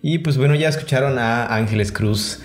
Y 0.02 0.18
pues 0.18 0.36
bueno, 0.36 0.54
ya 0.54 0.68
escucharon 0.68 1.18
a 1.18 1.46
Ángeles 1.46 1.92
Cruz 1.92 2.42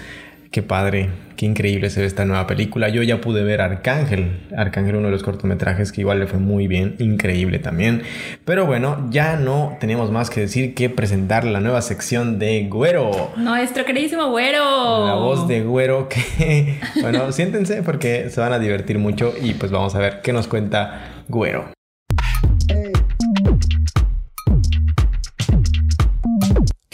Qué 0.55 0.63
padre, 0.63 1.09
qué 1.35 1.45
increíble 1.45 1.89
se 1.89 1.99
ve 1.99 2.07
esta 2.07 2.23
nueva 2.23 2.47
película. 2.47 2.87
Yo 2.87 3.03
ya 3.03 3.19
pude 3.19 3.43
ver 3.43 3.59
Arcángel, 3.59 4.39
Arcángel 4.55 4.95
uno 4.95 5.07
de 5.07 5.11
los 5.11 5.21
cortometrajes 5.21 5.91
que 5.91 5.99
igual 5.99 6.19
le 6.19 6.27
fue 6.27 6.39
muy 6.39 6.67
bien, 6.67 6.95
increíble 6.97 7.59
también. 7.59 8.03
Pero 8.45 8.65
bueno, 8.65 9.05
ya 9.09 9.35
no 9.35 9.75
tenemos 9.81 10.11
más 10.11 10.29
que 10.29 10.39
decir 10.39 10.73
que 10.73 10.89
presentar 10.89 11.43
la 11.43 11.59
nueva 11.59 11.81
sección 11.81 12.39
de 12.39 12.69
Güero. 12.69 13.31
Nuestro 13.35 13.83
queridísimo 13.83 14.29
Güero. 14.29 15.05
La 15.05 15.15
voz 15.15 15.45
de 15.45 15.61
Güero 15.61 16.07
que, 16.07 16.79
bueno, 17.01 17.33
siéntense 17.33 17.83
porque 17.83 18.29
se 18.29 18.39
van 18.39 18.53
a 18.53 18.57
divertir 18.57 18.97
mucho 18.97 19.33
y 19.37 19.55
pues 19.55 19.73
vamos 19.73 19.93
a 19.95 19.99
ver 19.99 20.21
qué 20.21 20.31
nos 20.31 20.47
cuenta 20.47 21.23
Güero. 21.27 21.75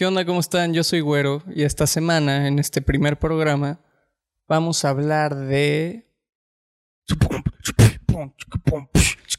¿Qué 0.01 0.07
onda? 0.07 0.25
¿Cómo 0.25 0.39
están? 0.39 0.73
Yo 0.73 0.83
soy 0.83 1.01
Güero 1.01 1.43
y 1.53 1.61
esta 1.61 1.85
semana, 1.85 2.47
en 2.47 2.57
este 2.57 2.81
primer 2.81 3.19
programa, 3.19 3.81
vamos 4.47 4.83
a 4.83 4.89
hablar 4.89 5.35
de... 5.35 6.07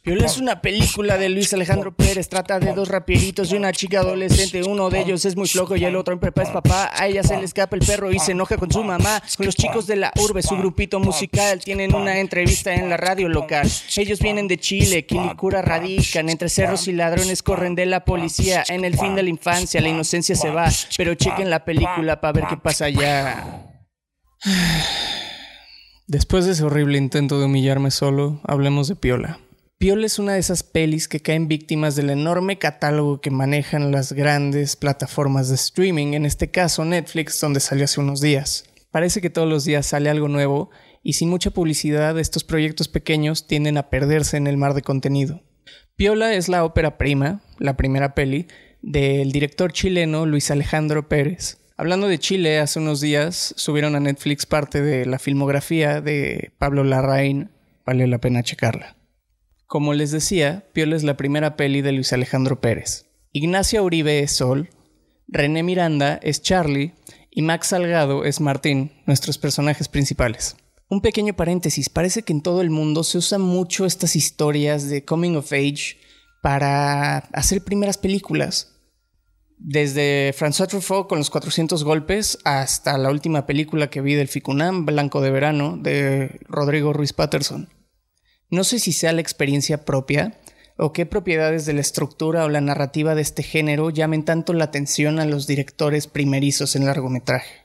Viola 0.05 0.26
es 0.26 0.36
una 0.36 0.61
película 0.61 1.16
de 1.16 1.28
Luis 1.28 1.55
Alejandro 1.55 1.94
Pérez. 1.94 2.28
Trata 2.28 2.59
de 2.59 2.72
dos 2.72 2.88
rapieritos 2.88 3.53
y 3.53 3.57
una 3.57 3.70
chica 3.70 4.00
adolescente. 4.00 4.64
Uno 4.64 4.90
de 4.90 5.00
ellos 5.00 5.24
es 5.24 5.36
muy 5.36 5.46
flojo 5.46 5.76
y 5.76 5.84
el 5.84 5.94
otro 5.94 6.12
en 6.12 6.18
prepa 6.18 6.42
es 6.42 6.50
papá. 6.50 6.90
A 6.92 7.07
ella 7.07 7.22
se 7.22 7.36
le 7.36 7.44
escapa 7.44 7.76
el 7.76 7.86
perro 7.86 8.11
y 8.11 8.18
se 8.18 8.32
enoja 8.32 8.57
con 8.57 8.72
su 8.72 8.82
mamá. 8.82 9.22
Los 9.38 9.55
chicos 9.55 9.86
de 9.86 9.94
la 9.94 10.12
urbe, 10.20 10.42
su 10.42 10.57
grupito 10.57 10.98
musical, 10.98 11.61
tienen 11.61 11.94
una 11.94 12.18
entrevista 12.18 12.74
en 12.74 12.90
la 12.90 12.96
radio 12.96 13.28
local. 13.28 13.70
Ellos 13.96 14.18
vienen 14.18 14.48
de 14.48 14.59
Chile, 14.59 15.07
Quilicura 15.07 15.62
radican. 15.62 16.28
Entre 16.28 16.48
cerros 16.48 16.88
y 16.88 16.92
ladrones 16.94 17.44
corren 17.44 17.76
de 17.76 17.86
la 17.86 18.05
policía. 18.05 18.64
En 18.70 18.84
el 18.84 18.98
fin 18.98 19.14
de 19.14 19.22
la 19.22 19.30
infancia, 19.30 19.80
la 19.80 19.88
inocencia 19.88 20.34
se 20.34 20.50
va. 20.50 20.68
Pero 20.96 21.14
chequen 21.14 21.48
la 21.48 21.64
película 21.64 22.20
para 22.20 22.32
ver 22.32 22.44
qué 22.48 22.57
pasa 22.57 22.86
allá. 22.86 23.68
Después 26.09 26.44
de 26.44 26.53
ese 26.53 26.64
horrible 26.64 26.98
intento 26.98 27.38
de 27.38 27.44
humillarme 27.44 27.92
solo, 27.92 28.40
hablemos 28.42 28.88
de 28.88 28.96
Piola. 28.96 29.38
Piola 29.83 30.07
es 30.07 30.20
una 30.20 30.35
de 30.35 30.39
esas 30.39 30.62
pelis 30.62 31.09
que 31.09 31.18
caen 31.18 31.49
víctimas 31.49 31.97
del 31.97 32.11
enorme 32.11 32.57
catálogo 32.57 33.20
que 33.20 33.33
manejan 33.33 33.91
las 33.91 34.12
grandes 34.12 34.76
plataformas 34.76 35.49
de 35.49 35.57
streaming, 35.57 36.12
en 36.12 36.24
este 36.24 36.53
caso 36.53 36.85
Netflix, 36.85 37.41
donde 37.41 37.59
salió 37.59 37.87
hace 37.87 37.99
unos 37.99 38.20
días. 38.20 38.64
Parece 38.93 39.20
que 39.20 39.28
todos 39.28 39.49
los 39.49 39.64
días 39.64 39.85
sale 39.85 40.09
algo 40.09 40.28
nuevo 40.28 40.70
y 41.03 41.14
sin 41.14 41.30
mucha 41.30 41.51
publicidad 41.51 42.16
estos 42.16 42.45
proyectos 42.45 42.87
pequeños 42.87 43.49
tienden 43.49 43.76
a 43.76 43.91
perderse 43.91 44.37
en 44.37 44.47
el 44.47 44.57
mar 44.57 44.74
de 44.74 44.83
contenido. 44.83 45.43
Piola 45.97 46.33
es 46.33 46.49
la 46.49 46.64
ópera 46.64 46.97
prima, 46.97 47.43
la 47.59 47.76
primera 47.76 48.14
peli, 48.14 48.47
del 48.83 49.33
director 49.33 49.72
chileno 49.72 50.26
Luis 50.26 50.53
Alejandro 50.53 51.09
Pérez. 51.09 51.59
Hablando 51.76 52.07
de 52.07 52.20
Chile, 52.20 52.61
hace 52.61 52.78
unos 52.78 53.01
días 53.01 53.53
subieron 53.57 53.97
a 53.97 54.01
Netflix 54.01 54.47
parte 54.47 54.80
de 54.80 55.07
la 55.07 55.18
filmografía 55.18 56.01
de 56.01 56.53
Pablo 56.57 56.85
Larraín. 56.85 57.51
Vale 57.85 58.07
la 58.07 58.18
pena 58.18 58.45
checarla. 58.45 59.01
Como 59.73 59.95
les 59.95 60.11
decía, 60.11 60.66
Piola 60.75 60.97
es 60.97 61.03
la 61.03 61.16
primera 61.16 61.57
peli 61.57 61.81
de 61.81 61.93
Luis 61.93 62.12
Alejandro 62.12 62.61
Pérez. 62.61 63.07
Ignacia 63.33 63.81
Uribe 63.81 64.20
es 64.20 64.33
Sol, 64.33 64.68
René 65.29 65.62
Miranda 65.62 66.20
es 66.23 66.43
Charlie 66.43 66.93
y 67.31 67.41
Max 67.41 67.68
Salgado 67.68 68.27
es 68.27 68.43
Martín, 68.43 68.93
nuestros 69.07 69.39
personajes 69.39 69.89
principales. 69.89 70.57
Un 70.91 71.01
pequeño 71.01 71.33
paréntesis, 71.33 71.89
parece 71.89 72.23
que 72.23 72.35
en 72.35 72.43
todo 72.43 72.61
el 72.61 72.68
mundo 72.68 73.03
se 73.03 73.16
usan 73.16 73.41
mucho 73.41 73.87
estas 73.87 74.14
historias 74.14 74.91
de 74.91 75.07
coming 75.07 75.37
of 75.37 75.51
age 75.55 75.97
para 76.43 77.16
hacer 77.33 77.64
primeras 77.64 77.97
películas. 77.97 78.79
Desde 79.57 80.35
François 80.39 80.68
Truffaut 80.68 81.09
con 81.09 81.16
los 81.16 81.31
400 81.31 81.83
golpes 81.83 82.39
hasta 82.45 82.99
la 82.99 83.11
última 83.11 83.47
película 83.47 83.89
que 83.89 84.03
vi 84.03 84.16
del 84.16 84.29
Ficunam, 84.29 84.85
Blanco 84.85 85.23
de 85.23 85.31
Verano, 85.31 85.79
de 85.79 86.41
Rodrigo 86.47 86.93
Ruiz 86.93 87.14
Patterson. 87.14 87.70
No 88.53 88.64
sé 88.64 88.80
si 88.80 88.92
sea 88.92 89.14
la 89.14 89.22
experiencia 89.22 89.86
propia 89.86 90.38
o 90.76 90.92
qué 90.92 91.07
propiedades 91.07 91.64
de 91.64 91.72
la 91.72 91.80
estructura 91.80 92.44
o 92.44 92.50
la 92.50 92.61
narrativa 92.61 93.14
de 93.14 93.22
este 93.22 93.42
género 93.42 93.88
llamen 93.88 94.26
tanto 94.26 94.53
la 94.53 94.64
atención 94.64 95.20
a 95.20 95.24
los 95.24 95.46
directores 95.46 96.07
primerizos 96.07 96.76
en 96.76 96.84
largometraje. 96.84 97.64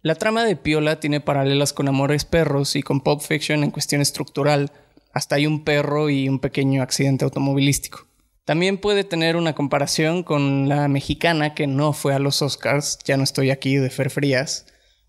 La 0.00 0.14
trama 0.14 0.44
de 0.44 0.56
Piola 0.56 0.98
tiene 0.98 1.20
paralelas 1.20 1.74
con 1.74 1.88
Amores 1.88 2.24
Perros 2.24 2.74
y 2.74 2.82
con 2.82 3.02
Pulp 3.02 3.20
Fiction 3.20 3.64
en 3.64 3.70
cuestión 3.70 4.00
estructural, 4.00 4.72
hasta 5.12 5.34
hay 5.34 5.46
un 5.46 5.62
perro 5.62 6.08
y 6.08 6.26
un 6.26 6.38
pequeño 6.38 6.82
accidente 6.82 7.26
automovilístico. 7.26 8.06
También 8.46 8.78
puede 8.78 9.04
tener 9.04 9.36
una 9.36 9.54
comparación 9.54 10.22
con 10.22 10.70
la 10.70 10.88
mexicana 10.88 11.52
que 11.52 11.66
no 11.66 11.92
fue 11.92 12.14
a 12.14 12.18
los 12.18 12.40
Oscars, 12.40 12.98
ya 13.04 13.18
no 13.18 13.24
estoy 13.24 13.50
aquí 13.50 13.76
de 13.76 13.90
Fer 13.90 14.08
Frías, 14.08 14.64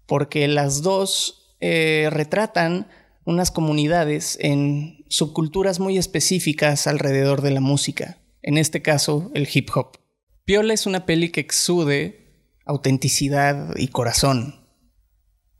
porque 0.07 0.45
las 0.49 0.81
dos 0.81 1.55
eh, 1.61 2.09
retratan 2.11 2.87
unas 3.25 3.51
comunidades 3.51 4.37
en 4.39 4.94
subculturas 5.15 5.79
muy 5.79 5.97
específicas 5.97 6.87
alrededor 6.87 7.41
de 7.41 7.51
la 7.51 7.61
música, 7.61 8.17
en 8.41 8.57
este 8.57 8.81
caso 8.81 9.31
el 9.33 9.47
hip 9.51 9.69
hop. 9.73 9.97
Piola 10.43 10.73
es 10.73 10.85
una 10.85 11.05
peli 11.05 11.29
que 11.29 11.39
exude 11.39 12.49
autenticidad 12.65 13.77
y 13.77 13.87
corazón. 13.87 14.67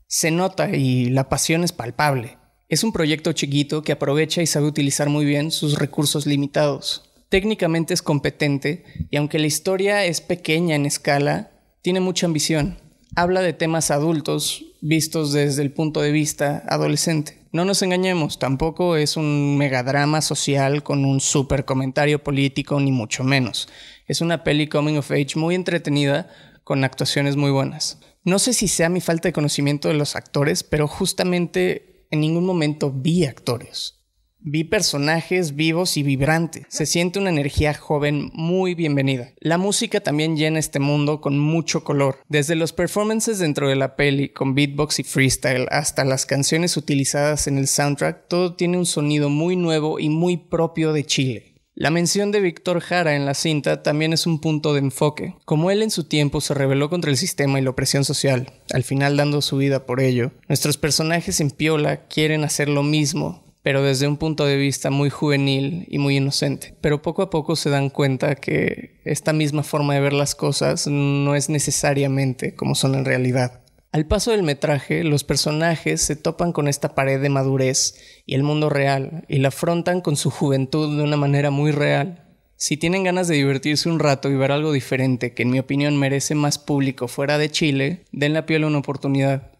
Se 0.08 0.30
nota 0.30 0.76
y 0.76 1.06
la 1.06 1.30
pasión 1.30 1.64
es 1.64 1.72
palpable. 1.72 2.36
Es 2.68 2.84
un 2.84 2.92
proyecto 2.92 3.32
chiquito 3.32 3.82
que 3.82 3.92
aprovecha 3.92 4.42
y 4.42 4.46
sabe 4.46 4.66
utilizar 4.66 5.08
muy 5.08 5.24
bien 5.24 5.50
sus 5.50 5.78
recursos 5.78 6.26
limitados. 6.26 7.10
Técnicamente 7.30 7.94
es 7.94 8.02
competente 8.02 8.84
y 9.10 9.16
aunque 9.16 9.38
la 9.38 9.46
historia 9.46 10.04
es 10.04 10.20
pequeña 10.20 10.76
en 10.76 10.84
escala, 10.84 11.50
tiene 11.80 12.00
mucha 12.00 12.26
ambición. 12.26 12.76
Habla 13.14 13.40
de 13.40 13.54
temas 13.54 13.90
adultos 13.90 14.66
vistos 14.86 15.32
desde 15.32 15.62
el 15.62 15.72
punto 15.72 16.00
de 16.00 16.12
vista 16.12 16.62
adolescente. 16.68 17.42
No 17.52 17.64
nos 17.64 17.82
engañemos, 17.82 18.38
tampoco 18.38 18.96
es 18.96 19.16
un 19.16 19.56
megadrama 19.56 20.20
social 20.20 20.82
con 20.82 21.04
un 21.04 21.20
super 21.20 21.64
comentario 21.64 22.22
político, 22.22 22.78
ni 22.80 22.92
mucho 22.92 23.24
menos. 23.24 23.68
Es 24.06 24.20
una 24.20 24.44
peli 24.44 24.68
coming 24.68 24.96
of 24.96 25.10
age 25.10 25.32
muy 25.36 25.54
entretenida, 25.54 26.28
con 26.62 26.84
actuaciones 26.84 27.36
muy 27.36 27.50
buenas. 27.50 28.00
No 28.24 28.38
sé 28.38 28.52
si 28.52 28.68
sea 28.68 28.88
mi 28.88 29.00
falta 29.00 29.28
de 29.28 29.32
conocimiento 29.32 29.88
de 29.88 29.94
los 29.94 30.16
actores, 30.16 30.64
pero 30.64 30.88
justamente 30.88 32.06
en 32.10 32.20
ningún 32.20 32.44
momento 32.44 32.92
vi 32.92 33.24
actores. 33.24 34.05
Vi 34.48 34.62
personajes 34.62 35.56
vivos 35.56 35.96
y 35.96 36.04
vibrantes. 36.04 36.66
Se 36.68 36.86
siente 36.86 37.18
una 37.18 37.30
energía 37.30 37.74
joven 37.74 38.30
muy 38.32 38.76
bienvenida. 38.76 39.32
La 39.40 39.58
música 39.58 40.00
también 40.00 40.36
llena 40.36 40.60
este 40.60 40.78
mundo 40.78 41.20
con 41.20 41.36
mucho 41.36 41.82
color. 41.82 42.20
Desde 42.28 42.54
los 42.54 42.72
performances 42.72 43.40
dentro 43.40 43.68
de 43.68 43.74
la 43.74 43.96
peli, 43.96 44.28
con 44.28 44.54
beatbox 44.54 45.00
y 45.00 45.02
freestyle, 45.02 45.66
hasta 45.72 46.04
las 46.04 46.26
canciones 46.26 46.76
utilizadas 46.76 47.48
en 47.48 47.58
el 47.58 47.66
soundtrack, 47.66 48.28
todo 48.28 48.54
tiene 48.54 48.78
un 48.78 48.86
sonido 48.86 49.30
muy 49.30 49.56
nuevo 49.56 49.98
y 49.98 50.10
muy 50.10 50.36
propio 50.36 50.92
de 50.92 51.04
Chile. 51.04 51.54
La 51.74 51.90
mención 51.90 52.30
de 52.30 52.40
Víctor 52.40 52.78
Jara 52.78 53.16
en 53.16 53.26
la 53.26 53.34
cinta 53.34 53.82
también 53.82 54.12
es 54.12 54.28
un 54.28 54.40
punto 54.40 54.74
de 54.74 54.78
enfoque. 54.78 55.34
Como 55.44 55.72
él 55.72 55.82
en 55.82 55.90
su 55.90 56.04
tiempo 56.04 56.40
se 56.40 56.54
rebeló 56.54 56.88
contra 56.88 57.10
el 57.10 57.16
sistema 57.16 57.58
y 57.58 57.62
la 57.62 57.70
opresión 57.70 58.04
social, 58.04 58.52
al 58.72 58.84
final 58.84 59.16
dando 59.16 59.42
su 59.42 59.56
vida 59.56 59.86
por 59.86 60.00
ello, 60.00 60.30
nuestros 60.48 60.78
personajes 60.78 61.40
en 61.40 61.50
Piola 61.50 62.06
quieren 62.06 62.44
hacer 62.44 62.68
lo 62.68 62.84
mismo, 62.84 63.45
pero 63.66 63.82
desde 63.82 64.06
un 64.06 64.16
punto 64.16 64.46
de 64.46 64.56
vista 64.56 64.90
muy 64.90 65.10
juvenil 65.10 65.86
y 65.88 65.98
muy 65.98 66.18
inocente. 66.18 66.76
Pero 66.80 67.02
poco 67.02 67.22
a 67.22 67.30
poco 67.30 67.56
se 67.56 67.68
dan 67.68 67.90
cuenta 67.90 68.36
que 68.36 69.00
esta 69.04 69.32
misma 69.32 69.64
forma 69.64 69.94
de 69.94 70.00
ver 70.00 70.12
las 70.12 70.36
cosas 70.36 70.86
no 70.86 71.34
es 71.34 71.48
necesariamente 71.48 72.54
como 72.54 72.76
son 72.76 72.94
en 72.94 73.04
realidad. 73.04 73.64
Al 73.90 74.06
paso 74.06 74.30
del 74.30 74.44
metraje, 74.44 75.02
los 75.02 75.24
personajes 75.24 76.00
se 76.00 76.14
topan 76.14 76.52
con 76.52 76.68
esta 76.68 76.94
pared 76.94 77.20
de 77.20 77.28
madurez 77.28 77.96
y 78.24 78.36
el 78.36 78.44
mundo 78.44 78.68
real 78.68 79.24
y 79.28 79.38
la 79.38 79.48
afrontan 79.48 80.00
con 80.00 80.14
su 80.14 80.30
juventud 80.30 80.96
de 80.96 81.02
una 81.02 81.16
manera 81.16 81.50
muy 81.50 81.72
real. 81.72 82.24
Si 82.54 82.76
tienen 82.76 83.02
ganas 83.02 83.26
de 83.26 83.34
divertirse 83.34 83.88
un 83.88 83.98
rato 83.98 84.30
y 84.30 84.36
ver 84.36 84.52
algo 84.52 84.70
diferente 84.70 85.34
que 85.34 85.42
en 85.42 85.50
mi 85.50 85.58
opinión 85.58 85.98
merece 85.98 86.36
más 86.36 86.58
público 86.58 87.08
fuera 87.08 87.36
de 87.36 87.50
Chile, 87.50 88.04
den 88.12 88.32
la 88.32 88.46
piel 88.46 88.64
una 88.64 88.78
oportunidad. 88.78 89.50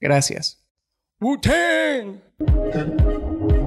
Gracias. 0.00 0.64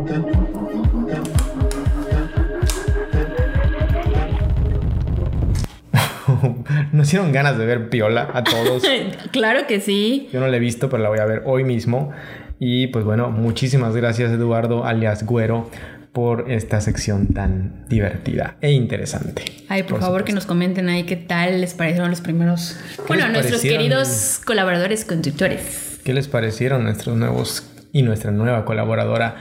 Nos 6.91 7.07
hicieron 7.07 7.31
ganas 7.31 7.57
de 7.57 7.65
ver 7.65 7.89
Piola 7.89 8.29
a 8.33 8.43
todos. 8.43 8.83
claro 9.31 9.67
que 9.67 9.79
sí. 9.79 10.29
Yo 10.31 10.39
no 10.39 10.47
la 10.47 10.57
he 10.57 10.59
visto, 10.59 10.89
pero 10.89 11.03
la 11.03 11.09
voy 11.09 11.19
a 11.19 11.25
ver 11.25 11.43
hoy 11.45 11.63
mismo. 11.63 12.11
Y 12.59 12.87
pues 12.87 13.05
bueno, 13.05 13.29
muchísimas 13.29 13.95
gracias 13.95 14.31
Eduardo 14.31 14.83
alias 14.83 15.25
Güero 15.25 15.69
por 16.11 16.51
esta 16.51 16.81
sección 16.81 17.27
tan 17.27 17.85
divertida 17.87 18.57
e 18.61 18.71
interesante. 18.71 19.43
Ay, 19.69 19.83
por, 19.83 19.99
favor 19.99 20.25
que 20.25 20.33
nos 20.33 20.45
comenten 20.45 20.89
ahí 20.89 21.03
qué 21.03 21.15
tal 21.15 21.61
les 21.61 21.75
parecieron 21.75 22.09
los 22.09 22.19
primeros, 22.19 22.77
bueno, 23.07 23.29
nuestros 23.29 23.61
queridos 23.61 24.41
colaboradores 24.43 25.05
conductores. 25.05 26.01
¿Qué 26.03 26.13
les 26.13 26.27
parecieron 26.27 26.83
nuestros 26.83 27.15
nuevos 27.15 27.69
y 27.93 28.01
nuestra 28.01 28.31
nueva 28.31 28.65
colaboradora? 28.65 29.37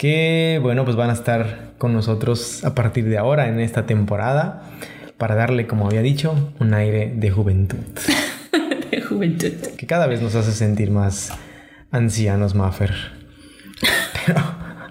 Que 0.00 0.58
bueno, 0.62 0.86
pues 0.86 0.96
van 0.96 1.10
a 1.10 1.12
estar 1.12 1.74
con 1.76 1.92
nosotros 1.92 2.64
a 2.64 2.74
partir 2.74 3.04
de 3.04 3.18
ahora 3.18 3.48
en 3.48 3.60
esta 3.60 3.84
temporada 3.84 4.62
para 5.18 5.34
darle, 5.34 5.66
como 5.66 5.84
había 5.84 6.00
dicho, 6.00 6.54
un 6.58 6.72
aire 6.72 7.12
de 7.14 7.30
juventud. 7.30 7.76
de 8.90 9.02
juventud. 9.02 9.52
Que 9.76 9.86
cada 9.86 10.06
vez 10.06 10.22
nos 10.22 10.34
hace 10.36 10.52
sentir 10.52 10.90
más 10.90 11.32
ancianos, 11.90 12.54
Maffer. 12.54 12.94
Pero 14.24 14.40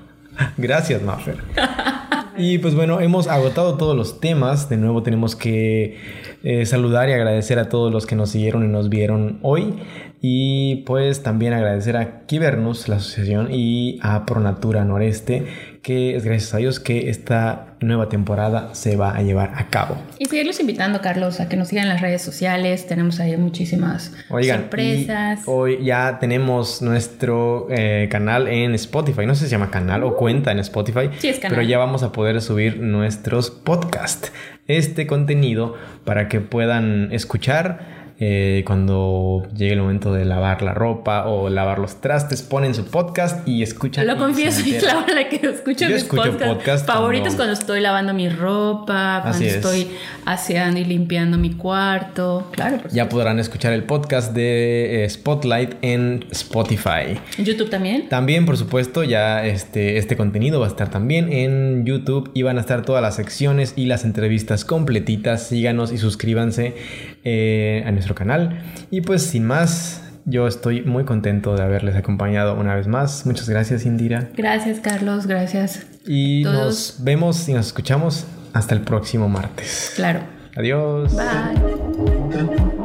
gracias, 0.57 1.01
Maffer. 1.01 1.37
Y 2.37 2.59
pues 2.59 2.73
bueno, 2.73 3.01
hemos 3.01 3.27
agotado 3.27 3.75
todos 3.75 3.97
los 3.97 4.21
temas. 4.21 4.69
De 4.69 4.77
nuevo 4.77 5.03
tenemos 5.03 5.35
que 5.35 5.97
eh, 6.43 6.65
saludar 6.65 7.09
y 7.09 7.13
agradecer 7.13 7.59
a 7.59 7.69
todos 7.69 7.91
los 7.91 8.05
que 8.05 8.15
nos 8.15 8.29
siguieron 8.29 8.63
y 8.63 8.67
nos 8.67 8.89
vieron 8.89 9.39
hoy. 9.41 9.75
Y 10.21 10.83
pues 10.85 11.23
también 11.23 11.53
agradecer 11.53 11.95
a 11.95 12.25
Kibernus, 12.25 12.89
la 12.89 12.97
asociación, 12.97 13.49
y 13.51 13.99
a 14.01 14.25
Pronatura 14.25 14.83
Noreste, 14.83 15.45
que 15.81 16.15
es 16.15 16.25
gracias 16.25 16.53
a 16.53 16.57
Dios 16.57 16.79
que 16.79 17.09
esta 17.09 17.75
nueva 17.79 18.09
temporada 18.09 18.75
se 18.75 18.97
va 18.97 19.15
a 19.15 19.21
llevar 19.21 19.53
a 19.55 19.67
cabo. 19.67 19.97
Y 20.17 20.25
seguirlos 20.25 20.59
invitando, 20.59 21.01
Carlos, 21.01 21.39
a 21.39 21.47
que 21.47 21.55
nos 21.55 21.69
sigan 21.69 21.85
en 21.85 21.89
las 21.89 22.01
redes 22.01 22.21
sociales. 22.21 22.87
Tenemos 22.87 23.19
ahí 23.19 23.37
muchísimas 23.37 24.11
sorpresas. 24.27 25.41
hoy 25.45 25.83
ya 25.83 26.19
tenemos 26.19 26.81
nuestro 26.81 27.67
eh, 27.69 28.07
canal 28.11 28.47
en 28.47 28.75
Spotify. 28.75 29.25
No 29.25 29.35
sé 29.35 29.41
si 29.41 29.49
se 29.49 29.51
llama 29.51 29.71
canal 29.71 30.03
o 30.03 30.15
cuenta 30.15 30.51
en 30.51 30.59
Spotify. 30.59 31.09
Sí, 31.19 31.29
es 31.29 31.39
canal. 31.39 31.57
Pero 31.57 31.67
ya 31.67 31.77
vamos 31.77 32.03
a 32.03 32.11
poder 32.11 32.41
subir 32.41 32.79
nuestros 32.79 33.49
podcasts. 33.49 34.31
Este 34.67 35.07
contenido 35.07 35.75
para 36.05 36.27
que 36.27 36.41
puedan 36.41 37.11
escuchar 37.11 37.98
eh, 38.21 38.63
cuando 38.67 39.47
llegue 39.55 39.73
el 39.73 39.79
momento 39.79 40.13
de 40.13 40.25
lavar 40.25 40.61
la 40.61 40.73
ropa 40.73 41.25
o 41.27 41.49
lavar 41.49 41.79
los 41.79 42.01
trastes, 42.01 42.41
ponen 42.41 42.75
su 42.75 42.83
podcast 42.85 43.47
y 43.47 43.63
escuchan. 43.63 44.05
Lo 44.07 44.17
confieso, 44.17 44.59
es 44.59 44.83
la 44.83 44.97
hora 44.97 45.29
que 45.29 45.37
escucho 45.37 45.85
Yo 45.85 45.87
mis 45.87 46.03
escucho 46.03 46.37
podcast, 46.37 46.85
favoritos 46.85 47.35
cuando... 47.35 47.53
estoy 47.53 47.79
lavando 47.79 48.13
mi 48.13 48.27
ropa, 48.27 49.21
cuando 49.23 49.45
estoy 49.45 49.87
aseando 50.25 50.81
y 50.81 50.83
limpiando 50.83 51.37
mi 51.37 51.53
cuarto. 51.53 52.49
Claro, 52.51 52.79
Ya 52.91 53.07
podrán 53.07 53.39
escuchar 53.39 53.71
el 53.71 53.83
podcast 53.83 54.33
de 54.33 55.05
eh, 55.05 55.09
Spotlight 55.09 55.75
en 55.81 56.25
Spotify. 56.31 57.17
¿En 57.37 57.45
YouTube 57.45 57.69
también? 57.69 58.09
También, 58.09 58.45
por 58.45 58.57
supuesto, 58.57 59.05
ya 59.05 59.45
este, 59.45 59.97
este 59.97 60.17
contenido 60.17 60.59
va 60.59 60.65
a 60.65 60.69
estar 60.69 60.91
también 60.91 61.31
en 61.31 61.85
YouTube 61.85 62.31
y 62.33 62.41
van 62.41 62.57
a 62.57 62.61
estar 62.61 62.81
todas 62.81 63.01
las 63.01 63.15
secciones 63.15 63.73
y 63.77 63.85
las 63.85 64.03
entrevistas 64.03 64.65
completitas. 64.65 65.47
Síganos 65.47 65.93
y 65.93 65.97
suscríbanse 65.97 66.75
eh, 67.23 67.83
a 67.85 67.91
nuestro 67.91 68.15
canal. 68.15 68.61
Y 68.91 69.01
pues 69.01 69.23
sin 69.23 69.45
más, 69.45 70.03
yo 70.25 70.47
estoy 70.47 70.81
muy 70.83 71.05
contento 71.05 71.55
de 71.55 71.63
haberles 71.63 71.95
acompañado 71.95 72.55
una 72.55 72.75
vez 72.75 72.87
más. 72.87 73.25
Muchas 73.25 73.49
gracias, 73.49 73.85
Indira. 73.85 74.29
Gracias, 74.35 74.79
Carlos. 74.79 75.27
Gracias. 75.27 75.85
Y 76.05 76.43
nos 76.43 76.97
vemos 77.03 77.47
y 77.49 77.53
nos 77.53 77.67
escuchamos 77.67 78.25
hasta 78.53 78.75
el 78.75 78.81
próximo 78.81 79.29
martes. 79.29 79.93
Claro. 79.95 80.21
Adiós. 80.55 81.15
Bye. 81.15 82.78